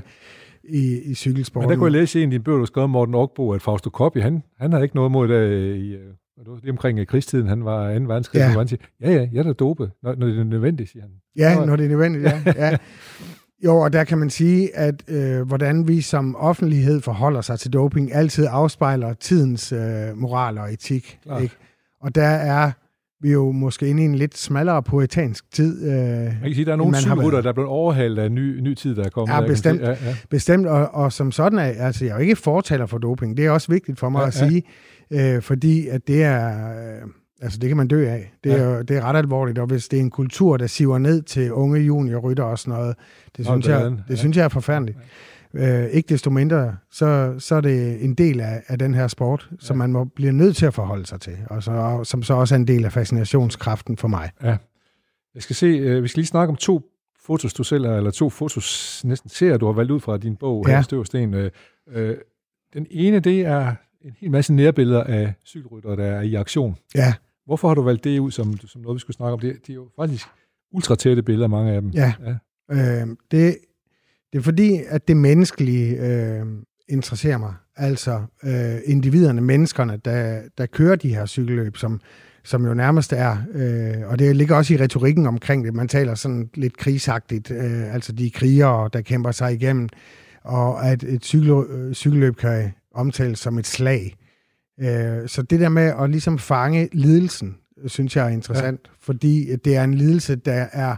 i, 0.63 1.01
i 1.01 1.13
cykelsporten. 1.13 1.67
Men 1.67 1.73
der 1.73 1.79
kunne 1.79 1.93
jeg 1.93 2.01
læse 2.01 2.19
i 2.19 2.23
en 2.23 2.29
af 2.29 2.31
dine 2.31 2.43
bøger, 2.43 2.59
du 2.59 2.65
skrev 2.65 2.87
Morten 2.87 3.15
Orkbo, 3.15 3.51
at 3.51 3.61
Fausto 3.61 3.89
Coppi, 3.89 4.19
han, 4.19 4.43
han 4.59 4.71
havde 4.71 4.83
ikke 4.83 4.95
noget 4.95 5.11
mod 5.11 5.27
det 5.27 5.75
i, 5.77 5.97
det 6.37 6.51
var 6.51 6.59
lige 6.61 6.71
omkring 6.71 7.07
krigstiden, 7.07 7.47
han 7.47 7.65
var 7.65 7.99
2. 7.99 8.05
verdenskrig, 8.05 8.39
ja. 8.39 8.47
han 8.47 8.67
siger, 8.67 8.81
ja, 9.01 9.11
ja, 9.11 9.27
jeg 9.31 9.39
er 9.39 9.43
da 9.43 9.53
dopet, 9.53 9.91
når, 10.03 10.15
når 10.15 10.27
det 10.27 10.39
er 10.39 10.43
nødvendigt, 10.43 10.89
siger 10.89 11.03
han. 11.03 11.11
Ja, 11.35 11.65
når 11.65 11.75
det 11.75 11.85
er 11.85 11.89
nødvendigt, 11.89 12.23
ja. 12.23 12.41
ja. 12.45 12.77
Jo, 13.65 13.77
og 13.77 13.93
der 13.93 14.03
kan 14.03 14.17
man 14.17 14.29
sige, 14.29 14.77
at 14.77 15.03
øh, 15.07 15.41
hvordan 15.41 15.87
vi 15.87 16.01
som 16.01 16.35
offentlighed 16.35 17.01
forholder 17.01 17.41
sig 17.41 17.59
til 17.59 17.73
doping, 17.73 18.13
altid 18.13 18.47
afspejler 18.49 19.13
tidens 19.13 19.71
øh, 19.71 19.79
moral 20.15 20.57
og 20.57 20.73
etik. 20.73 21.19
Ikke? 21.41 21.55
Og 22.01 22.15
der 22.15 22.27
er 22.27 22.71
vi 23.21 23.31
jo 23.31 23.51
måske 23.51 23.87
inde 23.87 24.01
i 24.03 24.05
en 24.05 24.15
lidt 24.15 24.37
smallere 24.37 24.83
poetansk 24.83 25.51
tid. 25.51 25.85
Øh, 25.85 25.91
man 25.91 26.35
kan 26.43 26.53
sige, 26.53 26.65
der 26.65 26.71
er 26.71 26.75
nogle 26.75 26.97
cykelrytter, 26.97 27.41
der 27.41 27.49
er 27.49 27.53
blevet 27.53 27.69
overhalet 27.69 28.19
af 28.19 28.31
ny, 28.31 28.59
ny 28.59 28.73
tid, 28.73 28.95
der 28.95 29.03
er 29.03 29.09
kommet. 29.09 29.35
Ja, 29.35 29.47
bestemt. 29.47 29.81
Ja, 29.81 29.89
ja. 29.89 30.15
bestemt 30.29 30.67
og, 30.67 30.93
og 30.93 31.13
som 31.13 31.31
sådan 31.31 31.59
er, 31.59 31.63
altså 31.63 32.05
jeg 32.05 32.11
er 32.11 32.15
jo 32.15 32.21
ikke 32.21 32.35
fortaler 32.35 32.85
for 32.85 32.97
doping. 32.97 33.37
Det 33.37 33.45
er 33.45 33.51
også 33.51 33.71
vigtigt 33.71 33.99
for 33.99 34.09
mig 34.09 34.21
ja, 34.21 34.27
at 34.27 34.33
sige, 34.33 34.63
ja. 35.11 35.35
øh, 35.35 35.41
fordi 35.41 35.87
at 35.87 36.07
det 36.07 36.23
er... 36.23 36.69
Øh, 36.69 37.09
Altså, 37.41 37.59
det 37.59 37.67
kan 37.67 37.77
man 37.77 37.87
dø 37.87 38.07
af. 38.09 38.33
Det 38.43 38.51
er, 38.51 38.69
ja. 38.69 38.81
det 38.81 38.97
er 38.97 39.01
ret 39.01 39.15
alvorligt, 39.15 39.59
og 39.59 39.67
hvis 39.67 39.87
det 39.87 39.97
er 39.97 40.01
en 40.01 40.09
kultur, 40.09 40.57
der 40.57 40.67
siver 40.67 40.97
ned 40.97 41.21
til 41.21 41.53
unge 41.53 41.79
juniorrytter 41.79 42.43
og 42.43 42.59
sådan 42.59 42.79
noget, 42.79 42.95
det, 43.37 43.45
synes, 43.45 43.67
jeg, 43.67 43.91
det 43.91 44.03
ja. 44.09 44.15
synes 44.15 44.37
jeg 44.37 44.43
er 44.43 44.49
forfærdeligt. 44.49 44.97
Ja. 45.53 45.83
Øh, 45.83 45.89
ikke 45.89 46.09
desto 46.09 46.29
mindre, 46.29 46.77
så, 46.91 47.35
så 47.39 47.55
er 47.55 47.61
det 47.61 48.03
en 48.03 48.13
del 48.13 48.39
af, 48.39 48.63
af 48.67 48.79
den 48.79 48.93
her 48.93 49.07
sport, 49.07 49.47
ja. 49.51 49.55
som 49.59 49.77
man 49.77 49.91
må 49.91 50.03
blive 50.03 50.31
nødt 50.31 50.55
til 50.55 50.65
at 50.65 50.73
forholde 50.73 51.05
sig 51.05 51.21
til, 51.21 51.37
og 51.49 51.63
så, 51.63 51.99
som 52.03 52.23
så 52.23 52.33
også 52.33 52.55
er 52.55 52.59
en 52.59 52.67
del 52.67 52.85
af 52.85 52.91
fascinationskraften 52.91 53.97
for 53.97 54.07
mig. 54.07 54.29
Ja. 54.43 54.57
Jeg 55.35 55.43
skal 55.43 55.55
se, 55.55 55.65
øh, 55.65 56.03
vi 56.03 56.07
skal 56.07 56.19
lige 56.19 56.27
snakke 56.27 56.49
om 56.49 56.55
to 56.55 56.81
fotos, 57.25 57.53
du 57.53 57.63
selv 57.63 57.85
har, 57.85 57.95
eller 57.95 58.11
to 58.11 58.29
fotos, 58.29 59.01
næsten 59.05 59.29
ser, 59.29 59.57
du 59.57 59.65
har 59.65 59.73
valgt 59.73 59.91
ud 59.91 59.99
fra 59.99 60.17
din 60.17 60.35
bog, 60.35 60.65
ja. 60.67 60.81
Støvsten. 60.81 61.33
Øh, 61.33 61.51
øh, 61.91 62.15
den 62.73 62.87
ene, 62.89 63.19
det 63.19 63.41
er 63.41 63.75
en 64.01 64.15
hel 64.19 64.31
masse 64.31 64.53
nærbilleder 64.53 65.03
af 65.03 65.33
cykelrytter, 65.45 65.95
der 65.95 66.05
er 66.05 66.21
i 66.21 66.35
aktion. 66.35 66.77
Ja. 66.95 67.13
Hvorfor 67.45 67.67
har 67.67 67.75
du 67.75 67.81
valgt 67.81 68.03
det 68.03 68.19
ud 68.19 68.31
som, 68.31 68.57
som 68.57 68.81
noget, 68.81 68.95
vi 68.95 68.99
skulle 68.99 69.15
snakke 69.15 69.33
om? 69.33 69.39
Det, 69.39 69.67
de 69.67 69.71
er 69.71 69.75
jo 69.75 69.89
faktisk 69.95 70.27
ultratætte 70.71 71.23
billeder, 71.23 71.47
mange 71.47 71.71
af 71.71 71.81
dem. 71.81 71.89
Ja, 71.89 72.13
ja. 72.25 72.35
Øh, 72.71 73.07
det, 73.31 73.57
det 74.33 74.39
er 74.39 74.43
fordi, 74.43 74.79
at 74.87 75.07
det 75.07 75.17
menneskelige 75.17 75.95
øh, 75.95 76.45
interesserer 76.89 77.37
mig. 77.37 77.53
Altså 77.75 78.21
øh, 78.43 78.75
individerne, 78.85 79.41
menneskerne, 79.41 79.97
der, 80.05 80.41
der 80.57 80.65
kører 80.65 80.95
de 80.95 81.15
her 81.15 81.25
cykelløb, 81.25 81.77
som, 81.77 82.01
som 82.43 82.65
jo 82.65 82.73
nærmest 82.73 83.13
er, 83.13 83.37
øh, 83.53 84.09
og 84.09 84.19
det 84.19 84.35
ligger 84.35 84.55
også 84.55 84.73
i 84.73 84.77
retorikken 84.77 85.27
omkring 85.27 85.65
det, 85.65 85.73
man 85.73 85.87
taler 85.87 86.15
sådan 86.15 86.49
lidt 86.53 86.77
krigsagtigt, 86.77 87.51
øh, 87.51 87.93
altså 87.93 88.11
de 88.11 88.29
krigere, 88.29 88.89
der 88.93 89.01
kæmper 89.01 89.31
sig 89.31 89.53
igennem, 89.53 89.89
og 90.43 90.87
at 90.87 91.03
et 91.03 91.25
cykel, 91.25 91.51
øh, 91.51 91.93
cykelløb 91.93 92.35
kan 92.35 92.71
omtales 92.93 93.39
som 93.39 93.57
et 93.57 93.67
slag. 93.67 94.15
Øh, 94.81 95.27
så 95.27 95.41
det 95.41 95.59
der 95.59 95.69
med 95.69 95.93
at 95.99 96.09
ligesom 96.09 96.39
fange 96.39 96.89
lidelsen, 96.93 97.57
synes 97.85 98.15
jeg 98.15 98.25
er 98.25 98.29
interessant, 98.29 98.79
ja. 98.85 98.91
fordi 98.99 99.55
det 99.55 99.75
er 99.75 99.83
en 99.83 99.93
lidelse, 99.93 100.35
der 100.35 100.67
er 100.71 100.95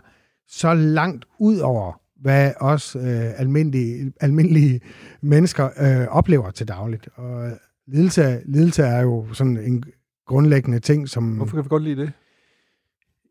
så 0.47 0.73
langt 0.73 1.25
ud 1.39 1.57
over, 1.57 2.01
hvad 2.21 2.51
os 2.59 2.95
øh, 2.95 3.39
almindelige, 3.39 4.13
almindelige 4.19 4.81
mennesker 5.21 5.69
øh, 5.79 6.07
oplever 6.07 6.51
til 6.51 6.67
dagligt. 6.67 7.09
Og 7.15 7.51
lidelse, 7.87 8.41
lidelse 8.45 8.83
er 8.83 9.01
jo 9.01 9.33
sådan 9.33 9.57
en 9.57 9.83
grundlæggende 10.27 10.79
ting, 10.79 11.09
som... 11.09 11.35
Hvorfor 11.35 11.57
kan 11.57 11.63
vi 11.63 11.69
godt 11.69 11.83
lide 11.83 12.01
det? 12.01 12.11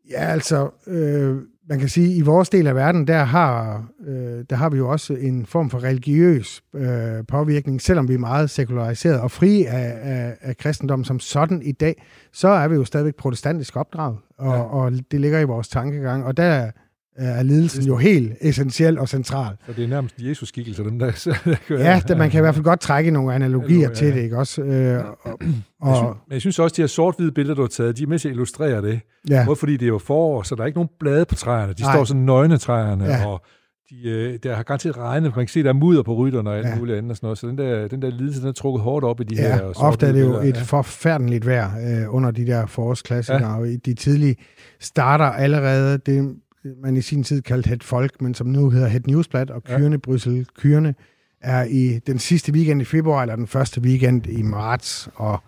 Ja, 0.09 0.25
altså, 0.25 0.69
øh, 0.87 1.41
man 1.69 1.79
kan 1.79 1.89
sige, 1.89 2.11
at 2.11 2.17
i 2.17 2.21
vores 2.21 2.49
del 2.49 2.67
af 2.67 2.75
verden, 2.75 3.07
der 3.07 3.23
har, 3.23 3.85
øh, 4.07 4.45
der 4.49 4.55
har 4.55 4.69
vi 4.69 4.77
jo 4.77 4.89
også 4.89 5.13
en 5.13 5.45
form 5.45 5.69
for 5.69 5.83
religiøs 5.83 6.63
øh, 6.75 7.25
påvirkning, 7.27 7.81
selvom 7.81 8.07
vi 8.07 8.13
er 8.13 8.17
meget 8.17 8.49
sekulariseret 8.49 9.19
og 9.19 9.31
fri 9.31 9.65
af, 9.65 9.97
af, 10.01 10.37
af 10.41 10.57
kristendom 10.57 11.03
som 11.03 11.19
sådan 11.19 11.61
i 11.61 11.71
dag, 11.71 12.03
så 12.31 12.47
er 12.47 12.67
vi 12.67 12.75
jo 12.75 12.85
stadigvæk 12.85 13.15
protestantisk 13.15 13.75
opdraget, 13.75 14.17
og, 14.37 14.55
ja. 14.55 14.61
og 14.61 14.91
det 15.11 15.21
ligger 15.21 15.39
i 15.39 15.43
vores 15.43 15.67
tankegang, 15.67 16.25
og 16.25 16.37
der 16.37 16.71
er 17.15 17.43
lidelsen 17.43 17.83
jo 17.83 17.97
helt 17.97 18.33
essentiel 18.41 18.99
og 18.99 19.09
central. 19.09 19.55
Så 19.65 19.73
det 19.73 19.83
er 19.83 19.87
nærmest 19.87 20.15
Jesus 20.19 20.49
skikkelse, 20.49 20.83
dem 20.83 20.99
der... 20.99 21.35
ja, 21.69 22.01
det, 22.07 22.17
man 22.17 22.29
kan 22.29 22.39
i 22.39 22.41
hvert 22.41 22.55
fald 22.55 22.63
godt 22.63 22.79
trække 22.79 23.11
nogle 23.11 23.33
analogier 23.33 23.79
ja, 23.79 23.87
ja. 23.87 23.93
til 23.93 24.15
det, 24.15 24.21
ikke 24.21 24.37
også? 24.37 24.61
Øh, 24.61 25.03
og, 25.05 25.39
og, 25.81 25.89
jeg, 25.89 25.95
synes, 25.95 26.17
men 26.27 26.33
jeg 26.33 26.41
synes 26.41 26.59
også, 26.59 26.73
at 26.73 26.77
de 26.77 26.81
her 26.81 26.87
sort-hvide 26.87 27.31
billeder, 27.31 27.55
du 27.55 27.61
har 27.61 27.67
taget, 27.67 27.97
de 27.97 28.03
er 28.03 28.07
med 28.07 28.19
til 28.19 28.27
at 28.27 28.33
illustrere 28.33 28.81
det. 28.81 28.99
Ja. 29.29 29.43
Både 29.45 29.55
fordi 29.55 29.73
det 29.73 29.83
er 29.83 29.87
jo 29.87 29.97
forår, 29.97 30.43
så 30.43 30.55
der 30.55 30.61
er 30.61 30.65
ikke 30.65 30.77
nogen 30.77 30.89
blade 30.99 31.25
på 31.25 31.35
træerne. 31.35 31.73
De 31.73 31.81
Nej. 31.81 31.95
står 31.95 32.03
sådan 32.03 32.21
nøgne 32.21 32.57
træerne, 32.57 33.05
ja. 33.05 33.27
og 33.27 33.41
de, 33.89 34.09
øh, 34.09 34.39
der 34.43 34.55
har 34.55 34.63
garanteret 34.63 34.97
regnet, 34.97 35.35
man 35.35 35.45
kan 35.45 35.47
se, 35.47 35.63
der 35.63 35.69
er 35.69 35.73
mudder 35.73 36.03
på 36.03 36.13
rytterne 36.13 36.49
og 36.49 36.57
alt 36.57 36.67
ja. 36.67 36.75
muligt 36.75 36.97
andet 36.97 37.11
og 37.11 37.17
sådan 37.17 37.25
noget. 37.27 37.37
Så 37.37 37.47
den 37.47 37.57
der, 37.57 37.87
den 37.87 38.01
der 38.01 38.09
lidelse, 38.09 38.41
den 38.41 38.47
er 38.47 38.53
trukket 38.53 38.83
hårdt 38.83 39.05
op 39.05 39.21
i 39.21 39.23
de 39.23 39.35
ja, 39.35 39.55
her... 39.55 39.63
ofte 39.75 40.07
er 40.07 40.11
det 40.11 40.21
jo 40.21 40.39
et 40.39 40.55
ja. 40.55 40.61
forfærdeligt 40.61 41.45
vejr 41.45 41.71
øh, 41.77 42.15
under 42.15 42.31
de 42.31 42.47
der 42.47 42.65
forårsklassikere, 42.65 43.51
ja. 43.51 43.59
og 43.59 43.67
de 43.85 43.93
tidlige 43.93 44.35
starter 44.79 45.25
allerede, 45.25 45.97
det 45.97 46.35
man 46.83 46.97
i 46.97 47.01
sin 47.01 47.23
tid 47.23 47.41
kaldte 47.41 47.69
Het 47.69 47.83
Folk, 47.83 48.21
men 48.21 48.33
som 48.33 48.47
nu 48.47 48.71
hedder 48.71 48.87
Het 48.87 49.07
Newsblad, 49.07 49.51
og 49.51 49.63
Kyrne 49.63 49.91
ja. 49.91 49.97
Bryssel 49.97 50.45
Kyrne 50.59 50.95
er 51.41 51.63
i 51.63 51.99
den 51.99 52.19
sidste 52.19 52.51
weekend 52.51 52.81
i 52.81 52.85
februar, 52.85 53.21
eller 53.21 53.35
den 53.35 53.47
første 53.47 53.81
weekend 53.81 54.27
i 54.27 54.41
marts, 54.41 55.09
og 55.15 55.39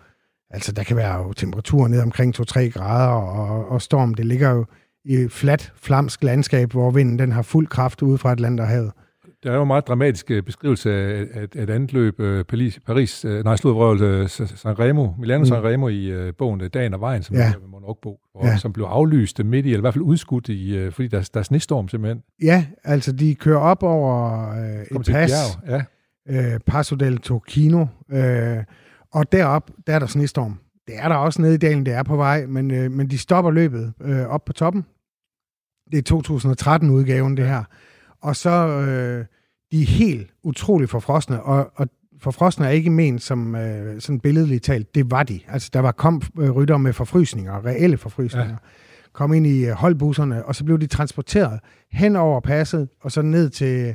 altså 0.50 0.72
der 0.72 0.82
kan 0.82 0.96
være 0.96 1.22
jo 1.22 1.32
temperaturer 1.32 1.88
ned 1.88 2.00
omkring 2.00 2.34
2-3 2.40 2.60
grader, 2.68 3.12
og, 3.14 3.68
og 3.68 3.82
storm, 3.82 4.14
det 4.14 4.26
ligger 4.26 4.50
jo 4.50 4.64
i 5.04 5.28
fladt, 5.28 5.72
flamsk 5.76 6.22
landskab, 6.22 6.70
hvor 6.70 6.90
vinden 6.90 7.18
den 7.18 7.32
har 7.32 7.42
fuld 7.42 7.66
kraft 7.66 8.02
ude 8.02 8.18
fra 8.18 8.32
Atlanterhavet. 8.32 8.92
Der 9.42 9.50
er 9.50 9.56
jo 9.56 9.62
en 9.62 9.66
meget 9.66 9.88
dramatisk 9.88 10.30
øh, 10.30 10.42
beskrivelse 10.42 10.92
af, 10.92 11.26
af, 11.34 11.48
af 11.56 11.62
et 11.62 11.70
andet 11.70 11.92
løb, 11.92 12.20
øh, 12.20 12.44
Paris, 12.44 12.80
Paris 12.86 13.24
øh, 13.24 13.44
nej, 13.44 13.56
slutvrøvelse, 13.56 14.46
San 14.46 14.78
Remo, 14.78 15.08
Milano 15.18 15.38
mm. 15.38 15.46
San 15.46 15.64
Remo 15.64 15.88
i 15.88 16.32
bogen 16.38 16.60
Dagen 16.68 16.94
og 16.94 17.00
Vejen, 17.00 17.22
som 17.22 17.36
ja. 17.36 17.42
er 17.42 17.58
med 17.60 17.68
Monokbo, 17.68 18.20
ja. 18.42 18.56
som 18.56 18.72
blev 18.72 18.84
aflyst 18.84 19.44
midt 19.44 19.66
i, 19.66 19.68
eller 19.68 19.78
i 19.78 19.80
hvert 19.80 19.94
fald 19.94 20.04
udskudt, 20.04 20.48
i, 20.48 20.90
fordi 20.90 21.08
der, 21.08 21.30
der 21.34 21.40
er 21.40 21.44
snestorm 21.44 21.88
simpelthen. 21.88 22.22
Ja, 22.42 22.66
altså 22.84 23.12
de 23.12 23.34
kører 23.34 23.58
op 23.58 23.82
over 23.82 24.48
øh, 24.50 24.98
et 25.00 25.06
pas, 25.06 25.30
ja. 25.66 25.82
øh, 26.28 26.60
Passo 26.66 26.96
del 26.96 27.18
Tocchino, 27.18 27.86
øh, 28.12 28.64
og 29.12 29.32
derop, 29.32 29.70
der 29.86 29.94
er 29.94 29.98
der 29.98 30.06
snestorm. 30.06 30.58
Det 30.86 30.94
er 30.98 31.08
der 31.08 31.16
også 31.16 31.42
nede 31.42 31.54
i 31.54 31.58
dalen, 31.58 31.86
det 31.86 31.94
er 31.94 32.02
på 32.02 32.16
vej, 32.16 32.46
men, 32.46 32.70
øh, 32.70 32.90
men 32.90 33.10
de 33.10 33.18
stopper 33.18 33.50
løbet 33.50 33.92
øh, 34.00 34.26
op 34.26 34.44
på 34.44 34.52
toppen. 34.52 34.84
Det 35.92 36.10
er 36.10 36.14
2013-udgaven, 36.14 37.36
det 37.36 37.46
her. 37.46 37.64
Og 38.26 38.36
så 38.36 38.50
øh, 38.68 39.24
de 39.72 39.82
er 39.82 39.86
helt 39.86 40.30
utroligt 40.42 40.90
forfrosne, 40.90 41.42
og, 41.42 41.70
og 41.74 41.88
forfrosne 42.20 42.66
er 42.66 42.70
ikke 42.70 42.90
ment 42.90 43.22
som 43.22 43.54
øh, 43.56 44.00
sådan 44.00 44.20
billedligt 44.20 44.64
talt. 44.64 44.94
Det 44.94 45.10
var 45.10 45.22
de. 45.22 45.40
Altså, 45.48 45.70
der 45.72 45.80
var 45.80 45.92
kom 45.92 46.22
øh, 46.40 46.50
rytter 46.50 46.76
med 46.76 46.92
forfrysninger, 46.92 47.64
reelle 47.66 47.96
forfrysninger. 47.96 48.48
Ja. 48.50 48.56
Kom 49.12 49.32
ind 49.34 49.46
i 49.46 49.64
øh, 49.66 49.72
holdbusserne, 49.72 50.44
og 50.44 50.54
så 50.54 50.64
blev 50.64 50.78
de 50.78 50.86
transporteret 50.86 51.60
hen 51.92 52.16
over 52.16 52.40
passet, 52.40 52.88
og 53.02 53.12
så 53.12 53.22
ned 53.22 53.50
til, 53.50 53.94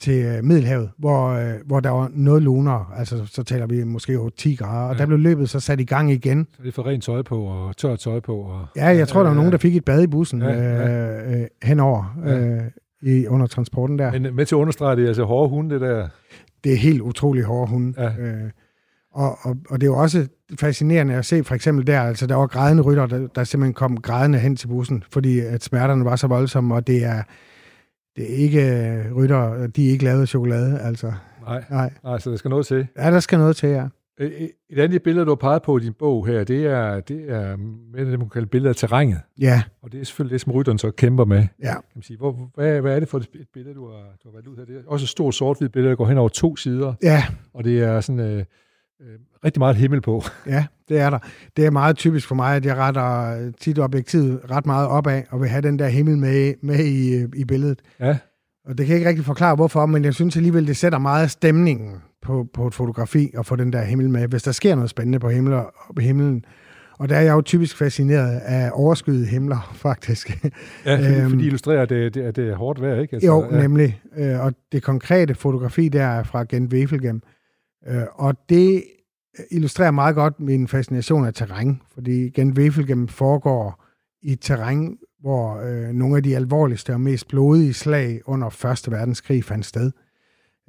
til 0.00 0.24
øh, 0.24 0.44
Middelhavet, 0.44 0.90
hvor, 0.98 1.28
øh, 1.28 1.54
hvor 1.66 1.80
der 1.80 1.90
var 1.90 2.10
noget 2.14 2.42
lunere, 2.42 2.86
altså 2.96 3.26
så 3.26 3.42
taler 3.42 3.66
vi 3.66 3.84
måske 3.84 4.18
over 4.18 4.30
10 4.36 4.54
grader, 4.54 4.88
og 4.88 4.94
Ja. 4.94 4.98
der 5.00 5.06
blev 5.06 5.18
løbet 5.18 5.50
så 5.50 5.60
sat 5.60 5.80
i 5.80 5.84
gang 5.84 6.12
igen. 6.12 6.46
Så 6.56 6.62
det 6.62 6.74
for 6.74 6.86
rent 6.86 7.04
tøj 7.04 7.22
på 7.22 7.42
og 7.42 7.76
tørt 7.76 7.98
tøj 7.98 8.20
på. 8.20 8.36
Og, 8.36 8.66
Ja, 8.76 8.86
jeg 8.86 9.08
tror, 9.08 9.20
der 9.22 9.28
var 9.28 9.36
nogen, 9.36 9.52
der 9.52 9.58
fik 9.58 9.76
et 9.76 9.84
bad 9.84 10.02
i 10.02 10.06
bussen 10.06 10.42
Ja, 10.42 10.48
ja, 10.48 10.62
ja. 10.62 11.32
Øh, 11.34 11.40
øh, 11.40 11.46
henover 11.62 12.16
Ja. 12.26 12.38
øh, 12.38 12.62
i, 13.02 13.26
under 13.26 13.46
transporten 13.46 13.98
der. 13.98 14.12
Men 14.12 14.36
med 14.36 14.46
til 14.46 14.54
at 14.54 14.58
understrege, 14.58 14.96
det 14.96 15.06
altså 15.08 15.24
hårde 15.24 15.48
hunde, 15.48 15.74
det 15.74 15.80
der. 15.80 16.08
Det 16.64 16.72
er 16.72 16.76
helt 16.76 17.00
utrolig 17.00 17.44
hårde 17.44 17.70
hunde. 17.70 17.94
Ja. 18.02 18.08
Øh, 18.08 18.50
og, 19.14 19.38
og, 19.42 19.56
og 19.70 19.80
det 19.80 19.86
er 19.86 19.90
jo 19.90 19.98
også 19.98 20.28
fascinerende 20.60 21.14
at 21.14 21.24
se, 21.24 21.44
for 21.44 21.54
eksempel 21.54 21.86
der, 21.86 22.00
altså 22.00 22.26
der 22.26 22.34
var 22.34 22.46
grædende 22.46 22.82
rytter, 22.82 23.06
der, 23.06 23.26
der 23.26 23.44
simpelthen 23.44 23.74
kom 23.74 24.00
grædende 24.00 24.38
hen 24.38 24.56
til 24.56 24.68
bussen, 24.68 25.04
fordi 25.12 25.40
at 25.40 25.62
smerterne 25.64 26.04
var 26.04 26.16
så 26.16 26.26
voldsomme, 26.26 26.74
og 26.74 26.86
det 26.86 27.04
er, 27.04 27.22
det 28.16 28.32
er 28.32 28.36
ikke 28.36 28.62
øh, 28.62 29.16
rytter, 29.16 29.66
de 29.66 29.86
er 29.86 29.90
ikke 29.90 30.04
lavet 30.04 30.20
af 30.20 30.28
chokolade, 30.28 30.80
altså. 30.80 31.12
Nej, 31.46 31.64
Nej. 31.70 31.90
nej, 32.04 32.18
så 32.18 32.30
der 32.30 32.36
skal 32.36 32.48
noget 32.48 32.66
til. 32.66 32.86
Ja, 32.98 33.10
der 33.10 33.20
skal 33.20 33.38
noget 33.38 33.56
til, 33.56 33.68
ja. 33.68 33.86
Et 34.20 34.50
et 34.70 34.78
andet 34.78 35.02
billede, 35.02 35.24
du 35.26 35.30
har 35.30 35.34
peget 35.36 35.62
på 35.62 35.78
i 35.78 35.80
din 35.80 35.92
bog 35.98 36.26
her, 36.26 36.44
det 36.44 36.66
er, 36.66 37.00
det 37.00 37.30
er 37.30 37.56
med 37.92 38.00
det, 38.00 38.08
man 38.08 38.18
kan 38.20 38.28
kalde 38.28 38.46
billeder 38.46 38.68
af 38.70 38.76
terrænet. 38.76 39.20
Ja, 39.40 39.62
Og 39.82 39.92
det 39.92 40.00
er 40.00 40.04
selvfølgelig 40.04 40.32
det, 40.32 40.40
som 40.40 40.52
rytteren 40.52 40.78
så 40.78 40.90
kæmper 40.90 41.24
med. 41.24 41.46
ja. 41.62 41.72
Kan 41.72 41.82
man 41.94 42.02
sige. 42.02 42.16
Hvor, 42.16 42.50
hvad, 42.54 42.80
hvad 42.80 42.96
er 42.96 43.00
det 43.00 43.08
for 43.08 43.18
et 43.18 43.28
et 43.34 43.46
billede, 43.54 43.74
du 43.74 43.86
har, 43.88 43.96
du 44.24 44.28
har 44.28 44.32
valgt 44.32 44.48
ud 44.48 44.56
her? 44.56 44.64
Det 44.64 44.76
er 44.76 44.80
også 44.86 45.04
et 45.04 45.08
stort 45.08 45.34
sort-hvidt 45.34 45.72
billede, 45.72 45.90
der 45.90 45.96
går 45.96 46.06
hen 46.06 46.18
over 46.18 46.28
to 46.28 46.56
sider, 46.56 46.94
Ja, 47.02 47.24
og 47.54 47.64
det 47.64 47.82
er 47.82 48.00
sådan 48.00 48.20
øh, 48.20 48.38
øh, 49.02 49.18
rigtig 49.44 49.60
meget 49.60 49.76
himmel 49.76 50.00
på. 50.00 50.22
ja, 50.46 50.66
det 50.88 50.98
er 50.98 51.10
der. 51.10 51.18
Det 51.56 51.66
er 51.66 51.70
meget 51.70 51.96
typisk 51.96 52.28
for 52.28 52.34
mig, 52.34 52.56
at 52.56 52.64
jeg 52.64 52.76
retter 52.76 53.52
tit 53.60 53.78
objektivet 53.78 54.40
ret 54.50 54.66
meget 54.66 54.88
opad, 54.88 55.22
og 55.30 55.40
vil 55.40 55.48
have 55.48 55.62
den 55.62 55.78
der 55.78 55.88
himmel 55.88 56.18
med, 56.18 56.54
med 56.62 56.78
i, 56.84 57.14
øh, 57.14 57.28
i 57.36 57.44
billedet. 57.44 57.82
Ja, 58.00 58.18
Og 58.64 58.78
det 58.78 58.86
kan 58.86 58.92
jeg 58.92 58.98
ikke 58.98 59.08
rigtig 59.08 59.24
forklare, 59.24 59.54
hvorfor, 59.54 59.86
men 59.86 60.04
jeg 60.04 60.14
synes 60.14 60.36
alligevel, 60.36 60.66
det 60.66 60.76
sætter 60.76 60.98
meget 60.98 61.30
stemningen 61.30 61.96
på, 62.22 62.46
på 62.54 62.66
et 62.66 62.74
fotografi 62.74 63.30
at 63.38 63.46
få 63.46 63.56
den 63.56 63.72
der 63.72 63.82
himmel 63.82 64.10
med, 64.10 64.28
hvis 64.28 64.42
der 64.42 64.52
sker 64.52 64.74
noget 64.74 64.90
spændende 64.90 65.18
på, 65.18 65.28
himler, 65.28 65.64
på 65.96 66.00
himlen. 66.00 66.44
Og 66.98 67.08
der 67.08 67.16
er 67.16 67.20
jeg 67.20 67.32
jo 67.32 67.40
typisk 67.40 67.76
fascineret 67.76 68.38
af 68.40 68.70
overskyede 68.74 69.26
himler, 69.26 69.72
faktisk. 69.86 70.44
ja 70.84 70.96
fordi, 70.96 71.20
Øhm. 71.20 71.30
fordi 71.30 71.46
illustrerer, 71.46 71.82
at 71.82 71.90
det, 71.90 72.14
det, 72.14 72.20
at 72.22 72.36
det 72.36 72.48
er 72.50 72.56
hårdt 72.56 72.80
vejr, 72.82 73.00
ikke? 73.00 73.14
Altså, 73.16 73.26
jo, 73.26 73.44
ja. 73.50 73.60
nemlig. 73.62 74.00
Øh, 74.16 74.40
Og 74.44 74.52
det 74.72 74.82
konkrete 74.82 75.34
fotografi, 75.34 75.88
der 75.88 76.02
er 76.04 76.22
fra 76.22 76.44
Gent 76.44 76.72
Wevelgem. 76.72 77.20
Øh, 77.88 78.02
Og 78.12 78.34
det 78.48 78.84
illustrerer 79.50 79.90
meget 79.90 80.14
godt 80.14 80.40
min 80.40 80.68
fascination 80.68 81.24
af 81.26 81.34
terræn, 81.34 81.80
fordi 81.94 82.30
Gent 82.30 82.58
Wevelgem 82.58 83.08
foregår 83.08 83.84
i 84.22 84.34
terræn, 84.34 84.96
hvor 85.22 85.60
øh, 85.60 85.88
nogle 85.92 86.16
af 86.16 86.22
de 86.22 86.36
alvorligste 86.36 86.92
og 86.92 87.00
mest 87.00 87.28
blodige 87.28 87.74
slag 87.74 88.20
under 88.26 88.46
1. 88.86 88.92
verdenskrig 88.92 89.44
fandt 89.44 89.66
sted. 89.66 89.90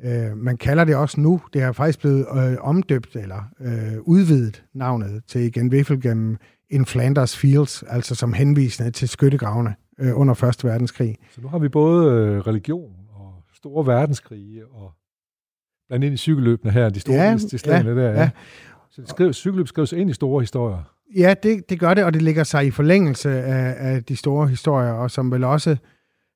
Øh, 0.03 0.37
man 0.37 0.57
kalder 0.57 0.83
det 0.83 0.95
også 0.95 1.21
nu, 1.21 1.41
det 1.53 1.61
har 1.61 1.71
faktisk 1.71 1.99
blevet 1.99 2.25
øh, 2.35 2.57
omdøbt 2.61 3.15
eller 3.15 3.43
øh, 3.61 4.01
udvidet 4.01 4.63
navnet 4.73 5.23
til 5.27 5.51
Gent 5.51 5.73
Wevelgem 5.73 6.37
in 6.69 6.85
Flanders 6.85 7.37
Fields, 7.37 7.83
altså 7.83 8.15
som 8.15 8.33
henvisende 8.33 8.91
til 8.91 9.09
skyttegravene 9.09 9.75
øh, 9.99 10.19
under 10.19 10.43
1. 10.43 10.63
verdenskrig. 10.63 11.17
Så 11.31 11.41
nu 11.41 11.47
har 11.47 11.59
vi 11.59 11.69
både 11.69 12.11
øh, 12.11 12.39
religion 12.39 12.95
og 13.09 13.43
store 13.53 13.87
verdenskrige 13.87 14.65
og 14.67 14.91
blandt 15.87 16.05
ind 16.05 16.13
i 16.13 16.17
cykelløbene 16.17 16.71
her, 16.71 16.89
de 16.89 16.99
store 16.99 17.15
ja, 17.15 17.33
de 17.33 17.57
slagene 17.57 17.89
ja, 17.89 17.95
der. 17.95 18.11
Ja. 18.11 18.19
ja. 18.19 18.29
Så 18.89 19.01
det 19.01 19.09
skrives, 19.09 19.35
cykelløb 19.35 19.67
skrives 19.67 19.91
ind 19.91 20.09
i 20.09 20.13
store 20.13 20.41
historier. 20.41 20.92
Ja, 21.15 21.33
det, 21.43 21.69
det 21.69 21.79
gør 21.79 21.93
det, 21.93 22.03
og 22.03 22.13
det 22.13 22.21
ligger 22.21 22.43
sig 22.43 22.65
i 22.65 22.71
forlængelse 22.71 23.29
af, 23.43 23.93
af 23.93 24.03
de 24.03 24.15
store 24.15 24.47
historier, 24.47 24.91
og 24.91 25.11
som 25.11 25.31
vel 25.31 25.43
også 25.43 25.75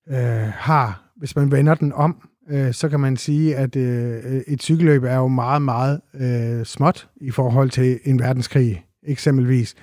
øh, 0.10 0.18
har, 0.54 1.12
hvis 1.18 1.36
man 1.36 1.52
vender 1.52 1.76
den 1.76 1.94
om, 1.94 2.30
øh, 2.50 2.74
så 2.74 2.90
kan 2.90 3.00
man 3.00 3.18
sige, 3.18 3.56
at 3.56 3.76
øh, 3.76 4.42
et 4.48 4.62
cykelløb 4.62 5.04
er 5.04 5.16
jo 5.16 5.28
meget, 5.28 5.62
meget 5.62 6.02
øh, 6.14 6.66
småt 6.66 7.10
i 7.22 7.32
forhold 7.32 7.70
til 7.70 8.00
en 8.04 8.20
verdenskrig, 8.20 8.86
eksempelvis. 9.08 9.76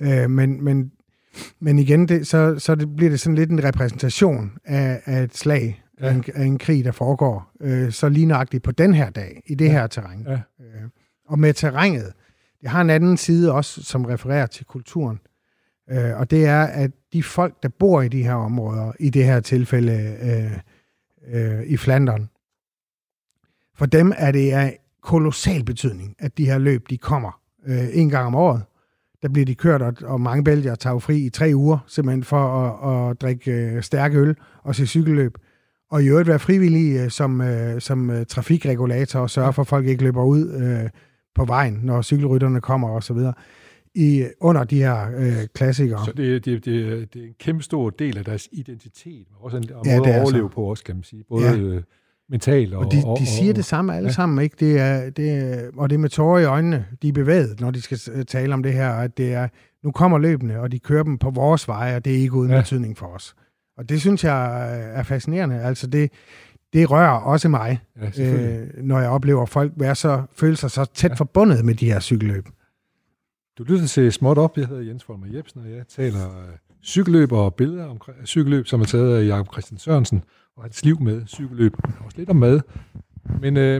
Øh, 0.00 0.30
men, 0.30 0.64
men, 0.64 0.90
men 1.60 1.78
igen, 1.78 2.08
det, 2.08 2.26
så, 2.26 2.58
så 2.58 2.74
det 2.74 2.96
bliver 2.96 3.10
det 3.10 3.20
sådan 3.20 3.34
lidt 3.34 3.50
en 3.50 3.64
repræsentation 3.64 4.52
af, 4.64 5.00
af 5.04 5.22
et 5.22 5.36
slag, 5.36 5.80
Ja. 6.00 6.06
af, 6.06 6.12
en, 6.14 6.24
af 6.34 6.44
en 6.44 6.58
krig, 6.58 6.84
der 6.84 6.92
foregår 6.92 7.50
øh, 7.60 7.92
så 7.92 8.08
lignagtigt 8.08 8.62
på 8.62 8.72
den 8.72 8.94
her 8.94 9.10
dag, 9.10 9.42
i 9.46 9.54
det 9.54 9.64
Ja. 9.64 9.70
her 9.70 9.86
terræn. 9.86 10.26
Ja. 10.28 10.32
Øh, 10.32 10.88
og 11.28 11.38
med 11.38 11.54
terrænet, 11.54 12.12
jeg 12.64 12.72
har 12.72 12.80
en 12.80 12.90
anden 12.90 13.16
side 13.16 13.52
også, 13.52 13.82
som 13.82 14.04
refererer 14.04 14.46
til 14.46 14.66
kulturen. 14.66 15.20
Øh, 15.90 16.18
og 16.18 16.30
det 16.30 16.46
er, 16.46 16.62
at 16.62 16.90
de 17.12 17.22
folk, 17.22 17.62
der 17.62 17.68
bor 17.68 18.02
i 18.02 18.08
de 18.08 18.22
her 18.22 18.34
områder, 18.34 18.92
i 19.00 19.10
det 19.10 19.24
her 19.24 19.40
tilfælde 19.40 20.16
øh, 20.22 20.58
øh, 21.34 21.62
i 21.66 21.76
Flandern, 21.76 22.28
for 23.76 23.86
dem 23.86 24.12
er 24.16 24.32
det 24.32 24.52
af 24.52 24.78
kolossal 25.02 25.64
betydning, 25.64 26.16
at 26.18 26.38
de 26.38 26.46
her 26.46 26.58
løb, 26.58 26.90
de 26.90 26.98
kommer 26.98 27.40
øh, 27.66 27.88
en 27.92 28.10
gang 28.10 28.26
om 28.26 28.34
året. 28.34 28.62
Der 29.22 29.28
bliver 29.28 29.46
de 29.46 29.54
kørt, 29.54 29.82
og, 29.82 29.94
og 30.02 30.20
mange 30.20 30.44
belgier 30.44 30.74
tager 30.74 30.94
jo 30.94 30.98
fri 30.98 31.26
i 31.26 31.30
tre 31.30 31.52
uger, 31.54 31.78
simpelthen 31.86 32.24
for 32.24 32.46
at, 32.46 33.10
at 33.10 33.20
drikke 33.20 33.52
øh, 33.52 33.82
stærk 33.82 34.14
øl 34.14 34.36
og 34.62 34.74
se 34.74 34.86
cykelløb. 34.86 35.38
Og 35.90 36.02
i 36.02 36.08
øvrigt 36.08 36.28
være 36.28 36.38
frivillige 36.38 37.02
øh, 37.02 37.10
som, 37.10 37.40
øh, 37.40 37.80
som 37.80 38.10
øh, 38.10 38.26
trafikregulator 38.26 39.20
og 39.20 39.30
sørge 39.30 39.52
for, 39.52 39.62
at 39.62 39.68
folk 39.68 39.86
ikke 39.86 40.02
løber 40.02 40.24
ud 40.24 40.52
øh, 40.52 40.90
på 41.34 41.44
vejen, 41.44 41.80
når 41.82 42.02
cykelrytterne 42.02 42.60
kommer 42.60 42.88
og 42.88 43.02
så 43.02 43.14
videre. 43.14 43.32
I, 43.94 44.26
under 44.40 44.64
de 44.64 44.76
her 44.78 45.06
øh, 45.16 45.32
klassikere. 45.54 46.04
Så 46.04 46.12
det, 46.12 46.44
det, 46.44 46.64
det, 46.64 47.14
det 47.14 47.22
er 47.22 47.26
en 47.26 47.34
kæmpe 47.40 47.62
stor 47.62 47.90
del 47.90 48.18
af 48.18 48.24
deres 48.24 48.48
identitet, 48.52 49.26
men 49.30 49.36
også 49.40 49.56
en 49.56 49.64
måde 49.74 49.90
Ja, 49.90 49.98
det 49.98 50.06
at 50.06 50.16
er 50.16 50.22
overleve 50.22 50.48
så. 50.50 50.54
på 50.54 50.62
også, 50.62 50.84
kan 50.84 50.94
man 50.94 51.04
sige. 51.04 51.24
Både 51.28 51.44
Ja. 51.44 51.74
ja. 51.74 51.80
mentalt 52.28 52.74
og... 52.74 52.84
Og 52.84 52.92
de, 52.92 52.96
de 53.18 53.26
siger 53.26 53.52
det 53.52 53.64
samme 53.64 53.96
alle 53.96 54.06
ja. 54.08 54.12
sammen, 54.12 54.44
ikke? 54.44 54.56
Det 54.60 54.78
er, 54.78 55.10
det 55.10 55.30
er, 55.30 55.70
og 55.76 55.90
det 55.90 55.96
er 55.96 55.98
med 56.00 56.08
tårer 56.08 56.40
i 56.40 56.44
øjnene, 56.44 56.86
de 57.02 57.08
er 57.08 57.12
bevæget, 57.12 57.60
når 57.60 57.70
de 57.70 57.82
skal 57.82 58.26
tale 58.26 58.54
om 58.54 58.62
det 58.62 58.72
her, 58.72 58.90
at 58.90 59.18
det 59.18 59.32
er, 59.34 59.48
nu 59.84 59.90
kommer 59.92 60.18
løbende, 60.18 60.58
og 60.60 60.72
de 60.72 60.78
kører 60.78 61.02
dem 61.02 61.18
på 61.18 61.30
vores 61.30 61.68
veje, 61.68 61.96
og 61.96 62.04
det 62.04 62.12
er 62.12 62.18
ikke 62.18 62.34
uden 62.34 62.50
ja. 62.52 62.60
betydning 62.60 62.98
for 62.98 63.06
os. 63.06 63.34
Og 63.76 63.88
det 63.88 64.00
synes 64.00 64.24
jeg 64.24 64.68
er 64.94 65.02
fascinerende. 65.02 65.60
Altså 65.60 65.86
det, 65.86 66.10
det 66.74 66.90
rører 66.90 67.10
også 67.10 67.48
mig, 67.48 67.80
Ja, 68.18 68.32
øh, 68.62 68.68
når 68.84 68.98
jeg 69.00 69.10
oplever 69.10 69.46
folk 69.46 69.72
være 69.76 69.94
så, 69.94 70.22
føle 70.32 70.56
sig 70.56 70.70
så 70.70 70.84
tæt 70.94 71.10
ja. 71.10 71.14
forbundet 71.14 71.64
med 71.64 71.74
de 71.74 71.86
her 71.86 72.00
cykelløb. 72.00 72.48
Du 73.58 73.64
lytter 73.64 73.86
til 73.86 74.12
Småt 74.12 74.38
Op. 74.38 74.58
Jeg 74.58 74.66
hedder 74.66 74.82
Jens 74.82 75.04
Folmer 75.04 75.26
Jebsen, 75.34 75.60
og 75.60 75.70
jeg 75.70 75.86
taler 75.88 76.38
øh, 76.38 76.44
cykelløb 76.84 77.32
og 77.32 77.54
billeder 77.54 77.86
om 77.86 78.00
cykelløb, 78.24 78.66
som 78.66 78.80
er 78.80 78.84
taget 78.84 79.16
af 79.22 79.26
Jakob 79.26 79.52
Christian 79.52 79.78
Sørensen, 79.78 80.24
og 80.56 80.62
hans 80.62 80.84
liv 80.84 81.00
med 81.00 81.26
cykelløb. 81.26 81.72
Også 82.04 82.18
lidt 82.18 82.30
om 82.30 82.36
mad. 82.36 82.60
Men 83.40 83.56
øh, 83.56 83.72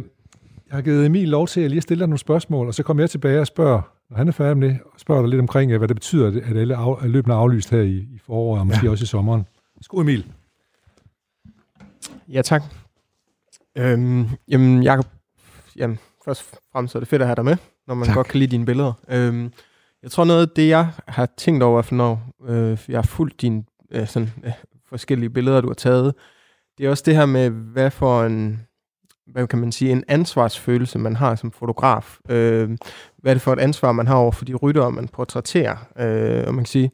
jeg 0.67 0.77
har 0.77 0.83
givet 0.83 1.07
Emil 1.07 1.29
lov 1.29 1.47
til 1.49 1.61
at 1.61 1.71
lige 1.71 1.81
stille 1.81 2.01
dig 2.01 2.09
nogle 2.09 2.19
spørgsmål, 2.19 2.67
og 2.67 2.75
så 2.75 2.83
kommer 2.83 3.03
jeg 3.03 3.11
tilbage 3.11 3.41
og 3.41 3.47
spørger, 3.47 3.83
når 4.11 4.17
han 4.17 4.29
er 4.29 4.33
færdig 4.33 4.57
med 4.57 4.69
det, 4.69 4.79
og 4.95 5.01
spørger 5.01 5.23
dig 5.23 5.31
lidt 5.31 5.41
omkring, 5.41 5.73
øh, 5.73 5.79
hvad 5.79 5.89
det 5.89 5.97
betyder, 5.97 6.27
at 6.27 6.57
alle 6.57 6.77
af, 6.77 7.05
at 7.05 7.11
løbene 7.11 7.35
er 7.35 7.39
aflyst 7.39 7.71
her 7.71 7.81
i, 7.81 7.97
i 7.97 8.19
foråret, 8.27 8.61
og 8.61 8.67
måske 8.67 8.85
Ja. 8.87 8.91
også 8.91 9.03
i 9.03 9.07
sommeren. 9.07 9.45
Skål 9.81 10.03
Emil. 10.03 10.27
Ja, 12.29 12.43
tak. 12.43 12.63
Øhm, 13.79 14.27
jamen, 14.49 14.83
Jacob, 14.83 15.07
jamen, 15.77 15.99
først 16.25 16.53
og 16.53 16.59
fremmest 16.73 16.95
er 16.95 16.99
det 16.99 17.09
fedt 17.09 17.23
at 17.23 17.29
have 17.29 17.37
dig 17.37 17.45
med, 17.45 17.57
når 17.87 17.95
man 17.95 18.07
Tak. 18.07 18.15
godt 18.15 18.27
kan 18.29 18.39
lide 18.39 18.51
dine 18.51 18.67
billeder. 18.67 18.93
Øhm, 19.09 19.53
jeg 20.03 20.11
tror 20.11 20.25
noget 20.25 20.43
af 20.43 20.49
det, 20.57 20.69
jeg 20.69 20.89
har 21.09 21.29
tænkt 21.37 21.63
over, 21.63 21.83
for 21.83 21.95
når 21.95 22.23
øh, 22.49 22.79
jeg 22.89 22.97
har 22.99 23.03
fulgt 23.03 23.41
dine 23.41 23.65
øh, 23.91 24.07
sådan, 24.07 24.31
øh, 24.45 24.53
forskellige 24.89 25.31
billeder, 25.31 25.61
du 25.61 25.69
har 25.69 25.75
taget, 25.75 26.15
det 26.79 26.87
er 26.87 26.91
også 26.91 27.03
det 27.07 27.17
her 27.17 27.27
med, 27.27 27.51
hvad 27.51 27.91
for 27.91 28.25
en, 28.25 28.61
hvad 29.27 29.47
kan 29.47 29.59
man 29.59 29.73
sige, 29.73 29.93
en 29.93 30.05
ansvarsfølelse, 30.09 30.99
man 30.99 31.17
har 31.17 31.35
som 31.35 31.53
fotograf. 31.53 32.19
Øh, 32.29 32.71
hvad 33.19 33.33
er 33.33 33.35
det 33.35 33.43
for 33.43 33.53
et 33.53 33.59
ansvar, 33.59 33.93
man 33.93 34.07
har 34.07 34.17
over 34.17 34.33
for 34.33 34.45
de 34.45 34.55
ryttere, 34.55 34.93
man 34.93 35.09
portrætterer. 35.09 35.77
Øh, 35.99 36.45
og 36.47 36.55
man 36.55 36.65
kan 36.65 36.71
sige, 36.71 36.91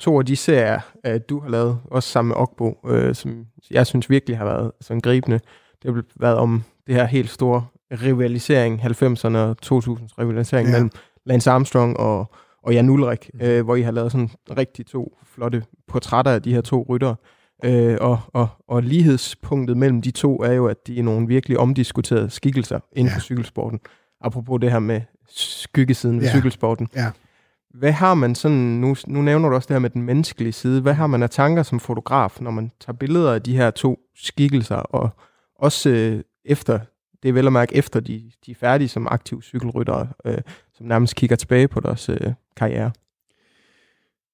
to 0.00 0.18
af 0.18 0.26
de 0.26 0.36
serier, 0.36 0.80
øh, 1.06 1.20
du 1.28 1.40
har 1.40 1.48
lavet, 1.48 1.78
også 1.84 2.08
sammen 2.08 2.28
med 2.28 2.36
Okbo, 2.36 2.80
øh, 2.86 3.14
som 3.14 3.46
jeg 3.70 3.86
synes 3.86 4.10
virkelig 4.10 4.38
har 4.38 4.44
været 4.44 4.72
sådan 4.80 5.00
gribende, 5.00 5.40
det 5.84 5.94
har 5.94 6.02
været 6.20 6.36
om 6.36 6.62
det 6.86 6.94
her 6.94 7.04
helt 7.04 7.30
store 7.30 7.66
rivalisering, 7.92 8.80
90'erne 8.82 9.36
og 9.36 9.56
2000's 9.66 10.14
rivalisering 10.18 10.66
Ja. 10.68 10.72
mellem 10.72 10.90
Lance 11.26 11.50
Armstrong 11.50 11.96
og, 11.96 12.30
og 12.62 12.72
Jan 12.74 12.88
Ulrik, 12.90 13.30
øh, 13.42 13.64
hvor 13.64 13.76
I 13.76 13.82
har 13.82 13.90
lavet 13.92 14.12
sådan 14.12 14.30
rigtig 14.56 14.86
to 14.86 15.16
flotte 15.34 15.62
portrætter 15.88 16.32
af 16.32 16.42
de 16.42 16.54
her 16.54 16.60
to 16.60 16.86
ryttere. 16.88 17.16
Øh, 17.64 17.96
og, 18.00 18.20
og, 18.32 18.48
og 18.68 18.82
lighedspunktet 18.82 19.76
mellem 19.76 20.02
de 20.02 20.10
to 20.10 20.42
er 20.42 20.52
jo, 20.52 20.66
at 20.66 20.86
de 20.86 20.98
er 20.98 21.02
nogle 21.02 21.26
virkelig 21.28 21.58
omdiskuterede 21.58 22.30
skikkelser 22.30 22.80
inden 22.92 23.10
Ja. 23.10 23.16
for 23.16 23.20
cykelsporten. 23.20 23.80
Apropos 24.20 24.60
det 24.60 24.70
her 24.70 24.78
med 24.78 25.00
skyggesiden 25.28 26.20
ved 26.20 26.26
Ja. 26.26 26.32
cykelsporten. 26.32 26.88
Ja. 26.96 27.10
Hvad 27.74 27.92
har 27.92 28.14
man 28.14 28.34
sådan, 28.34 28.56
nu, 28.58 28.96
nu 29.06 29.22
nævner 29.22 29.48
du 29.48 29.54
også 29.54 29.66
det 29.66 29.74
her 29.74 29.78
med 29.80 29.90
den 29.90 30.02
menneskelige 30.02 30.52
side, 30.52 30.80
hvad 30.80 30.94
har 30.94 31.06
man 31.06 31.22
af 31.22 31.30
tanker 31.30 31.62
som 31.62 31.80
fotograf, 31.80 32.36
når 32.40 32.50
man 32.50 32.70
tager 32.80 32.96
billeder 32.96 33.32
af 33.34 33.42
de 33.42 33.56
her 33.56 33.70
to 33.70 33.98
skikkelser, 34.16 34.76
og 34.76 35.10
også 35.64 35.90
øh, 35.90 36.22
efter, 36.44 36.78
det 37.22 37.28
er 37.28 37.32
vel 37.32 37.46
at 37.46 37.52
mærke 37.52 37.74
efter 37.74 38.00
de, 38.00 38.30
de 38.46 38.50
er 38.50 38.54
færdige 38.54 38.88
som 38.88 39.08
aktive 39.10 39.42
cykelryttere, 39.42 40.08
øh, 40.24 40.38
som 40.74 40.86
nærmest 40.86 41.14
kigger 41.14 41.36
tilbage 41.36 41.68
på 41.68 41.80
deres 41.80 42.08
øh, 42.08 42.32
karriere? 42.56 42.92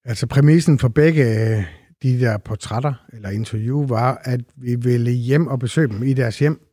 Altså 0.05 0.27
præmissen 0.27 0.79
for 0.79 0.87
begge 0.87 1.23
øh, 1.23 1.63
de 2.03 2.19
der 2.19 2.37
portrætter 2.37 2.93
eller 3.13 3.29
interview 3.29 3.87
var, 3.87 4.21
at 4.23 4.41
vi 4.55 4.75
ville 4.75 5.11
hjem 5.11 5.47
og 5.47 5.59
besøge 5.59 5.87
dem 5.87 6.03
i 6.03 6.13
deres 6.13 6.39
hjem, 6.39 6.71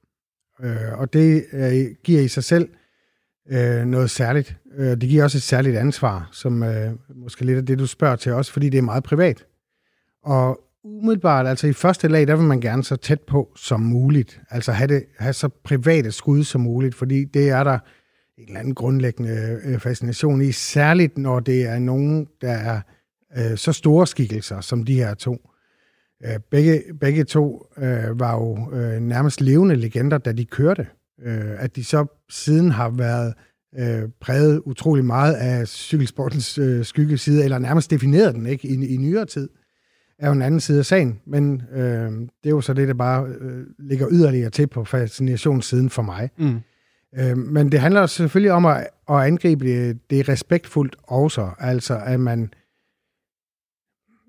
Øh, 0.62 0.98
og 0.98 1.12
det 1.12 1.44
øh, 1.52 1.86
giver 2.04 2.20
i 2.20 2.28
sig 2.28 2.44
selv 2.44 2.68
øh, 3.50 3.84
noget 3.84 4.10
særligt. 4.10 4.56
Øh, 4.74 4.86
det 4.86 5.08
giver 5.08 5.24
også 5.24 5.38
et 5.38 5.42
særligt 5.42 5.76
ansvar, 5.76 6.28
som 6.32 6.62
øh, 6.62 6.92
måske 7.14 7.44
lidt 7.44 7.58
af 7.58 7.66
det, 7.66 7.78
du 7.78 7.86
spørger 7.86 8.16
til 8.16 8.32
også, 8.32 8.52
fordi 8.52 8.68
det 8.68 8.78
er 8.78 8.82
meget 8.82 9.04
privat. 9.04 9.44
Og 10.22 10.60
umiddelbart, 10.84 11.46
altså 11.46 11.66
i 11.66 11.72
første 11.72 12.08
lag, 12.08 12.26
der 12.26 12.36
vil 12.36 12.46
man 12.46 12.60
gerne 12.60 12.84
så 12.84 12.96
tæt 12.96 13.20
på 13.20 13.52
som 13.56 13.80
muligt. 13.80 14.40
Altså 14.50 14.72
have, 14.72 14.88
det, 14.88 15.04
have 15.18 15.32
så 15.32 15.48
private 15.64 16.12
skud 16.12 16.44
som 16.44 16.60
muligt, 16.60 16.94
fordi 16.94 17.24
det 17.24 17.48
er 17.48 17.64
der 17.64 17.78
en 18.38 18.44
eller 18.46 18.60
anden 18.60 18.74
grundlæggende 18.74 19.60
øh, 19.64 19.78
fascination 19.78 20.42
i, 20.42 20.52
særligt 20.52 21.18
når 21.18 21.40
det 21.40 21.66
er 21.66 21.78
nogen, 21.78 22.26
der 22.40 22.52
er 22.52 22.80
øh, 23.38 23.56
så 23.56 23.72
store 23.72 24.06
skikkelser 24.06 24.60
som 24.60 24.84
de 24.84 24.94
her 24.94 25.14
to. 25.14 25.50
Øh, 26.24 26.40
begge, 26.50 26.82
begge 27.00 27.24
to 27.24 27.66
øh, 27.78 28.20
var 28.20 28.34
jo 28.34 28.72
øh, 28.72 29.00
nærmest 29.00 29.40
levende 29.40 29.76
legender, 29.76 30.18
da 30.18 30.32
de 30.32 30.44
kørte. 30.44 30.86
Øh, 31.22 31.62
at 31.62 31.76
de 31.76 31.84
så 31.84 32.06
siden 32.30 32.70
har 32.70 32.90
været 32.90 33.34
øh, 33.78 34.08
præget 34.20 34.62
utrolig 34.64 35.04
meget 35.04 35.34
af 35.34 35.68
cykelsportens 35.68 36.58
øh, 36.58 36.84
skyggeside, 36.84 37.44
eller 37.44 37.58
nærmest 37.58 37.90
defineret 37.90 38.34
den 38.34 38.46
ikke 38.46 38.68
i, 38.68 38.94
i 38.94 38.96
nyere 38.96 39.26
tid, 39.26 39.48
er 40.18 40.26
jo 40.26 40.32
en 40.32 40.42
anden 40.42 40.60
side 40.60 40.78
af 40.78 40.86
sagen. 40.86 41.20
Men 41.26 41.62
øh, 41.72 42.10
det 42.10 42.46
er 42.46 42.50
jo 42.50 42.60
så 42.60 42.72
det, 42.72 42.88
der 42.88 42.94
bare 42.94 43.26
øh, 43.40 43.66
ligger 43.78 44.08
yderligere 44.10 44.50
til 44.50 44.66
på 44.66 44.84
fascinationssiden 44.84 45.90
for 45.90 46.02
mig. 46.02 46.30
Mm. 46.38 46.60
Øh, 47.18 47.38
men 47.38 47.72
det 47.72 47.80
handler 47.80 48.06
selvfølgelig 48.06 48.52
om 48.52 48.66
at, 48.66 48.86
at 49.10 49.16
angribe 49.16 49.64
det, 49.64 50.10
det 50.10 50.28
respektfuldt 50.28 50.96
også, 51.02 51.50
altså 51.58 52.00
at 52.04 52.20
man 52.20 52.50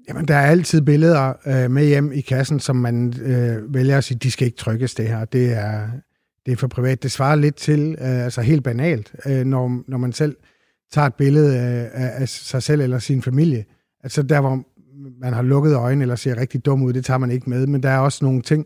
Jamen, 0.10 0.28
der 0.28 0.36
er 0.36 0.46
altid 0.46 0.82
billeder 0.82 1.34
øh, 1.46 1.72
med 1.72 1.86
hjem 1.86 2.12
i 2.12 2.22
kassen, 2.22 2.60
som 2.60 2.76
man 2.76 3.14
øh, 3.22 3.74
vælger 3.74 3.98
at 3.98 4.04
sige, 4.04 4.18
de 4.18 4.32
skal 4.32 4.46
ikke 4.46 4.58
trykkes 4.58 4.96
det 4.96 5.08
her. 5.08 5.26
Det 5.26 5.54
er, 5.54 5.90
det 6.46 6.52
er 6.52 6.56
for 6.56 6.68
privat. 6.68 7.04
Det 7.04 7.12
svarer 7.12 7.36
lidt 7.36 7.56
til, 7.56 7.96
øh, 8.02 8.24
altså 8.24 8.42
helt 8.42 8.64
banalt, 8.64 9.16
øh, 9.26 9.46
når, 9.46 9.84
når 9.88 9.98
man 9.98 10.14
selv 10.14 10.36
tager 10.92 11.08
et 11.08 11.14
billede 11.14 11.60
af, 11.60 11.90
af 11.94 12.30
sig 12.30 12.64
selv 12.64 12.82
eller 12.82 13.00
sin 13.00 13.22
familie. 13.22 13.66
Altså 14.04 14.24
der, 14.24 14.42
hvor 14.42 14.64
man 15.22 15.34
har 15.34 15.41
lukket 15.41 15.76
øjnene 15.76 16.02
eller 16.02 16.16
ser 16.16 16.38
rigtig 16.38 16.66
dum 16.66 16.84
ud, 16.84 16.93
det 16.93 17.06
tager 17.06 17.18
man 17.18 17.32
ikke 17.32 17.50
med. 17.50 17.68
Men 17.68 17.84
der 17.84 17.89
er 17.89 18.00
også 18.00 18.26
nogle 18.26 18.41
ting, 18.41 18.66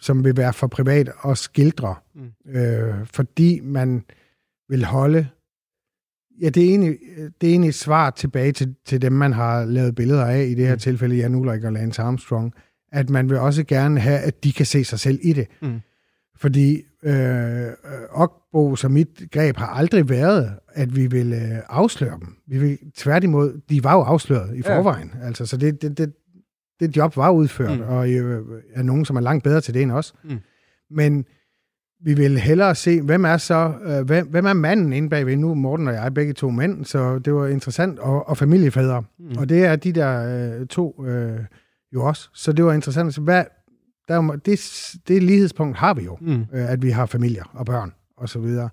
som 0.00 0.24
vil 0.24 0.36
være 0.36 0.52
for 0.52 0.66
privat 0.66 1.10
at 1.28 1.38
skildre. 1.38 1.94
Mm. 2.14 2.52
Øh, 2.52 2.94
fordi 3.04 3.60
man 3.60 4.04
vil 4.68 4.84
holde 4.84 5.28
Ja, 6.40 6.48
det 6.48 6.64
er, 6.64 6.68
egentlig, 6.68 6.98
det 7.40 7.46
er 7.46 7.50
egentlig 7.50 7.68
et 7.68 7.74
svar 7.74 8.10
tilbage 8.10 8.52
til, 8.52 8.74
til 8.86 9.02
dem, 9.02 9.12
man 9.12 9.32
har 9.32 9.64
lavet 9.64 9.94
billeder 9.94 10.24
af, 10.24 10.44
i 10.44 10.54
det 10.54 10.66
her 10.66 10.74
mm. 10.74 10.78
tilfælde 10.78 11.16
Jan 11.16 11.34
Ulrik 11.34 11.64
og 11.64 11.72
Lance 11.72 12.02
Armstrong, 12.02 12.54
at 12.92 13.10
man 13.10 13.28
vil 13.28 13.38
også 13.38 13.64
gerne 13.64 14.00
have, 14.00 14.18
at 14.18 14.44
de 14.44 14.52
kan 14.52 14.66
se 14.66 14.84
sig 14.84 15.00
selv 15.00 15.18
i 15.22 15.32
det. 15.32 15.46
Mm. 15.62 15.80
Fordi 16.36 16.82
øh, 17.02 17.68
Okbo 18.10 18.76
som 18.76 18.90
mit 18.90 19.22
greb 19.32 19.56
har 19.56 19.66
aldrig 19.66 20.08
været, 20.08 20.52
at 20.72 20.96
vi 20.96 21.06
vil 21.06 21.32
øh, 21.32 21.58
afsløre 21.68 22.18
dem. 22.20 22.36
Vi 22.46 22.58
vil 22.58 22.78
tværtimod, 22.96 23.60
de 23.70 23.84
var 23.84 23.94
jo 23.94 24.00
afsløret 24.00 24.56
i 24.56 24.62
forvejen. 24.62 25.12
Ja. 25.20 25.26
Altså, 25.26 25.46
så 25.46 25.56
det, 25.56 25.82
det, 25.82 25.98
det, 25.98 26.12
det 26.80 26.96
job 26.96 27.16
var 27.16 27.30
udført, 27.30 27.78
mm. 27.78 27.84
og 27.84 28.10
øh, 28.10 28.62
er 28.74 28.82
nogen, 28.82 29.04
som 29.04 29.16
er 29.16 29.20
langt 29.20 29.44
bedre 29.44 29.60
til 29.60 29.74
det 29.74 29.82
end 29.82 29.92
os. 29.92 30.14
Mm. 30.24 30.38
Men 30.90 31.24
vi 32.00 32.14
vil 32.14 32.38
hellere 32.38 32.74
se, 32.74 33.02
hvem 33.02 33.24
er 33.24 33.36
så, 33.36 33.74
øh, 33.84 34.06
hvem, 34.06 34.28
hvem 34.28 34.46
er 34.46 34.52
manden 34.52 34.92
inde 34.92 35.08
bagved? 35.08 35.36
Nu 35.36 35.54
Morten 35.54 35.88
og 35.88 35.94
jeg 35.94 36.14
begge 36.14 36.32
to 36.32 36.50
mænd, 36.50 36.84
så 36.84 37.18
det 37.18 37.34
var 37.34 37.46
interessant, 37.46 37.98
og, 37.98 38.28
og 38.28 38.36
familiefædre. 38.36 39.04
Mm. 39.18 39.38
Og 39.38 39.48
det 39.48 39.64
er 39.64 39.76
de 39.76 39.92
der 39.92 40.58
øh, 40.60 40.66
to 40.66 41.04
øh, 41.06 41.38
jo 41.94 42.04
også. 42.04 42.28
Så 42.34 42.52
det 42.52 42.64
var 42.64 42.72
interessant. 42.72 43.14
Så 43.14 43.20
hvad, 43.20 43.44
der, 44.08 44.36
det, 44.44 44.60
det 45.08 45.22
lighedspunkt 45.22 45.76
har 45.76 45.94
vi 45.94 46.02
jo, 46.02 46.18
mm. 46.20 46.40
øh, 46.52 46.70
at 46.70 46.82
vi 46.82 46.90
har 46.90 47.06
familier 47.06 47.44
og 47.52 47.66
børn 47.66 47.92
og 48.16 48.28
så 48.28 48.38
videre. 48.38 48.68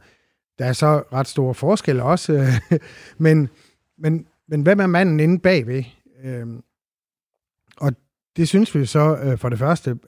Der 0.60 0.66
er 0.66 0.74
så 0.74 1.04
ret 1.14 1.28
store 1.28 1.54
forskelle 1.54 2.04
også, 2.04 2.34
øh, 2.34 2.80
men, 3.18 3.50
men, 3.98 4.28
men 4.48 4.62
hvem 4.62 4.80
er 4.80 4.88
manden 4.88 5.20
inde 5.20 5.40
bagved? 5.40 5.84
Øh, 6.24 6.48
og 7.78 7.94
det 8.38 8.48
synes 8.48 8.76
vi 8.76 8.86
så 8.86 9.18
øh, 9.18 9.38
for 9.38 9.50
det 9.50 9.60
første, 9.60 9.90
øh, 9.92 10.00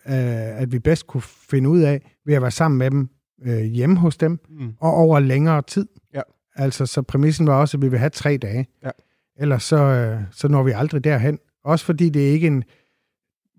at 0.62 0.72
vi 0.72 0.80
bedst 0.80 1.08
kunne 1.08 1.24
finde 1.24 1.70
ud 1.70 1.82
af 1.82 2.16
ved 2.26 2.36
at 2.36 2.42
være 2.42 2.52
sammen 2.52 2.78
med 2.78 2.92
dem 2.92 3.10
øh, 3.46 3.64
hjemme 3.64 3.98
hos 3.98 4.18
dem, 4.18 4.40
mm. 4.50 4.74
og 4.80 4.94
over 4.94 5.20
længere 5.20 5.62
tid. 5.62 5.88
Ja. 6.14 6.22
Altså, 6.56 6.86
så 6.86 7.02
præmissen 7.02 7.48
var 7.48 7.60
også, 7.60 7.78
at 7.78 7.82
vi 7.82 7.88
vil 7.88 8.00
have 8.00 8.10
tre 8.10 8.38
dage. 8.38 8.68
Ja. 8.84 8.90
Ellers 9.38 9.64
så, 9.64 9.78
øh, 9.78 10.22
så 10.32 10.48
når 10.48 10.64
vi 10.64 10.72
aldrig 10.72 11.04
derhen. 11.04 11.40
Også 11.64 11.86
fordi 11.86 12.10
det 12.10 12.28
er 12.28 12.32
ikke 12.32 12.48
en... 12.48 12.64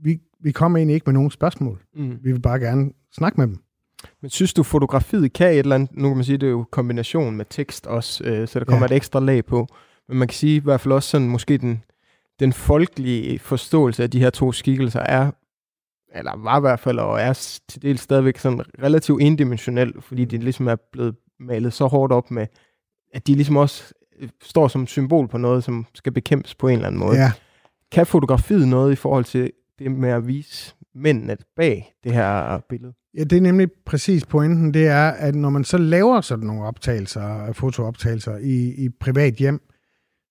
Vi, 0.03 0.21
vi 0.41 0.53
kommer 0.53 0.79
egentlig 0.79 0.95
ikke 0.95 1.05
med 1.07 1.15
nogen 1.15 1.31
spørgsmål. 1.31 1.83
Mm. 1.95 2.19
Vi 2.23 2.33
vil 2.33 2.41
bare 2.41 2.61
gerne 2.61 2.91
snakke 3.13 3.41
med 3.41 3.47
dem. 3.47 3.59
Men 4.23 4.31
synes 4.31 4.55
du, 4.55 4.63
fotografiet 4.63 5.33
kan 5.33 5.53
et 5.53 5.59
eller 5.59 5.75
andet... 5.75 5.97
Nu 5.97 6.09
kan 6.09 6.17
man 6.17 6.25
sige, 6.25 6.39
det 6.39 6.47
er 6.47 6.51
jo 6.51 6.65
kombination 6.71 7.37
med 7.37 7.45
tekst 7.51 7.87
også, 7.87 8.25
øh, 8.25 8.49
så 8.49 8.59
der 8.59 8.65
kommer 8.65 8.87
ja. 8.91 8.95
et 8.95 8.97
ekstra 8.97 9.21
lag 9.21 9.45
på. 9.45 9.67
Men 10.09 10.19
man 10.19 10.29
kan 10.29 10.35
sige 10.35 10.57
i 10.57 10.61
hvert 10.61 10.81
fald 10.81 10.93
også 10.93 11.09
sådan, 11.09 11.29
måske 11.29 11.59
den, 11.59 11.83
den 12.41 12.53
folkelige 12.53 13.39
forståelse 13.39 14.03
af 14.03 14.11
de 14.11 14.21
her 14.21 14.31
to 14.31 14.53
skikkelser 14.53 15.01
er 15.01 15.31
eller 16.15 16.37
var 16.37 16.59
i 16.59 16.61
hvert 16.61 16.81
fald, 16.81 16.99
og 16.99 17.21
er 17.21 17.61
til 17.69 17.83
del 17.83 17.99
stadigvæk 17.99 18.39
sådan 18.39 18.61
relativt 18.83 19.23
endimensionel, 19.23 19.95
fordi 20.01 20.25
de 20.25 20.39
ligesom 20.39 20.69
er 20.69 20.77
blevet 20.93 21.15
malet 21.41 21.73
så 21.73 21.87
hårdt 21.87 22.13
op 22.13 22.31
med, 22.31 22.47
at 23.15 23.27
de 23.27 23.35
ligesom 23.35 23.57
også 23.57 23.95
øh, 24.19 24.29
står 24.43 24.69
som 24.69 24.87
symbol 24.87 25.29
på 25.29 25.39
noget, 25.39 25.65
som 25.65 25.87
skal 25.95 26.13
bekæmpes 26.13 26.55
på 26.55 26.69
en 26.69 26.75
eller 26.75 26.87
anden 26.87 27.01
måde. 27.01 27.17
Ja. 27.17 27.33
Kan 27.93 28.07
fotografiet 28.07 28.69
noget 28.69 28.93
i 28.93 28.97
forhold 28.97 29.25
til 29.25 29.51
det 29.79 29.91
med 29.91 30.09
at 30.09 30.27
vise 30.27 30.75
mændene 30.95 31.37
bag 31.57 31.95
det 32.05 32.13
her 32.13 32.59
billede? 32.69 32.95
Ja, 33.15 33.25
det 33.25 33.37
er 33.37 33.41
nemlig 33.41 33.69
præcis 33.87 34.27
pointen. 34.27 34.75
Det 34.75 34.87
er, 34.87 35.11
at 35.11 35.35
når 35.35 35.51
man 35.51 35.65
så 35.65 35.79
laver 35.79 36.21
sådan 36.21 36.47
nogle 36.47 36.65
optagelser, 36.65 37.53
fotooptagelser 37.53 38.37
i, 38.37 38.85
i 38.85 38.89
privat 38.89 39.35
hjem, 39.35 39.61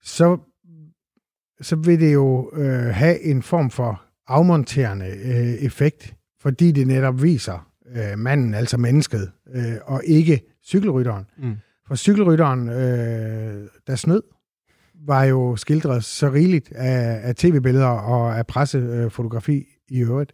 så, 0.03 0.37
så 1.61 1.75
vil 1.75 1.99
det 1.99 2.13
jo 2.13 2.51
øh, 2.53 2.85
have 2.85 3.21
en 3.21 3.41
form 3.41 3.69
for 3.69 4.01
afmonterende 4.27 5.05
øh, 5.05 5.65
effekt, 5.65 6.15
fordi 6.41 6.71
det 6.71 6.87
netop 6.87 7.21
viser 7.21 7.71
øh, 7.95 8.19
manden, 8.19 8.53
altså 8.53 8.77
mennesket, 8.77 9.31
øh, 9.55 9.75
og 9.85 10.01
ikke 10.05 10.41
cykelrytteren. 10.63 11.25
Mm. 11.37 11.55
For 11.87 11.95
cykelrytteren, 11.95 12.69
øh, 12.69 13.67
der 13.87 13.95
snød, 13.95 14.23
var 15.07 15.23
jo 15.23 15.55
skildret 15.55 16.03
så 16.03 16.29
rigeligt 16.29 16.71
af, 16.71 17.19
af 17.23 17.35
tv-billeder 17.35 17.87
og 17.87 18.37
af 18.37 18.47
pressefotografi 18.47 19.65
i 19.89 19.99
øvrigt. 19.99 20.33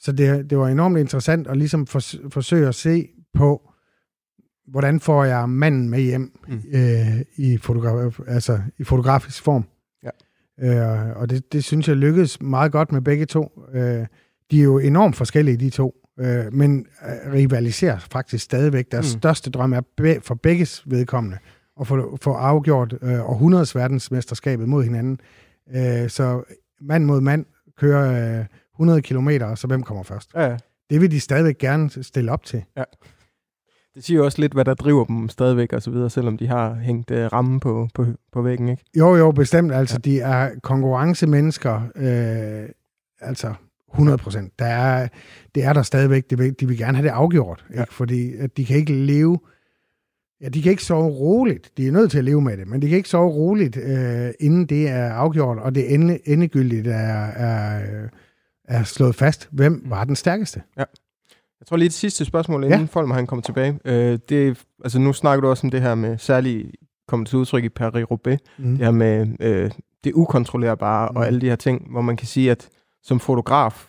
Så 0.00 0.12
det, 0.12 0.50
det 0.50 0.58
var 0.58 0.68
enormt 0.68 0.98
interessant 0.98 1.46
at 1.46 1.56
ligesom 1.56 1.86
for, 1.86 2.00
forsøge 2.30 2.68
at 2.68 2.74
se 2.74 3.08
på, 3.34 3.70
hvordan 4.68 5.00
får 5.00 5.24
jeg 5.24 5.48
manden 5.48 5.88
med 5.88 6.00
hjem 6.00 6.32
mm. 6.48 6.62
øh, 6.72 7.20
i, 7.36 7.58
fotograf, 7.58 8.20
altså, 8.26 8.60
i 8.78 8.84
fotografisk 8.84 9.42
form. 9.42 9.64
Øh, 10.60 11.16
og 11.16 11.30
det, 11.30 11.52
det 11.52 11.64
synes 11.64 11.88
jeg 11.88 11.96
lykkedes 11.96 12.42
meget 12.42 12.72
godt 12.72 12.92
med 12.92 13.00
begge 13.00 13.26
to. 13.26 13.62
Øh, 13.72 14.06
de 14.50 14.58
er 14.60 14.64
jo 14.64 14.78
enormt 14.78 15.16
forskellige, 15.16 15.56
de 15.56 15.70
to, 15.70 15.94
øh, 16.20 16.52
men 16.52 16.86
øh, 17.02 17.32
rivaliserer 17.32 17.98
faktisk 17.98 18.44
stadigvæk. 18.44 18.92
Deres 18.92 19.14
mm. 19.14 19.20
største 19.20 19.50
drøm 19.50 19.72
er 19.72 19.80
be- 19.96 20.20
for 20.22 20.34
begges 20.34 20.82
vedkommende 20.86 21.38
at 21.80 21.86
få, 21.86 22.18
få 22.22 22.32
afgjort 22.32 22.94
øh, 23.02 23.30
århundredes 23.30 23.74
verdensmesterskabet 23.74 24.68
mod 24.68 24.84
hinanden. 24.84 25.20
Øh, 25.74 26.08
så 26.08 26.42
mand 26.80 27.04
mod 27.04 27.20
mand 27.20 27.46
kører 27.78 28.38
øh, 28.40 28.44
100 28.74 29.02
km, 29.02 29.30
så 29.54 29.66
hvem 29.66 29.82
kommer 29.82 30.02
først? 30.02 30.30
Ja, 30.34 30.46
ja. 30.46 30.56
Det 30.90 31.00
vil 31.00 31.10
de 31.10 31.20
stadigvæk 31.20 31.58
gerne 31.58 31.90
stille 32.02 32.32
op 32.32 32.44
til. 32.44 32.64
Ja. 32.76 32.84
Det 33.94 34.04
siger 34.04 34.18
jo 34.18 34.24
også 34.24 34.40
lidt, 34.40 34.52
hvad 34.52 34.64
der 34.64 34.74
driver 34.74 35.04
dem 35.04 35.28
stadigvæk 35.28 35.72
og 35.72 35.82
så 35.82 35.90
videre, 35.90 36.10
selvom 36.10 36.38
de 36.38 36.46
har 36.46 36.74
hængt 36.74 37.10
uh, 37.10 37.16
ramme 37.16 37.60
på, 37.60 37.88
på, 37.94 38.06
på 38.32 38.42
væggen, 38.42 38.68
ikke? 38.68 38.84
Jo, 38.98 39.16
jo, 39.16 39.30
bestemt. 39.30 39.72
Altså, 39.72 40.00
ja. 40.04 40.10
de 40.10 40.20
er 40.20 40.50
konkurrencemennesker, 40.62 41.82
øh, 41.96 42.68
altså 43.20 43.54
100 43.92 44.18
procent. 44.18 44.58
Der 44.58 44.64
er, 44.64 45.08
det 45.54 45.64
er 45.64 45.72
der 45.72 45.82
stadigvæk. 45.82 46.30
De 46.30 46.38
vil, 46.38 46.54
de 46.60 46.68
vil 46.68 46.78
gerne 46.78 46.96
have 46.96 47.08
det 47.08 47.14
afgjort, 47.14 47.64
ja. 47.74 47.80
ikke? 47.80 47.94
fordi 47.94 48.36
at 48.36 48.56
de 48.56 48.64
kan 48.64 48.76
ikke 48.76 48.92
leve... 48.92 49.38
Ja, 50.40 50.48
de 50.48 50.62
kan 50.62 50.70
ikke 50.70 50.84
sove 50.84 51.10
roligt. 51.10 51.72
De 51.76 51.86
er 51.86 51.92
nødt 51.92 52.10
til 52.10 52.18
at 52.18 52.24
leve 52.24 52.40
med 52.40 52.56
det, 52.56 52.68
men 52.68 52.82
de 52.82 52.88
kan 52.88 52.96
ikke 52.96 53.08
sove 53.08 53.30
roligt, 53.30 53.76
øh, 53.76 54.30
inden 54.40 54.66
det 54.66 54.88
er 54.88 55.12
afgjort, 55.12 55.58
og 55.58 55.74
det 55.74 55.94
ende, 55.94 56.18
endegyldigt 56.28 56.86
er, 56.86 57.26
er, 57.26 57.80
er 58.64 58.82
slået 58.84 59.14
fast. 59.14 59.48
Hvem 59.52 59.82
var 59.86 60.04
den 60.04 60.16
stærkeste? 60.16 60.62
Ja. 60.76 60.84
Jeg 61.60 61.66
tror 61.66 61.76
lige 61.76 61.88
det 61.88 61.94
sidste 61.94 62.24
spørgsmål, 62.24 62.64
inden 62.64 62.80
ja. 62.80 62.86
Folmer 62.90 63.14
han 63.14 63.26
kommer 63.26 63.42
tilbage. 63.42 63.78
Øh, 63.84 64.18
det, 64.28 64.64
altså 64.84 64.98
nu 64.98 65.12
snakker 65.12 65.40
du 65.40 65.48
også 65.48 65.66
om 65.66 65.70
det 65.70 65.80
her 65.80 65.94
med 65.94 66.18
særligt 66.18 66.76
kommer 67.08 67.26
til 67.26 67.38
udtryk 67.38 67.64
i 67.64 67.68
Paris-Roubaix, 67.80 68.38
mm. 68.58 68.70
det 68.70 68.84
her 68.84 68.90
med 68.90 69.26
øh, 69.40 69.70
det 70.04 70.12
ukontrollerbare 70.14 71.08
mm. 71.10 71.16
og 71.16 71.26
alle 71.26 71.40
de 71.40 71.48
her 71.48 71.56
ting, 71.56 71.90
hvor 71.90 72.00
man 72.00 72.16
kan 72.16 72.26
sige, 72.26 72.50
at 72.50 72.68
som 73.02 73.20
fotograf 73.20 73.88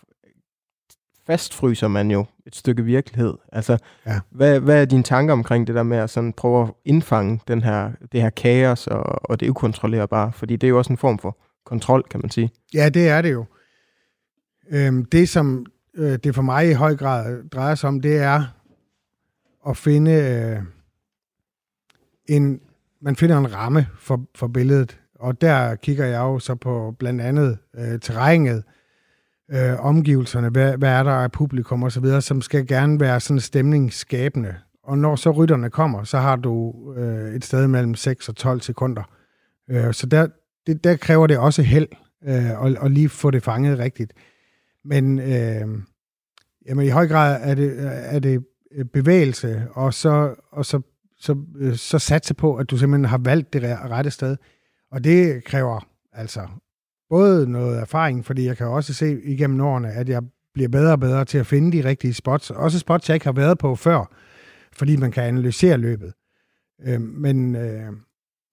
fastfryser 1.30 1.88
man 1.88 2.12
jo 2.12 2.26
et 2.46 2.56
stykke 2.56 2.84
virkelighed. 2.84 3.34
Altså, 3.52 3.78
ja. 4.06 4.20
hvad, 4.32 4.60
hvad 4.60 4.82
er 4.82 4.86
dine 4.86 5.04
tanker 5.04 5.34
omkring 5.34 5.68
det 5.68 5.76
der 5.76 5.84
med 5.84 5.98
at 5.98 6.10
sådan 6.10 6.34
prøve 6.34 6.64
at 6.64 6.74
indfange 6.86 7.40
den 7.48 7.64
her, 7.64 7.92
det 8.12 8.22
her 8.22 8.30
kaos 8.30 8.88
og, 8.88 9.30
og 9.30 9.40
det 9.40 9.50
ukontrollerbare? 9.50 10.32
Fordi 10.32 10.56
det 10.56 10.68
er 10.68 10.70
jo 10.70 10.78
også 10.78 10.94
en 10.94 10.98
form 10.98 11.20
for 11.20 11.38
kontrol, 11.66 12.04
kan 12.12 12.20
man 12.24 12.30
sige. 12.30 12.52
Ja, 12.74 12.90
det 12.90 13.10
er 13.10 13.22
det 13.22 13.32
jo. 13.32 13.46
Øhm, 14.72 15.06
det, 15.06 15.30
som 15.30 15.66
øh, 15.96 16.20
det 16.24 16.36
for 16.36 16.42
mig 16.42 16.70
i 16.70 16.74
høj 16.74 16.96
grad 16.96 17.50
drejer 17.50 17.76
sig 17.76 17.88
om, 17.88 18.02
det 18.02 18.18
er 18.18 18.44
at 19.68 19.78
finde 19.78 20.12
øh, 20.12 20.62
en, 22.26 22.62
man 23.02 23.16
finder 23.16 23.38
en 23.38 23.54
ramme 23.54 23.88
for, 24.00 24.26
for 24.36 24.48
billedet, 24.48 25.00
og 25.16 25.42
der 25.42 25.76
kigger 25.76 26.06
jeg 26.06 26.20
jo 26.20 26.40
så 26.40 26.56
på 26.56 26.96
blandt 27.00 27.22
andet 27.22 27.58
øh, 27.76 28.00
terrænet, 28.00 28.58
øh, 28.58 28.64
Øh, 29.52 29.86
omgivelserne, 29.86 30.50
hvad, 30.50 30.78
hvad 30.78 30.90
er 30.90 31.04
der 31.04 31.12
af 31.12 31.32
publikum 31.32 31.84
osv., 31.84 32.22
som 32.22 32.42
skal 32.42 32.68
gerne 32.68 33.00
være 33.00 33.20
sådan 33.20 33.40
stemningsskabende. 33.40 34.56
Og 34.84 34.98
når 34.98 35.16
så 35.16 35.32
rytterne 35.32 35.70
kommer, 35.70 36.04
så 36.04 36.18
har 36.18 36.36
du 36.36 36.74
øh, 36.98 37.36
et 37.36 37.46
sted 37.46 37.68
mellem 37.68 37.96
6 37.96 38.30
og 38.30 38.36
12 38.36 38.62
sekunder. 38.62 39.04
Øh, 39.70 39.94
så 39.94 40.06
der, 40.06 40.28
det, 40.68 40.84
der 40.84 40.96
kræver 40.96 41.28
det 41.28 41.38
også 41.38 41.62
held 41.62 41.88
øh, 42.24 42.66
at, 42.66 42.78
at 42.82 42.92
lige 42.92 43.10
få 43.10 43.32
det 43.32 43.44
fanget 43.44 43.80
rigtigt. 43.80 44.14
Men 44.86 45.20
øh, 45.20 45.68
jamen, 46.68 46.86
i 46.86 46.90
høj 46.90 47.08
grad 47.08 47.40
er 47.42 47.56
det, 47.56 47.76
er 47.86 48.20
det 48.20 48.44
øh, 48.72 48.86
bevægelse, 48.86 49.68
og 49.74 49.94
så, 49.94 50.36
og 50.52 50.66
så, 50.66 50.82
så, 51.20 51.38
øh, 51.58 51.76
så 51.76 52.00
satse 52.00 52.34
på, 52.34 52.56
at 52.56 52.70
du 52.70 52.78
simpelthen 52.78 53.06
har 53.06 53.18
valgt 53.18 53.54
det 53.54 53.64
rette 53.64 54.12
sted. 54.12 54.38
Og 54.92 55.04
det 55.04 55.44
kræver 55.44 55.88
altså 56.14 56.48
både 57.10 57.52
noget 57.52 57.80
erfaring, 57.80 58.26
fordi 58.26 58.46
jeg 58.46 58.58
kan 58.58 58.68
også 58.68 58.94
se 58.94 59.22
igennem 59.24 59.62
årene, 59.62 59.92
at 59.92 60.10
jeg 60.10 60.22
bliver 60.54 60.70
bedre 60.70 60.92
og 60.92 61.00
bedre 61.00 61.26
til 61.26 61.38
at 61.38 61.48
finde 61.48 61.78
de 61.78 61.90
rigtige 61.90 62.14
spots. 62.14 62.52
Også 62.52 62.80
spots, 62.80 63.10
jeg 63.10 63.16
ikke 63.16 63.26
har 63.26 63.34
været 63.34 63.58
på 63.58 63.76
før, 63.76 64.14
fordi 64.74 64.96
man 64.96 65.12
kan 65.12 65.24
analysere 65.24 65.78
løbet. 65.78 66.14
Øh, 66.88 67.02
men 67.02 67.56
øh, 67.56 67.94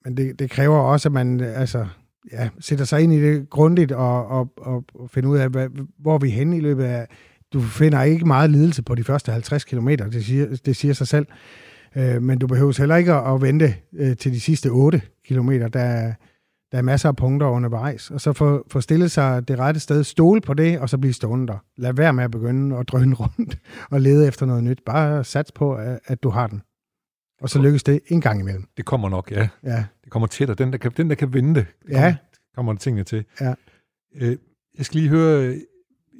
men 0.06 0.16
det, 0.16 0.38
det 0.38 0.50
kræver 0.50 0.78
også, 0.78 1.08
at 1.08 1.12
man 1.12 1.40
altså, 1.40 1.86
ja, 2.32 2.48
sætter 2.60 2.84
sig 2.84 3.02
ind 3.02 3.12
i 3.12 3.22
det 3.22 3.50
grundigt 3.50 3.92
og, 3.92 4.26
og, 4.26 4.52
og, 4.56 4.84
og 4.94 5.10
finder 5.10 5.30
ud 5.30 5.38
af, 5.38 5.48
hvad, 5.48 5.68
hvor 5.98 6.18
vi 6.18 6.28
er 6.28 6.32
henne 6.32 6.56
i 6.56 6.60
løbet 6.60 6.84
af... 6.84 7.06
Du 7.52 7.60
finder 7.60 8.02
ikke 8.02 8.26
meget 8.26 8.50
lidelse 8.50 8.82
på 8.82 8.94
de 8.94 9.04
første 9.04 9.32
50 9.32 9.64
km, 9.64 9.88
det 9.88 10.24
siger, 10.24 10.56
det 10.64 10.76
siger 10.76 10.94
sig 10.94 11.08
selv. 11.08 11.26
Øh, 11.96 12.22
men 12.22 12.38
du 12.38 12.46
behøver 12.46 12.78
heller 12.78 12.96
ikke 12.96 13.12
at, 13.12 13.34
at 13.34 13.42
vente 13.42 13.74
øh, 13.96 14.16
til 14.16 14.32
de 14.32 14.40
sidste 14.40 14.68
8 14.68 15.02
km. 15.28 15.50
Der, 15.50 16.12
der 16.72 16.78
er 16.78 16.82
masser 16.82 17.08
af 17.08 17.16
punkter 17.16 17.46
undervejs, 17.46 18.10
og 18.10 18.20
så 18.20 18.32
få, 18.32 18.66
få 18.70 18.80
stillet 18.80 19.10
sig 19.10 19.48
det 19.48 19.58
rette 19.58 19.80
sted, 19.80 20.04
stole 20.04 20.40
på 20.40 20.54
det, 20.54 20.78
og 20.80 20.88
så 20.88 20.98
blive 20.98 21.12
stående 21.12 21.46
der. 21.46 21.58
Lad 21.76 21.92
være 21.92 22.12
med 22.12 22.24
at 22.24 22.30
begynde 22.30 22.76
at 22.76 22.88
drøne 22.88 23.14
rundt 23.20 23.58
og 23.90 24.00
lede 24.00 24.28
efter 24.28 24.46
noget 24.46 24.64
nyt. 24.64 24.82
Bare 24.86 25.24
sats 25.24 25.52
på, 25.52 25.74
at, 25.74 26.00
at 26.06 26.22
du 26.22 26.28
har 26.30 26.46
den. 26.46 26.62
Og 27.40 27.48
så 27.50 27.62
lykkes 27.62 27.82
det 27.82 28.00
en 28.08 28.20
gang 28.20 28.40
imellem. 28.40 28.64
Det 28.76 28.84
kommer 28.84 29.08
nok, 29.08 29.30
ja. 29.30 29.48
Ja. 29.64 29.84
Det 30.04 30.12
kommer 30.12 30.26
tættere. 30.26 30.54
Den, 30.54 30.72
der 30.72 30.78
kan, 30.78 30.92
den, 30.96 31.08
der 31.10 31.14
kan 31.16 31.34
vinde 31.34 31.54
det, 31.54 31.66
Ja. 31.90 32.16
kommer, 32.54 32.74
tingene 32.74 33.04
til. 33.04 33.24
Ja. 33.40 33.54
Øh, 34.14 34.36
jeg 34.78 34.86
skal 34.86 35.00
lige 35.00 35.10
høre, 35.10 35.56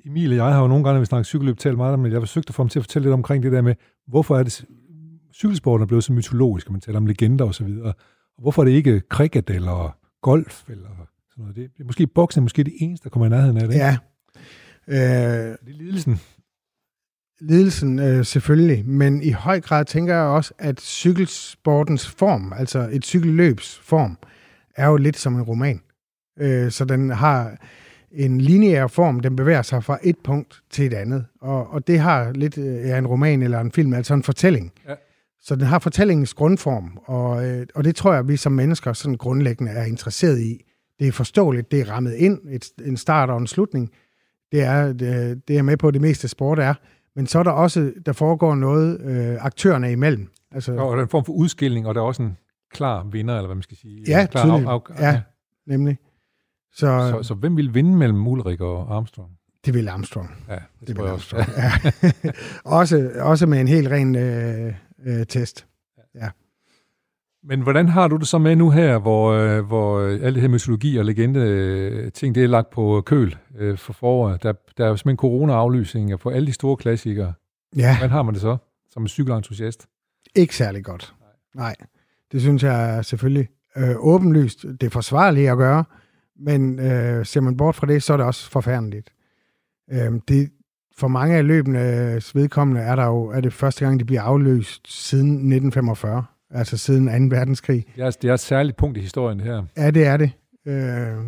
Emil 0.04 0.30
og 0.30 0.36
jeg 0.36 0.54
har 0.54 0.62
jo 0.62 0.68
nogle 0.68 0.84
gange, 0.84 0.94
når 0.94 1.00
vi 1.00 1.06
snakker 1.06 1.24
cykelløb, 1.24 1.58
talt 1.58 1.76
meget 1.76 1.94
om 1.94 2.02
det, 2.02 2.10
jeg 2.10 2.16
har 2.16 2.20
forsøgt 2.20 2.48
at 2.48 2.54
få 2.54 2.62
ham 2.62 2.68
til 2.68 2.78
at 2.78 2.84
fortælle 2.84 3.06
lidt 3.06 3.12
omkring 3.14 3.42
det 3.42 3.52
der 3.52 3.62
med, 3.62 3.74
hvorfor 4.08 4.38
er 4.38 4.42
det, 4.42 4.64
cykelsporten 5.34 5.82
er 5.82 5.86
blevet 5.86 6.04
så 6.04 6.12
mytologisk, 6.12 6.70
man 6.70 6.80
taler 6.80 6.98
om 6.98 7.06
legender 7.06 7.44
og 7.44 7.54
så 7.54 7.64
videre. 7.64 7.92
Og 8.36 8.42
hvorfor 8.42 8.62
er 8.62 8.64
det 8.66 8.72
ikke 8.72 9.02
cricket 9.10 9.50
eller 9.50 9.96
golf 10.22 10.62
eller 10.68 10.88
sådan 11.30 11.42
noget? 11.42 11.56
Det, 11.56 11.70
det 11.76 11.80
er 11.80 11.86
måske 11.86 12.06
boksen, 12.06 12.40
er 12.40 12.42
måske 12.42 12.64
det 12.64 12.74
eneste, 12.80 13.04
der 13.04 13.10
kommer 13.10 13.26
i 13.26 13.30
nærheden 13.30 13.56
af 13.56 13.68
det. 13.68 13.74
Ja. 13.74 13.96
Øh, 14.88 14.96
Det 14.96 15.50
er 15.50 15.56
lidelsen. 15.72 16.20
lidelsen 17.40 17.98
øh, 17.98 18.24
selvfølgelig, 18.24 18.86
men 18.88 19.22
i 19.22 19.30
høj 19.30 19.60
grad 19.60 19.84
tænker 19.84 20.14
jeg 20.14 20.24
også, 20.24 20.54
at 20.58 20.80
cykelsportens 20.80 22.08
form, 22.08 22.52
altså 22.56 22.88
et 22.92 23.04
cykelløbs 23.04 23.78
form, 23.82 24.18
er 24.76 24.86
jo 24.86 24.96
lidt 24.96 25.16
som 25.16 25.34
en 25.34 25.42
roman. 25.42 25.80
Øh, 26.38 26.70
så 26.70 26.84
den 26.84 27.10
har 27.10 27.56
en 28.12 28.40
lineær 28.40 28.86
form, 28.86 29.20
den 29.20 29.36
bevæger 29.36 29.62
sig 29.62 29.84
fra 29.84 29.98
et 30.02 30.16
punkt 30.24 30.62
til 30.70 30.86
et 30.86 30.94
andet, 30.94 31.26
og, 31.40 31.70
og 31.70 31.86
det 31.86 32.00
har 32.00 32.32
lidt 32.32 32.58
øh, 32.58 32.64
ja, 32.88 32.98
en 32.98 33.06
roman 33.06 33.42
eller 33.42 33.60
en 33.60 33.72
film, 33.72 33.92
altså 33.94 34.14
en 34.14 34.22
fortælling. 34.22 34.72
Ja. 34.88 34.94
Så 35.46 35.56
den 35.56 35.66
har 35.66 35.78
fortællingens 35.78 36.34
grundform, 36.34 36.98
og, 37.04 37.46
øh, 37.48 37.66
og 37.74 37.84
det 37.84 37.96
tror 37.96 38.14
jeg, 38.14 38.28
vi 38.28 38.36
som 38.36 38.52
mennesker 38.52 38.92
sådan 38.92 39.16
grundlæggende 39.16 39.72
er 39.72 39.84
interesseret 39.84 40.40
i. 40.40 40.64
Det 40.98 41.08
er 41.08 41.12
forståeligt, 41.12 41.70
det 41.70 41.80
er 41.80 41.90
rammet 41.90 42.14
ind, 42.14 42.40
et, 42.50 42.68
en 42.84 42.96
start 42.96 43.30
og 43.30 43.38
en 43.38 43.46
slutning. 43.46 43.90
Det 44.52 44.62
er, 44.62 44.92
det, 44.92 45.42
det 45.48 45.58
er 45.58 45.62
med 45.62 45.76
på, 45.76 45.88
at 45.88 45.94
det 45.94 46.02
meste 46.02 46.28
sport 46.28 46.58
er. 46.58 46.74
Men 47.16 47.26
så 47.26 47.38
er 47.38 47.42
der 47.42 47.50
også, 47.50 47.92
der 48.06 48.12
foregår 48.12 48.54
noget 48.54 49.00
øh, 49.00 49.44
aktørerne 49.44 49.92
imellem. 49.92 50.28
Altså, 50.52 50.72
Og 50.72 50.92
der 50.92 50.98
er 50.98 51.02
en 51.02 51.08
form 51.08 51.24
for 51.24 51.32
udskilling, 51.32 51.86
og 51.86 51.94
der 51.94 52.00
er 52.00 52.04
også 52.04 52.22
en 52.22 52.36
klar 52.72 53.04
vinder, 53.04 53.34
eller 53.34 53.46
hvad 53.46 53.56
man 53.56 53.62
skal 53.62 53.76
sige. 53.76 54.04
Ja, 54.08 54.26
klar 54.26 54.44
tydeligt. 54.44 55.00
Ja. 55.00 55.20
nemlig. 55.66 55.98
Så, 56.72 57.10
Så, 57.10 57.22
så 57.22 57.34
hvem 57.34 57.56
vil 57.56 57.74
vinde 57.74 57.96
mellem 57.96 58.26
Ulrik 58.26 58.60
og 58.60 58.96
Armstrong? 58.96 59.30
det 59.66 59.74
vil 59.74 59.88
Armstrong. 59.88 60.30
Ja, 60.48 60.54
det, 60.54 60.88
Det 60.88 60.96
vil 60.96 61.04
jeg 61.04 61.12
også. 61.12 61.36
Armstrong. 61.36 62.02
Ja. 62.24 62.30
også, 62.78 63.10
også 63.20 63.46
med 63.46 63.60
en 63.60 63.68
helt 63.68 63.88
ren 63.88 64.14
øh, 64.14 64.74
øh, 65.06 65.26
test. 65.26 65.66
Men 67.48 67.60
hvordan 67.60 67.88
har 67.88 68.08
du 68.08 68.16
det 68.16 68.28
så 68.28 68.38
med 68.38 68.56
nu 68.56 68.70
her, 68.70 68.98
hvor, 68.98 69.32
øh, 69.32 69.66
hvor 69.66 69.98
øh, 69.98 70.12
alle 70.12 70.34
det 70.34 70.40
her 70.40 70.48
mytologi 70.48 70.96
og 70.96 71.04
legende 71.04 71.40
øh, 71.40 72.12
ting, 72.12 72.34
det 72.34 72.44
er 72.44 72.48
lagt 72.48 72.70
på 72.70 73.02
køl 73.06 73.36
øh, 73.58 73.78
for 73.78 73.92
foråret? 73.92 74.42
Der, 74.42 74.52
der 74.76 74.84
er 74.84 74.88
jo 74.88 74.96
simpelthen 74.96 75.16
corona-aflysning 75.16 76.20
for 76.20 76.30
alle 76.30 76.46
de 76.46 76.52
store 76.52 76.76
klassikere. 76.76 77.32
Ja, 77.76 77.96
Hvordan 77.96 78.10
har 78.10 78.22
man 78.22 78.34
det 78.34 78.42
så, 78.42 78.56
som 78.90 79.02
en 79.02 79.08
cykelentusiast? 79.08 79.86
ikke 80.34 80.56
særlig 80.56 80.84
godt. 80.84 81.14
Nej, 81.54 81.74
det 82.32 82.40
synes 82.40 82.62
jeg 82.62 82.96
er 82.96 83.02
selvfølgelig 83.02 83.48
øh, 83.76 83.94
åbenlyst. 83.98 84.62
Det 84.62 84.82
er 84.82 84.90
forsvarligt 84.90 85.50
at 85.50 85.56
gøre, 85.56 85.84
men 86.36 86.78
øh, 86.78 87.26
ser 87.26 87.40
man 87.40 87.56
bort 87.56 87.74
fra 87.74 87.86
det, 87.86 88.02
så 88.02 88.12
er 88.12 88.16
det 88.16 88.26
også 88.26 88.50
forfærdeligt. 88.50 89.10
Øh, 89.92 90.12
det, 90.28 90.50
for 90.98 91.08
mange 91.08 91.36
af 91.36 91.46
løbenes 91.46 92.34
vedkommende 92.34 92.80
er, 92.80 92.96
der 92.96 93.06
jo, 93.06 93.24
er 93.24 93.40
det 93.40 93.52
første 93.52 93.84
gang, 93.84 94.00
de 94.00 94.04
bliver 94.04 94.22
afløst 94.22 95.08
siden 95.08 95.30
1945, 95.30 96.24
altså 96.50 96.76
siden 96.78 97.30
2. 97.30 97.36
verdenskrig. 97.36 97.84
Det 97.96 98.04
er, 98.04 98.10
det 98.10 98.30
er 98.30 98.34
et 98.34 98.40
særligt 98.40 98.76
punkt 98.76 98.96
i 98.98 99.00
historien, 99.00 99.38
det 99.38 99.46
her. 99.46 99.62
Ja, 99.76 99.90
det 99.90 100.06
er 100.06 100.16
det. 100.16 100.30
Øh, 100.66 101.24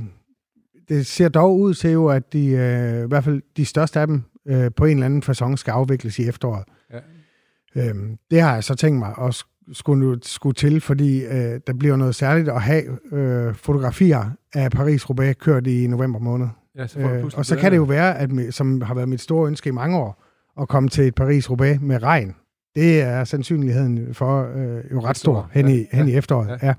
det 0.89 1.07
ser 1.07 1.29
dog 1.29 1.59
ud 1.61 1.75
til 1.75 1.91
jo, 1.91 2.07
at 2.07 2.33
de, 2.33 2.47
øh, 2.47 3.05
i 3.05 3.09
hvert 3.09 3.25
fald 3.25 3.43
de 3.57 3.65
største 3.65 4.01
af 4.01 4.07
dem 4.07 4.23
øh, 4.49 4.71
på 4.77 4.85
en 4.85 4.91
eller 4.93 5.07
anden 5.07 5.23
façon 5.23 5.57
skal 5.57 5.71
afvikles 5.73 6.19
i 6.19 6.29
efteråret. 6.29 6.65
Ja. 6.93 7.89
Øh, 7.89 7.95
det 8.31 8.41
har 8.41 8.55
jeg 8.55 8.65
så 8.65 8.75
tænkt 8.75 8.99
mig 8.99 9.15
at 9.19 9.35
sk- 9.35 9.73
skulle, 9.73 10.19
skulle 10.23 10.55
til, 10.55 10.81
fordi 10.81 11.25
øh, 11.25 11.61
der 11.67 11.73
bliver 11.79 11.97
noget 11.97 12.15
særligt 12.15 12.49
at 12.49 12.63
have 12.63 12.83
øh, 13.13 13.55
fotografier 13.55 14.31
af 14.55 14.69
Paris-Roubaix 14.77 15.33
kørt 15.33 15.67
i 15.67 15.87
november 15.87 16.19
måned. 16.19 16.47
Ja, 16.79 16.87
så 16.87 17.01
får 17.01 17.09
Øh, 17.09 17.25
og 17.37 17.47
så 17.47 17.55
det 17.55 17.61
kan 17.61 17.73
det 17.73 17.77
jo 17.79 17.83
være, 17.83 18.19
at 18.19 18.31
som 18.51 18.81
har 18.81 18.95
været 18.95 19.09
mit 19.09 19.21
store 19.21 19.47
ønske 19.47 19.69
i 19.69 19.73
mange 19.73 19.99
år, 19.99 20.25
at 20.61 20.69
komme 20.69 20.89
til 20.89 21.05
et 21.07 21.21
Paris-Roubaix 21.21 21.79
med 21.81 22.03
regn. 22.03 22.35
Det 22.75 23.01
er 23.03 23.25
sandsynligheden 23.25 24.15
for 24.15 24.43
øh, 24.57 24.85
jo 24.93 25.01
ret 25.01 25.17
stor 25.17 25.51
hen, 25.53 25.69
ja. 25.69 25.75
i, 25.75 25.87
hen 25.93 26.07
Ja. 26.09 26.13
i 26.15 26.17
efteråret. 26.17 26.49
Ja. 26.49 26.53
Ja. 26.63 26.67
ja, 26.67 26.75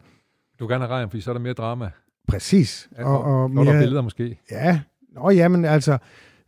Du 0.59 0.65
vil 0.67 0.73
gerne 0.73 0.85
have 0.85 0.95
regn, 0.95 1.09
fordi 1.09 1.21
så 1.21 1.31
er 1.31 1.33
der 1.33 1.41
mere 1.41 1.53
drama. 1.53 1.89
præcis. 2.27 2.89
Ja, 2.97 3.03
og, 3.05 3.23
og 3.43 3.49
Flottere 3.51 3.73
mere, 3.75 3.83
billeder 3.83 4.01
måske. 4.01 4.39
Ja, 4.51 4.79
Nå, 5.15 5.29
ja, 5.29 5.47
men 5.47 5.65
altså, 5.65 5.97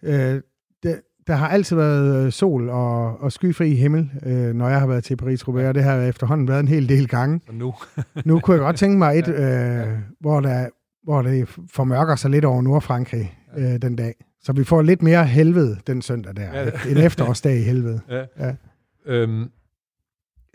øh, 0.03 0.13
der, 0.83 0.95
der 1.27 1.33
har 1.33 1.47
altid 1.47 1.75
været 1.75 2.25
øh, 2.25 2.31
sol 2.31 2.69
og, 2.69 3.21
og 3.21 3.31
skyfri 3.31 3.75
himmel, 3.75 4.11
øh, 4.25 4.53
når 4.53 4.69
jeg 4.69 4.79
har 4.79 4.87
været 4.87 5.03
til 5.03 5.17
Paris-Roubaix, 5.21 5.65
og 5.67 5.75
det 5.75 5.83
har 5.83 5.95
efterhånden 6.01 6.47
været 6.47 6.59
en 6.59 6.67
hel 6.67 6.89
del 6.89 7.07
gange. 7.07 7.41
Så 7.45 7.51
nu. 7.51 7.73
Nu 8.25 8.39
kunne 8.39 8.53
jeg 8.55 8.61
godt 8.61 8.75
tænke 8.75 8.97
mig 8.97 9.19
et, 9.19 9.27
øh, 9.43 9.87
hvor, 10.19 10.39
der, 10.39 10.67
hvor 11.03 11.21
det 11.21 11.49
formørker 11.73 12.15
sig 12.15 12.31
lidt 12.31 12.45
over 12.45 12.61
Nordfrankrig 12.61 13.37
øh, 13.57 13.81
den 13.81 13.95
dag. 13.95 14.13
Så 14.41 14.53
vi 14.53 14.63
får 14.63 14.81
lidt 14.81 15.01
mere 15.01 15.25
helvede 15.25 15.77
den 15.87 16.01
søndag 16.01 16.35
der. 16.35 16.59
Ja. 16.59 16.69
En 16.89 16.97
efterårsdag 16.97 17.57
i 17.59 17.61
helvede. 17.61 18.01
Ja. 18.09 18.25
Ja. 18.39 18.55
Øhm, 19.05 19.51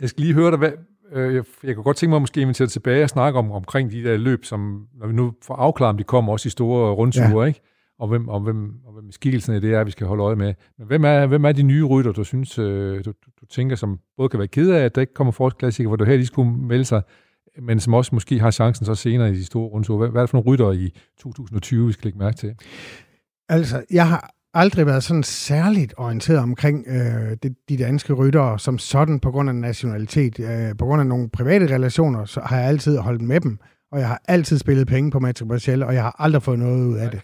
jeg 0.00 0.08
skal 0.08 0.22
lige 0.22 0.34
høre 0.34 0.50
dig, 0.50 0.58
hvad, 0.58 0.72
øh, 1.12 1.34
jeg, 1.34 1.44
jeg 1.62 1.74
kunne 1.74 1.84
godt 1.84 1.96
tænke 1.96 2.10
mig 2.10 2.16
at 2.16 2.22
måske 2.22 2.40
invitere 2.40 2.68
tilbage 2.68 3.02
og 3.02 3.08
snakke 3.08 3.38
om, 3.38 3.50
omkring 3.50 3.90
de 3.90 4.02
der 4.02 4.16
løb, 4.16 4.44
som, 4.44 4.86
når 4.94 5.06
vi 5.06 5.12
nu 5.12 5.32
får 5.42 5.54
afklaret, 5.54 5.90
om 5.90 5.98
de 5.98 6.04
kommer 6.04 6.32
også 6.32 6.46
i 6.46 6.50
store 6.50 6.92
rundture, 6.92 7.40
ja. 7.40 7.44
ikke? 7.44 7.60
Og 7.98 8.08
hvem, 8.08 8.28
og, 8.28 8.40
hvem, 8.40 8.72
og 8.86 8.92
hvem 8.92 9.12
skikkelsen 9.12 9.54
af 9.54 9.60
det 9.60 9.74
er, 9.74 9.84
vi 9.84 9.90
skal 9.90 10.06
holde 10.06 10.22
øje 10.22 10.36
med. 10.36 10.54
Men 10.78 10.86
hvem 10.86 11.04
er, 11.04 11.26
hvem 11.26 11.44
er 11.44 11.52
de 11.52 11.62
nye 11.62 11.84
rytter, 11.84 12.12
du 12.12 12.24
synes, 12.24 12.58
øh, 12.58 13.04
du, 13.04 13.10
du, 13.10 13.30
du 13.40 13.46
tænker, 13.46 13.76
som 13.76 13.98
både 14.16 14.28
kan 14.28 14.38
være 14.38 14.48
ked 14.48 14.70
af, 14.70 14.84
at 14.84 14.94
der 14.94 15.00
ikke 15.00 15.14
kommer 15.14 15.30
forårsklassikere, 15.30 15.88
hvor 15.88 15.96
du 15.96 16.04
her 16.04 16.16
lige 16.16 16.26
skulle 16.26 16.50
melde 16.50 16.84
sig, 16.84 17.02
men 17.62 17.80
som 17.80 17.94
også 17.94 18.14
måske 18.14 18.38
har 18.40 18.50
chancen 18.50 18.86
så 18.86 18.94
senere 18.94 19.30
i 19.30 19.34
de 19.34 19.44
store 19.44 19.68
rundture. 19.68 19.98
Hvad, 19.98 20.08
hvad 20.08 20.20
er 20.20 20.26
det 20.26 20.30
for 20.30 20.36
nogle 20.38 20.50
rytter 20.50 20.72
i 20.72 20.92
2020, 21.18 21.86
vi 21.86 21.92
skal 21.92 22.04
lægge 22.04 22.18
mærke 22.18 22.36
til? 22.36 22.54
Altså, 23.48 23.84
jeg 23.90 24.08
har 24.08 24.30
aldrig 24.54 24.86
været 24.86 25.02
sådan 25.02 25.22
særligt 25.22 25.94
orienteret 25.96 26.38
omkring 26.38 26.84
øh, 26.88 27.36
de, 27.42 27.54
de 27.68 27.76
danske 27.76 28.12
ryttere 28.12 28.58
som 28.58 28.78
sådan 28.78 29.20
på 29.20 29.30
grund 29.30 29.48
af 29.48 29.54
nationalitet. 29.54 30.40
Øh, 30.40 30.76
på 30.78 30.84
grund 30.84 31.00
af 31.00 31.06
nogle 31.06 31.28
private 31.30 31.74
relationer, 31.74 32.24
så 32.24 32.40
har 32.40 32.58
jeg 32.58 32.68
altid 32.68 32.98
holdt 32.98 33.22
med 33.22 33.40
dem, 33.40 33.58
og 33.92 33.98
jeg 34.00 34.08
har 34.08 34.22
altid 34.28 34.58
spillet 34.58 34.86
penge 34.86 35.10
på 35.10 35.18
Mathieu 35.18 35.48
Marcel, 35.48 35.82
og 35.82 35.94
jeg 35.94 36.02
har 36.02 36.16
aldrig 36.18 36.42
fået 36.42 36.58
noget 36.58 36.84
ud 36.86 36.96
af 36.96 37.10
det. 37.10 37.20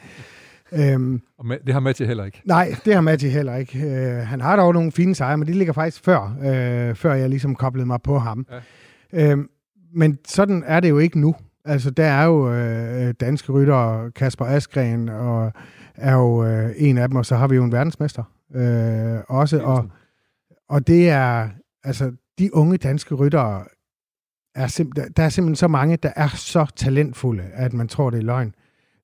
Øhm, 0.72 1.20
Og 1.38 1.44
det 1.66 1.72
har 1.74 1.80
Mathieu 1.80 2.06
heller 2.06 2.24
ikke. 2.24 2.42
nej, 2.44 2.74
det 2.84 2.94
har 2.94 3.00
Mathieu 3.00 3.30
heller 3.30 3.56
ikke. 3.56 3.78
Øh, 3.78 4.26
han 4.26 4.40
har 4.40 4.56
dog 4.56 4.74
nogle 4.74 4.92
fine 4.92 5.14
sejre, 5.14 5.36
men 5.38 5.48
de 5.48 5.52
ligger 5.52 5.72
faktisk 5.72 6.04
før, 6.04 6.36
øh, 6.42 6.94
før 6.94 7.14
jeg 7.14 7.28
ligesom 7.28 7.54
koblede 7.54 7.86
mig 7.86 7.98
på 8.04 8.18
ham. 8.18 8.46
Ja. 9.12 9.30
Øhm, 9.30 9.48
men 9.94 10.18
sådan 10.26 10.64
er 10.66 10.80
det 10.80 10.90
jo 10.90 10.98
ikke 10.98 11.20
nu. 11.20 11.34
Altså, 11.64 11.90
der 11.90 12.04
er 12.04 12.24
jo 12.24 12.52
øh, 12.52 13.14
danske 13.20 13.52
ryttere, 13.52 14.10
Kasper 14.10 14.44
Askren, 14.44 15.08
og 15.08 15.52
er 15.94 16.14
jo 16.14 16.44
øh, 16.44 16.70
en 16.76 16.98
af 16.98 17.08
dem, 17.08 17.16
og 17.16 17.26
så 17.26 17.36
har 17.36 17.48
vi 17.48 17.56
jo 17.56 17.64
en 17.64 17.72
verdensmester 17.72 18.22
øh, 18.54 19.20
også. 19.28 19.60
Og, 19.62 19.88
og 20.68 20.86
det 20.86 21.10
er, 21.10 21.48
altså, 21.84 22.12
de 22.38 22.54
unge 22.54 22.76
danske 22.76 23.14
ryttere, 23.14 23.64
er 24.54 24.66
simp- 24.66 25.12
der 25.16 25.22
er 25.22 25.28
simpelthen 25.28 25.56
så 25.56 25.68
mange, 25.68 25.96
der 25.96 26.12
er 26.16 26.28
så 26.28 26.66
talentfulde, 26.76 27.42
at 27.52 27.72
man 27.72 27.88
tror, 27.88 28.10
det 28.10 28.18
er 28.18 28.22
løgn. 28.22 28.54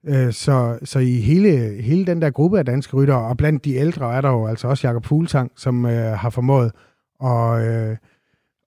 Øh, 0.07 0.33
så, 0.33 0.79
så 0.85 0.99
i 0.99 1.21
hele, 1.21 1.83
hele 1.83 2.07
den 2.07 2.23
der 2.23 2.31
gruppe 2.31 2.59
af 2.59 2.65
danske 2.65 2.97
ryttere, 2.97 3.21
og 3.21 3.37
blandt 3.37 3.65
de 3.65 3.75
ældre 3.75 4.15
er 4.15 4.21
der 4.21 4.31
jo 4.31 4.47
altså 4.47 4.69
også 4.69 4.87
Jakob 4.87 5.07
Fuglsang, 5.07 5.53
som 5.57 5.87
øh, 5.87 6.19
har 6.19 6.31
formået 6.31 6.73
at, 7.25 7.67
øh, 7.69 7.97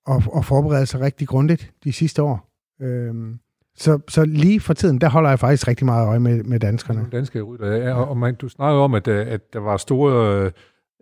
at, 0.07 0.29
at 0.35 0.45
forberede 0.45 0.85
sig 0.85 1.01
rigtig 1.01 1.27
grundigt 1.27 1.71
de 1.83 1.93
sidste 1.93 2.23
år. 2.23 2.49
Øh, 2.81 3.35
så, 3.75 3.99
så 4.09 4.25
lige 4.25 4.59
for 4.59 4.73
tiden, 4.73 5.01
der 5.01 5.09
holder 5.09 5.29
jeg 5.29 5.39
faktisk 5.39 5.67
rigtig 5.67 5.85
meget 5.85 6.07
øje 6.07 6.19
med, 6.19 6.43
med 6.43 6.59
danskerne. 6.59 7.07
Danske 7.11 7.41
rytter, 7.41 7.67
ja. 7.67 7.93
Og, 7.93 8.09
og 8.09 8.17
man, 8.17 8.35
du 8.35 8.49
snakker 8.49 8.81
om, 8.81 8.93
at, 8.93 9.07
øh, 9.07 9.27
at 9.27 9.53
der 9.53 9.59
var 9.59 9.77
store 9.77 10.51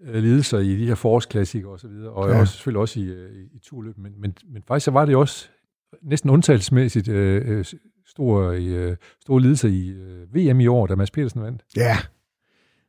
øh, 0.03 0.13
lidelser 0.23 0.59
i 0.59 0.77
de 0.77 0.87
her 0.87 0.95
forårsklassikere 0.95 1.71
og 1.71 1.79
så 1.79 1.87
videre, 1.87 2.11
og 2.11 2.29
ja. 2.29 2.39
også, 2.39 2.53
selvfølgelig 2.53 2.81
også 2.81 2.99
i, 2.99 3.03
øh, 3.03 3.31
i, 3.31 3.41
i 3.55 3.59
turløb, 3.63 3.97
men, 3.97 4.13
men, 4.17 4.33
men 4.53 4.63
faktisk 4.67 4.85
så 4.85 4.91
var 4.91 5.05
det 5.05 5.15
også 5.15 5.49
næsten 6.01 6.29
undtagelsesmæssigt 6.29 7.07
øh, 7.07 7.57
øh 7.57 7.65
store, 8.07 8.57
øh, 8.57 8.95
store 9.21 9.41
lidelser 9.41 9.69
i 9.69 9.89
øh, 9.89 10.35
VM 10.35 10.59
i 10.59 10.67
år, 10.67 10.87
da 10.87 10.95
Mads 10.95 11.11
Petersen 11.11 11.41
vandt. 11.41 11.61
Ja, 11.75 11.97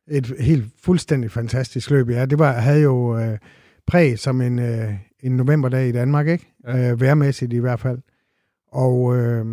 et 0.08 0.34
helt 0.40 0.64
fuldstændig 0.82 1.30
fantastisk 1.30 1.90
løb. 1.90 2.10
Ja, 2.10 2.26
det 2.26 2.38
var, 2.38 2.52
havde 2.52 2.82
jo 2.82 3.18
øh, 3.18 3.38
præg 3.86 4.18
som 4.18 4.40
en, 4.40 4.58
øh, 4.58 4.92
en 5.22 5.36
novemberdag 5.36 5.88
i 5.88 5.92
Danmark, 5.92 6.28
ikke? 6.28 6.54
Ja. 6.64 6.90
Øh, 6.90 7.00
værmæssigt 7.00 7.52
i 7.52 7.58
hvert 7.58 7.80
fald. 7.80 7.98
Og 8.72 9.16
øh, 9.16 9.46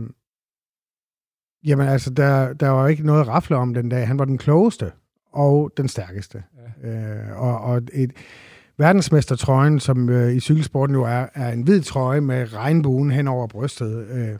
jamen 1.65 1.87
altså, 1.87 2.09
der, 2.09 2.53
der 2.53 2.69
var 2.69 2.87
ikke 2.87 3.05
noget 3.05 3.21
at 3.21 3.27
rafle 3.27 3.55
om 3.55 3.73
den 3.73 3.89
dag. 3.89 4.07
Han 4.07 4.19
var 4.19 4.25
den 4.25 4.37
klogeste 4.37 4.91
og 5.31 5.71
den 5.77 5.87
stærkeste. 5.87 6.43
Ja. 6.83 6.89
Øh, 6.89 7.41
og, 7.41 7.61
og 7.61 7.81
et, 7.93 8.11
verdensmestertrøjen, 8.77 9.79
som 9.79 10.09
øh, 10.09 10.35
i 10.35 10.39
cykelsporten 10.39 10.95
jo 10.95 11.03
er, 11.03 11.25
er 11.33 11.51
en 11.51 11.61
hvid 11.61 11.81
trøje 11.81 12.21
med 12.21 12.53
regnbuen 12.53 13.11
hen 13.11 13.27
over 13.27 13.47
brystet, 13.47 14.07
øh, 14.07 14.37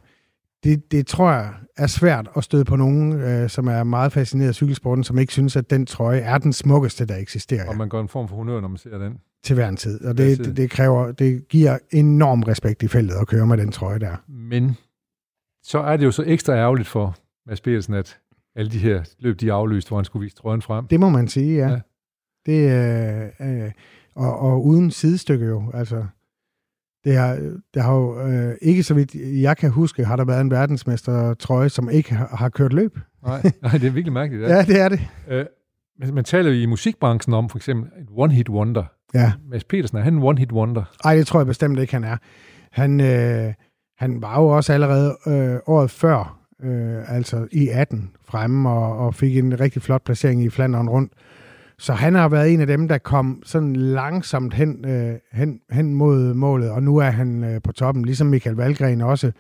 det, 0.64 0.92
det 0.92 1.08
tror 1.08 1.32
jeg 1.32 1.54
er 1.78 1.88
svært 1.88 2.30
at 2.36 2.44
støde 2.44 2.66
på 2.66 2.76
nogen, 2.76 3.14
øh, 3.14 3.50
som 3.50 3.68
er 3.68 3.84
meget 3.84 4.12
fascineret 4.12 4.50
af 4.50 4.56
cykelsporten, 4.56 5.04
som 5.04 5.20
ikke 5.20 5.34
synes, 5.34 5.56
at 5.56 5.70
den 5.70 5.86
trøje 5.86 6.20
er 6.20 6.38
den 6.38 6.54
smukkeste, 6.54 7.06
der 7.06 7.18
eksisterer. 7.18 7.70
Og 7.70 7.78
man 7.78 7.90
går 7.90 8.02
en 8.02 8.08
form 8.08 8.28
for 8.28 8.36
honør, 8.36 8.62
når 8.62 8.68
man 8.68 8.78
ser 8.78 8.98
den. 8.98 9.18
Til 9.48 9.54
hver 9.54 9.70
en 9.70 9.78
tid. 9.78 10.06
Og 10.06 10.18
det, 10.18 10.38
det, 10.38 10.58
det, 10.58 10.70
kræver, 10.70 11.12
det 11.12 11.48
giver 11.48 11.78
enorm 11.92 12.44
respekt 12.44 12.84
i 12.84 12.88
feltet 12.88 13.16
at 13.16 13.28
køre 13.28 13.48
med 13.48 13.58
den 13.58 13.72
trøje 13.72 14.00
der. 14.00 14.16
Men 14.28 14.78
så 15.64 15.80
er 15.80 15.98
det 15.98 16.06
jo 16.06 16.12
så 16.12 16.24
ekstra 16.28 16.54
ærgerligt 16.54 16.88
for 16.88 17.16
Mads 17.46 17.62
Petersen, 17.62 17.94
at 17.94 18.20
alle 18.56 18.72
de 18.72 18.78
her 18.78 19.04
løb, 19.20 19.40
de 19.40 19.50
er 19.50 19.54
aflyst, 19.54 19.88
hvor 19.88 19.98
han 19.98 20.06
skulle 20.06 20.24
vise 20.24 20.36
trøjen 20.36 20.62
frem. 20.62 20.88
Det 20.88 21.00
må 21.00 21.10
man 21.10 21.28
sige, 21.28 21.58
ja. 21.58 21.70
ja. 21.70 21.80
Det, 22.46 22.72
øh, 23.42 23.64
øh, 23.64 23.72
og, 24.16 24.40
og 24.40 24.66
uden 24.66 24.92
sidestykke 24.92 25.46
jo. 25.46 25.72
Altså, 25.74 26.06
det 27.04 27.16
har, 27.16 27.36
det 27.74 27.82
har 27.82 27.96
jo 27.96 28.22
øh, 28.22 28.56
ikke, 28.62 28.84
så 28.84 28.94
vidt 28.94 29.16
jeg 29.16 29.58
kan 29.58 29.70
huske, 29.72 30.06
har 30.06 30.16
der 30.16 30.26
været 30.26 30.42
en 30.42 30.52
verdensmester 30.52 31.34
trøje, 31.34 31.70
som 31.70 31.90
ikke 31.90 32.14
har, 32.14 32.28
har 32.28 32.50
kørt 32.50 32.74
løb. 32.74 33.00
Nej, 33.24 33.52
nej, 33.62 33.72
det 33.72 33.84
er 33.84 33.92
virkelig 33.92 34.14
mærkeligt. 34.14 34.44
Ja, 34.44 34.56
ja 34.56 34.64
det 34.64 34.80
er 34.80 34.90
det. 34.90 35.00
Øh, 35.28 35.46
man, 36.00 36.14
man 36.14 36.24
taler 36.24 36.52
jo 36.52 36.56
i 36.56 36.66
musikbranchen 36.66 37.34
om 37.34 37.50
for 37.50 37.58
eksempel 37.58 37.92
et 38.02 38.08
one-hit 38.10 38.50
wonder. 38.50 38.84
Ja. 39.14 39.32
Mads 39.50 39.64
Petersen, 39.64 39.98
er 39.98 40.02
han 40.02 40.14
en 40.14 40.24
one-hit 40.24 40.52
wonder? 40.52 40.84
Nej, 41.04 41.16
det 41.16 41.28
tror 41.28 41.40
jeg 41.40 41.48
bestemt 41.48 41.80
ikke, 41.80 41.94
han 41.94 42.04
er. 42.04 42.18
Han, 42.72 43.02
øh, 43.02 43.54
han 43.98 44.22
var 44.22 44.42
jo 44.42 44.48
også 44.48 44.74
allerede 44.74 45.18
øh, 45.28 45.60
året 45.68 45.92
før, 45.92 46.40
øh, 46.64 47.16
altså 47.16 47.48
i 47.52 47.70
18, 47.70 48.12
fremme 48.26 48.70
og, 48.70 48.98
og 48.98 49.16
fik 49.16 49.38
en 49.38 49.60
rigtig 49.60 49.82
flot 49.82 50.04
placering 50.04 50.44
i 50.44 50.50
Flanderen 50.50 50.90
rundt. 50.90 51.14
Så 51.80 51.94
han 51.94 52.16
har 52.16 52.30
været 52.30 52.54
en 52.54 52.62
af 52.62 52.68
dem, 52.68 52.88
der 52.88 52.98
kom 52.98 53.42
sådan 53.46 53.76
langsomt 53.76 54.54
hen, 54.54 54.86
øh, 54.86 55.16
hen, 55.32 55.60
hen 55.72 55.94
mod 55.94 56.34
målet, 56.34 56.72
og 56.72 56.84
nu 56.84 56.98
er 56.98 57.10
han 57.10 57.44
øh, 57.44 57.62
på 57.62 57.72
toppen, 57.72 58.06
ligesom 58.06 58.28
Michael 58.28 58.56
Valgren 58.56 59.02
også, 59.02 59.32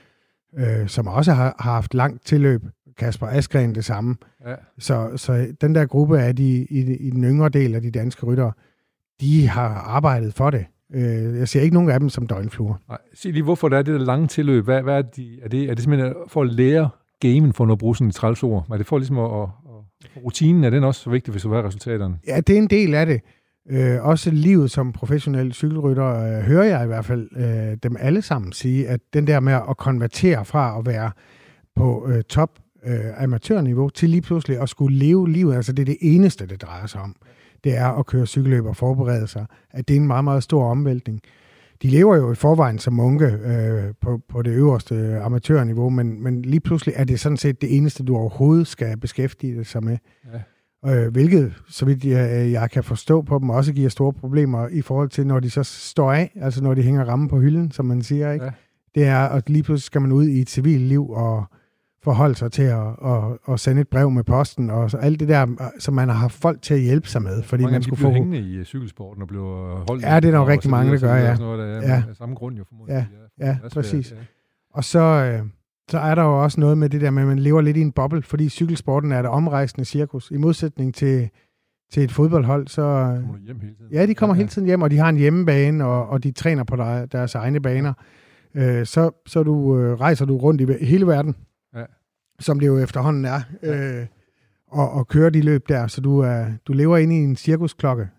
øh, 0.57 0.87
som 0.87 1.07
også 1.07 1.33
har, 1.33 1.55
har 1.59 1.73
haft 1.73 1.93
langt 1.93 2.25
tilløb. 2.25 2.61
Kasper 2.97 3.27
Askren 3.27 3.75
det 3.75 3.85
samme. 3.85 4.15
Ja. 4.47 4.55
Så, 4.79 5.11
så 5.15 5.47
den 5.61 5.75
der 5.75 5.85
gruppe 5.85 6.19
af 6.19 6.35
de, 6.35 6.67
i, 6.69 6.95
i 6.95 7.09
den 7.09 7.23
yngre 7.23 7.49
del 7.49 7.75
af 7.75 7.81
de 7.81 7.91
danske 7.91 8.25
ryttere, 8.25 8.51
de 9.21 9.47
har 9.47 9.69
arbejdet 9.69 10.33
for 10.33 10.49
det. 10.49 10.65
Øh, 10.93 11.37
jeg 11.39 11.47
ser 11.47 11.61
ikke 11.61 11.73
nogen 11.73 11.89
af 11.89 11.99
dem 11.99 12.09
som 12.09 12.27
døgnfluer. 12.27 12.75
Nej. 12.89 12.97
Sig 13.13 13.33
lige, 13.33 13.43
hvorfor 13.43 13.69
der 13.69 13.77
er 13.77 13.81
det 13.81 13.99
der 13.99 14.05
lange 14.05 14.27
tilløb? 14.27 14.63
Hvad, 14.63 14.81
hvad 14.81 14.97
er, 14.97 15.01
de, 15.01 15.39
er, 15.43 15.49
det, 15.49 15.63
er 15.63 15.73
det 15.73 15.83
simpelthen 15.83 16.13
for 16.27 16.41
at 16.41 16.53
lære 16.53 16.89
gamen, 17.19 17.53
for 17.53 17.71
at 17.71 17.77
bruge 17.77 17.95
sådan 17.95 18.07
et 18.07 18.15
trælsord? 18.15 18.65
Er 18.71 18.77
det 18.77 18.85
for 18.85 18.97
ligesom 18.97 19.19
at, 19.19 19.41
at, 19.41 19.49
Rutinen, 20.25 20.63
er 20.63 20.69
den 20.69 20.83
også 20.83 21.01
så 21.01 21.09
vigtig, 21.09 21.31
hvis 21.31 21.43
du 21.43 21.49
vil 21.49 21.59
resultaterne? 21.59 22.19
Ja, 22.27 22.39
det 22.39 22.53
er 22.53 22.57
en 22.57 22.67
del 22.67 22.93
af 22.93 23.05
det. 23.05 23.21
Øh, 23.69 24.05
også 24.05 24.31
livet 24.31 24.71
som 24.71 24.93
professionel 24.93 25.53
cykelrytter, 25.53 26.07
øh, 26.07 26.43
hører 26.43 26.63
jeg 26.63 26.83
i 26.83 26.87
hvert 26.87 27.05
fald 27.05 27.29
øh, 27.37 27.77
dem 27.83 27.95
alle 27.99 28.21
sammen 28.21 28.51
sige, 28.51 28.87
at 28.87 28.99
den 29.13 29.27
der 29.27 29.39
med 29.39 29.53
at 29.53 29.77
konvertere 29.77 30.45
fra 30.45 30.79
at 30.79 30.85
være 30.85 31.11
på 31.75 32.07
øh, 32.09 32.23
top 32.23 32.59
øh, 32.85 33.23
amatørniveau 33.23 33.89
til 33.89 34.09
lige 34.09 34.21
pludselig 34.21 34.61
at 34.61 34.69
skulle 34.69 34.97
leve 34.97 35.29
livet, 35.29 35.55
altså 35.55 35.73
det 35.73 35.81
er 35.81 35.85
det 35.85 35.97
eneste, 36.01 36.47
det 36.47 36.61
drejer 36.61 36.85
sig 36.85 37.01
om. 37.01 37.15
Det 37.63 37.77
er 37.77 37.87
at 37.87 38.05
køre 38.05 38.25
cykelløb 38.25 38.65
og 38.65 38.75
forberede 38.75 39.27
sig. 39.27 39.45
At 39.71 39.87
det 39.87 39.95
er 39.95 39.99
en 39.99 40.07
meget, 40.07 40.23
meget 40.23 40.43
stor 40.43 40.63
omvæltning 40.63 41.21
de 41.81 41.87
lever 41.87 42.15
jo 42.15 42.31
i 42.31 42.35
forvejen 42.35 42.79
som 42.79 42.93
munke 42.93 43.25
øh, 43.25 43.93
på, 44.01 44.21
på 44.29 44.41
det 44.41 44.51
øverste 44.51 45.19
amatørniveau, 45.19 45.89
men, 45.89 46.23
men 46.23 46.41
lige 46.41 46.59
pludselig 46.59 46.93
er 46.97 47.03
det 47.03 47.19
sådan 47.19 47.37
set 47.37 47.61
det 47.61 47.77
eneste, 47.77 48.03
du 48.03 48.17
overhovedet 48.17 48.67
skal 48.67 48.97
beskæftige 48.97 49.63
dig 49.73 49.83
med. 49.83 49.97
Ja. 50.85 50.95
Øh, 50.95 51.11
hvilket, 51.11 51.53
så 51.69 51.85
vidt 51.85 52.05
jeg, 52.05 52.51
jeg 52.51 52.71
kan 52.71 52.83
forstå 52.83 53.21
på 53.21 53.39
dem, 53.39 53.49
også 53.49 53.73
giver 53.73 53.89
store 53.89 54.13
problemer 54.13 54.67
i 54.67 54.81
forhold 54.81 55.09
til, 55.09 55.27
når 55.27 55.39
de 55.39 55.49
så 55.49 55.63
står 55.63 56.11
af, 56.11 56.31
altså 56.41 56.63
når 56.63 56.73
de 56.73 56.81
hænger 56.81 57.05
ramme 57.05 57.29
på 57.29 57.39
hylden, 57.39 57.71
som 57.71 57.85
man 57.85 58.01
siger. 58.01 58.31
Ikke? 58.31 58.45
Ja. 58.45 58.51
Det 58.95 59.05
er, 59.05 59.19
at 59.19 59.49
lige 59.49 59.63
pludselig 59.63 59.85
skal 59.85 60.01
man 60.01 60.11
ud 60.11 60.27
i 60.27 60.41
et 60.41 60.49
civilt 60.49 60.83
liv 60.83 61.09
og 61.09 61.45
forholde 62.07 62.35
sig 62.35 62.51
til 62.51 62.63
at, 62.63 62.87
at, 63.05 63.23
at 63.49 63.59
sende 63.59 63.81
et 63.81 63.87
brev 63.87 64.11
med 64.11 64.23
posten, 64.23 64.69
og 64.69 64.91
så 64.91 64.97
alt 64.97 65.19
det 65.19 65.27
der, 65.27 65.71
som 65.79 65.93
man 65.93 66.09
har 66.09 66.15
haft 66.15 66.33
folk 66.33 66.61
til 66.61 66.73
at 66.73 66.79
hjælpe 66.79 67.07
sig 67.09 67.21
med. 67.21 67.43
Fordi 67.43 67.63
mange 67.63 67.71
man 67.71 67.83
skulle 67.83 67.99
få... 67.99 68.11
hængende 68.11 68.39
i 68.39 68.59
uh, 68.59 68.65
cykelsporten 68.65 69.21
og 69.21 69.27
blev 69.27 69.43
holdt... 69.87 70.03
Ja, 70.03 70.19
det 70.19 70.27
er 70.27 70.31
der 70.31 70.47
rigtig 70.47 70.71
mange, 70.71 70.93
der 70.93 70.99
gør, 70.99 71.15
ja. 71.15 71.35
Noget, 71.35 71.59
der 71.59 71.65
er 71.65 71.95
ja. 71.95 72.03
samme 72.13 72.35
grund 72.35 72.57
jo 72.57 72.63
formodentlig. 72.69 73.07
Ja, 73.39 73.47
ja, 73.47 73.57
ja 73.63 73.69
præcis. 73.73 74.11
Ja. 74.11 74.17
Og 74.73 74.83
så, 74.83 74.99
øh, 74.99 75.49
så 75.91 75.99
er 75.99 76.15
der 76.15 76.23
jo 76.23 76.43
også 76.43 76.59
noget 76.59 76.77
med 76.77 76.89
det 76.89 77.01
der 77.01 77.09
med, 77.09 77.21
at 77.21 77.27
man 77.27 77.39
lever 77.39 77.61
lidt 77.61 77.77
i 77.77 77.81
en 77.81 77.91
boble, 77.91 78.21
fordi 78.21 78.49
cykelsporten 78.49 79.11
er 79.11 79.19
et 79.19 79.25
omrejsende 79.25 79.85
cirkus. 79.85 80.31
I 80.31 80.37
modsætning 80.37 80.95
til, 80.95 81.29
til 81.91 82.03
et 82.03 82.11
fodboldhold, 82.11 82.67
så... 82.67 82.81
Kommer 82.81 83.37
hjem 83.45 83.59
hele 83.59 83.75
tiden. 83.75 83.91
Ja, 83.91 84.05
de 84.05 84.15
kommer 84.15 84.35
ja, 84.35 84.37
ja. 84.37 84.41
hele 84.41 84.49
tiden 84.49 84.65
hjem, 84.65 84.81
og 84.81 84.91
de 84.91 84.97
har 84.97 85.09
en 85.09 85.17
hjemmebane, 85.17 85.85
og, 85.85 86.09
og 86.09 86.23
de 86.23 86.31
træner 86.31 86.63
på 86.63 86.75
der, 86.75 87.05
deres 87.05 87.35
egne 87.35 87.61
baner. 87.61 87.93
Øh, 88.55 88.85
så 88.85 89.11
så 89.25 89.43
du, 89.43 89.79
øh, 89.79 89.93
rejser 89.93 90.25
du 90.25 90.37
rundt 90.37 90.61
i 90.61 90.85
hele 90.85 91.07
verden 91.07 91.35
som 92.39 92.59
det 92.59 92.67
jo 92.67 92.79
efterhånden 92.79 93.25
er, 93.25 93.41
øh, 93.63 94.05
og, 94.67 94.91
og 94.91 95.07
køre 95.07 95.29
de 95.29 95.41
løb 95.41 95.69
der, 95.69 95.87
så 95.87 96.01
du, 96.01 96.19
er, 96.19 96.45
du 96.67 96.73
lever 96.73 96.97
inde 96.97 97.15
i 97.15 97.19
en 97.19 97.35
cirkusklokke. 97.35 98.09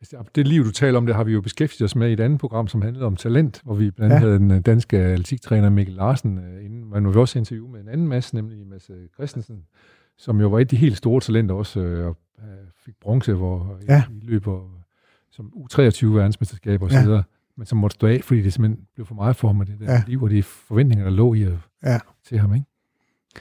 Altså, 0.00 0.24
det 0.34 0.46
liv, 0.46 0.64
du 0.64 0.70
taler 0.70 0.98
om, 0.98 1.06
det 1.06 1.14
har 1.14 1.24
vi 1.24 1.32
jo 1.32 1.40
beskæftiget 1.40 1.84
os 1.84 1.96
med 1.96 2.10
i 2.10 2.12
et 2.12 2.20
andet 2.20 2.40
program, 2.40 2.68
som 2.68 2.82
handlede 2.82 3.06
om 3.06 3.16
talent, 3.16 3.60
hvor 3.64 3.74
vi 3.74 3.90
blandt 3.90 4.12
andet 4.12 4.26
ja. 4.26 4.30
havde 4.30 4.38
den 4.38 4.50
øh, 4.50 4.60
danske 4.60 4.98
atletiktræner 4.98 5.70
Mikkel 5.70 5.94
Larsen 5.94 6.38
øh, 6.38 6.64
inden, 6.64 6.90
men 6.90 7.02
nu 7.02 7.10
vi 7.10 7.18
også 7.18 7.38
interview 7.38 7.68
med 7.68 7.80
en 7.80 7.88
anden 7.88 8.08
masse, 8.08 8.34
nemlig 8.34 8.66
Mads 8.66 8.90
øh, 8.90 8.96
Christensen, 9.14 9.64
som 10.18 10.40
jo 10.40 10.48
var 10.48 10.58
et 10.58 10.60
af 10.60 10.68
de 10.68 10.76
helt 10.76 10.96
store 10.96 11.20
talenter 11.20 11.54
også, 11.54 11.80
og 11.80 12.16
fik 12.84 12.94
bronze 13.00 13.34
hvor, 13.34 13.78
ja. 13.88 14.02
i, 14.10 14.26
løber 14.26 14.84
som 15.30 15.52
U23 15.56 16.06
verdensmesterskab 16.06 16.82
og 16.82 16.90
så 16.90 17.02
videre, 17.02 17.22
men 17.56 17.66
som 17.66 17.78
måtte 17.78 17.94
stå 17.94 18.06
af, 18.06 18.20
fordi 18.22 18.42
det 18.42 18.52
simpelthen 18.52 18.86
blev 18.94 19.06
for 19.06 19.14
meget 19.14 19.36
for 19.36 19.48
ham, 19.48 19.66
det 19.66 19.80
der 19.80 19.92
ja. 19.92 20.02
liv 20.06 20.22
og 20.22 20.30
de 20.30 20.42
forventninger, 20.42 21.04
der 21.04 21.12
lå 21.12 21.34
i 21.34 21.42
at, 21.42 21.52
ja. 21.84 21.98
til 22.24 22.38
ham, 22.38 22.54
ikke? 22.54 22.66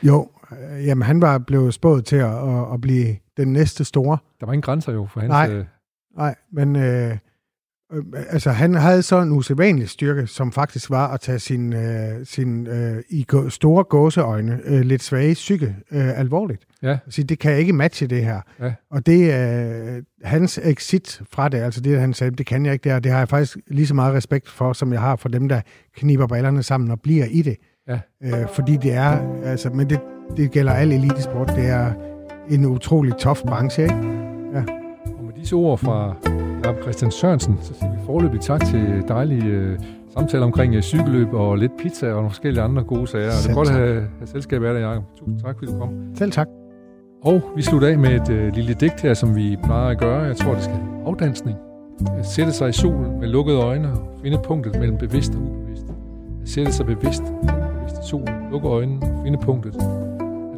Jo, 0.04 0.30
øh, 0.52 0.86
jamen 0.86 1.04
han 1.04 1.22
var 1.22 1.38
blevet 1.38 1.74
spået 1.74 2.06
til 2.06 2.16
at, 2.16 2.50
at, 2.50 2.74
at 2.74 2.82
blive 2.82 3.16
den 3.38 3.54
næste 3.54 3.86
store. 3.86 4.18
Der 4.40 4.46
var 4.46 4.54
ingen 4.54 4.62
grænser 4.62 4.94
jo 4.94 5.08
for 5.14 5.20
hans... 5.20 5.30
Nej, 5.30 5.50
øh... 5.52 5.66
nej 6.18 6.36
men 6.52 6.76
øh, 6.76 7.18
øh, 7.94 8.04
altså 8.30 8.52
han 8.52 8.74
havde 8.74 9.02
så 9.02 9.22
en 9.22 9.32
usædvanlig 9.32 9.90
styrke, 9.90 10.28
som 10.28 10.52
faktisk 10.52 10.90
var 10.90 11.08
at 11.08 11.22
tage 11.22 11.40
sin, 11.40 11.74
øh, 11.74 12.26
sin 12.26 12.68
øh, 12.68 13.04
i 13.10 13.26
store 13.50 13.84
gåseøjne 13.84 14.60
øh, 14.64 14.82
lidt 14.82 15.04
svage 15.04 15.34
psyke 15.34 15.76
øh, 15.92 16.20
alvorligt. 16.20 16.64
Ja. 16.84 16.98
Så 17.10 17.24
det 17.24 17.40
kan 17.40 17.52
jeg 17.52 17.60
ikke 17.60 17.74
matche 17.74 18.08
det 18.08 18.26
her. 18.26 18.42
Ja. 18.60 18.74
Og 18.92 19.06
det 19.06 19.32
er 19.34 19.96
øh, 19.96 20.04
hans 20.24 20.60
exit 20.64 21.22
fra 21.32 21.50
det, 21.50 21.58
altså 21.58 21.82
det 21.82 22.00
han 22.00 22.14
sagde, 22.14 22.36
det 22.36 22.46
kan 22.46 22.66
jeg 22.66 22.74
ikke 22.74 22.90
der, 22.90 23.00
det 23.00 23.12
har 23.12 23.20
jeg 23.20 23.30
faktisk 23.30 23.58
lige 23.68 23.88
så 23.88 23.94
meget 23.94 24.14
respekt 24.14 24.50
for, 24.50 24.74
som 24.74 24.94
jeg 24.94 25.02
har 25.02 25.16
for 25.16 25.30
dem, 25.30 25.50
der 25.50 25.62
kniber 25.96 26.28
ballerne 26.28 26.64
sammen 26.64 26.92
og 26.92 27.02
bliver 27.02 27.26
i 27.26 27.42
det. 27.42 27.58
Ja. 27.88 28.00
Øh, 28.24 28.48
fordi 28.54 28.78
det 28.78 28.94
er, 28.94 29.20
altså, 29.44 29.70
men 29.70 29.90
det, 29.90 30.00
det 30.38 30.52
gælder 30.52 30.72
al 30.72 30.92
elitesport, 30.92 31.52
det 31.56 31.70
er 31.70 31.92
en 32.50 32.66
utrolig 32.66 33.14
tof 33.18 33.42
branche, 33.48 33.84
ikke? 33.84 33.96
Ja. 34.54 34.64
Og 35.18 35.24
med 35.26 35.34
disse 35.40 35.56
ord 35.56 35.78
fra 35.78 36.16
Jacob 36.64 36.82
Christian 36.82 37.12
Sørensen, 37.12 37.58
så 37.62 37.74
siger 37.74 37.92
vi 37.92 37.98
forløbig 38.06 38.42
tak 38.42 38.66
til 38.66 39.04
dejlige 39.08 39.46
øh, 39.46 39.80
samtaler 40.14 40.46
omkring 40.46 40.76
øh, 40.76 40.82
cykelløb 40.82 41.34
og 41.34 41.58
lidt 41.58 41.72
pizza 41.80 42.08
og 42.08 42.14
nogle 42.14 42.30
forskellige 42.30 42.64
andre 42.64 42.84
gode 42.84 43.08
sager. 43.08 43.32
Selv 43.32 43.44
det 43.44 43.52
er 43.52 43.56
godt 43.56 43.70
at 43.70 43.76
have, 43.76 43.94
have 44.18 44.28
selskab 44.28 44.64
af 44.64 44.74
dig, 44.74 44.82
Jacob. 44.82 45.04
Tusind 45.18 45.40
tak, 45.40 45.56
fordi 45.58 45.72
du 45.72 45.80
kom. 45.80 45.90
Selv 46.16 46.32
tak. 46.32 46.48
Og 47.24 47.42
vi 47.56 47.62
slutter 47.62 47.88
af 47.88 47.98
med 47.98 48.22
et 48.22 48.30
øh, 48.30 48.54
lille 48.54 48.74
digt 48.74 49.02
her, 49.02 49.14
som 49.14 49.36
vi 49.36 49.58
plejer 49.64 49.90
at 49.90 50.00
gøre. 50.00 50.22
Jeg 50.22 50.38
tror, 50.38 50.54
det 50.54 50.64
skal 50.64 50.80
afdansning. 51.06 51.58
At 52.18 52.26
sætte 52.26 52.52
sig 52.52 52.70
i 52.70 52.72
solen 52.72 53.20
med 53.20 53.28
lukkede 53.28 53.58
øjne 53.58 53.92
og 53.92 54.20
finde 54.24 54.40
punktet 54.44 54.80
mellem 54.80 54.98
bevidst 54.98 55.36
og 55.36 55.42
ubevidst. 55.42 55.86
At 56.42 56.50
sætte 56.50 56.72
sig 56.72 56.86
bevidst 56.86 57.24
solen, 58.08 58.51
lukke 58.51 58.68
øjnene 58.68 59.05
og 59.05 59.24
finde 59.24 59.39
punktet. 59.39 59.76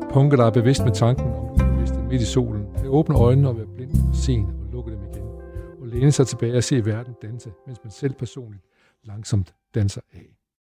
At 0.02 0.08
punke 0.14 0.38
dig 0.38 0.54
bevidst 0.54 0.84
med 0.84 0.91
tanken 0.91 1.26
om 1.26 1.58
det 1.58 1.64
ubevidste 1.64 1.97
midt 2.10 2.22
i 2.22 2.26
solen. 2.26 2.66
At 2.76 2.86
åbne 2.86 3.16
øjnene 3.16 3.50
og 3.50 3.58
være 3.58 3.68
blind 3.76 3.91
og 4.10 4.16
sen 4.16 4.45
og 4.45 4.68
lukke 4.72 4.91
dem 4.91 5.00
igen. 5.14 5.28
Og 5.82 5.88
læne 5.88 6.12
sig 6.12 6.28
tilbage 6.28 6.58
og 6.58 6.64
se 6.64 6.86
verden 6.86 7.16
danse, 7.22 7.52
mens 7.68 7.80
man 7.84 7.91
selv 7.91 8.14
personligt 8.14 8.64
langsomt 9.04 9.54
danser 9.76 10.02
af. 10.14 10.39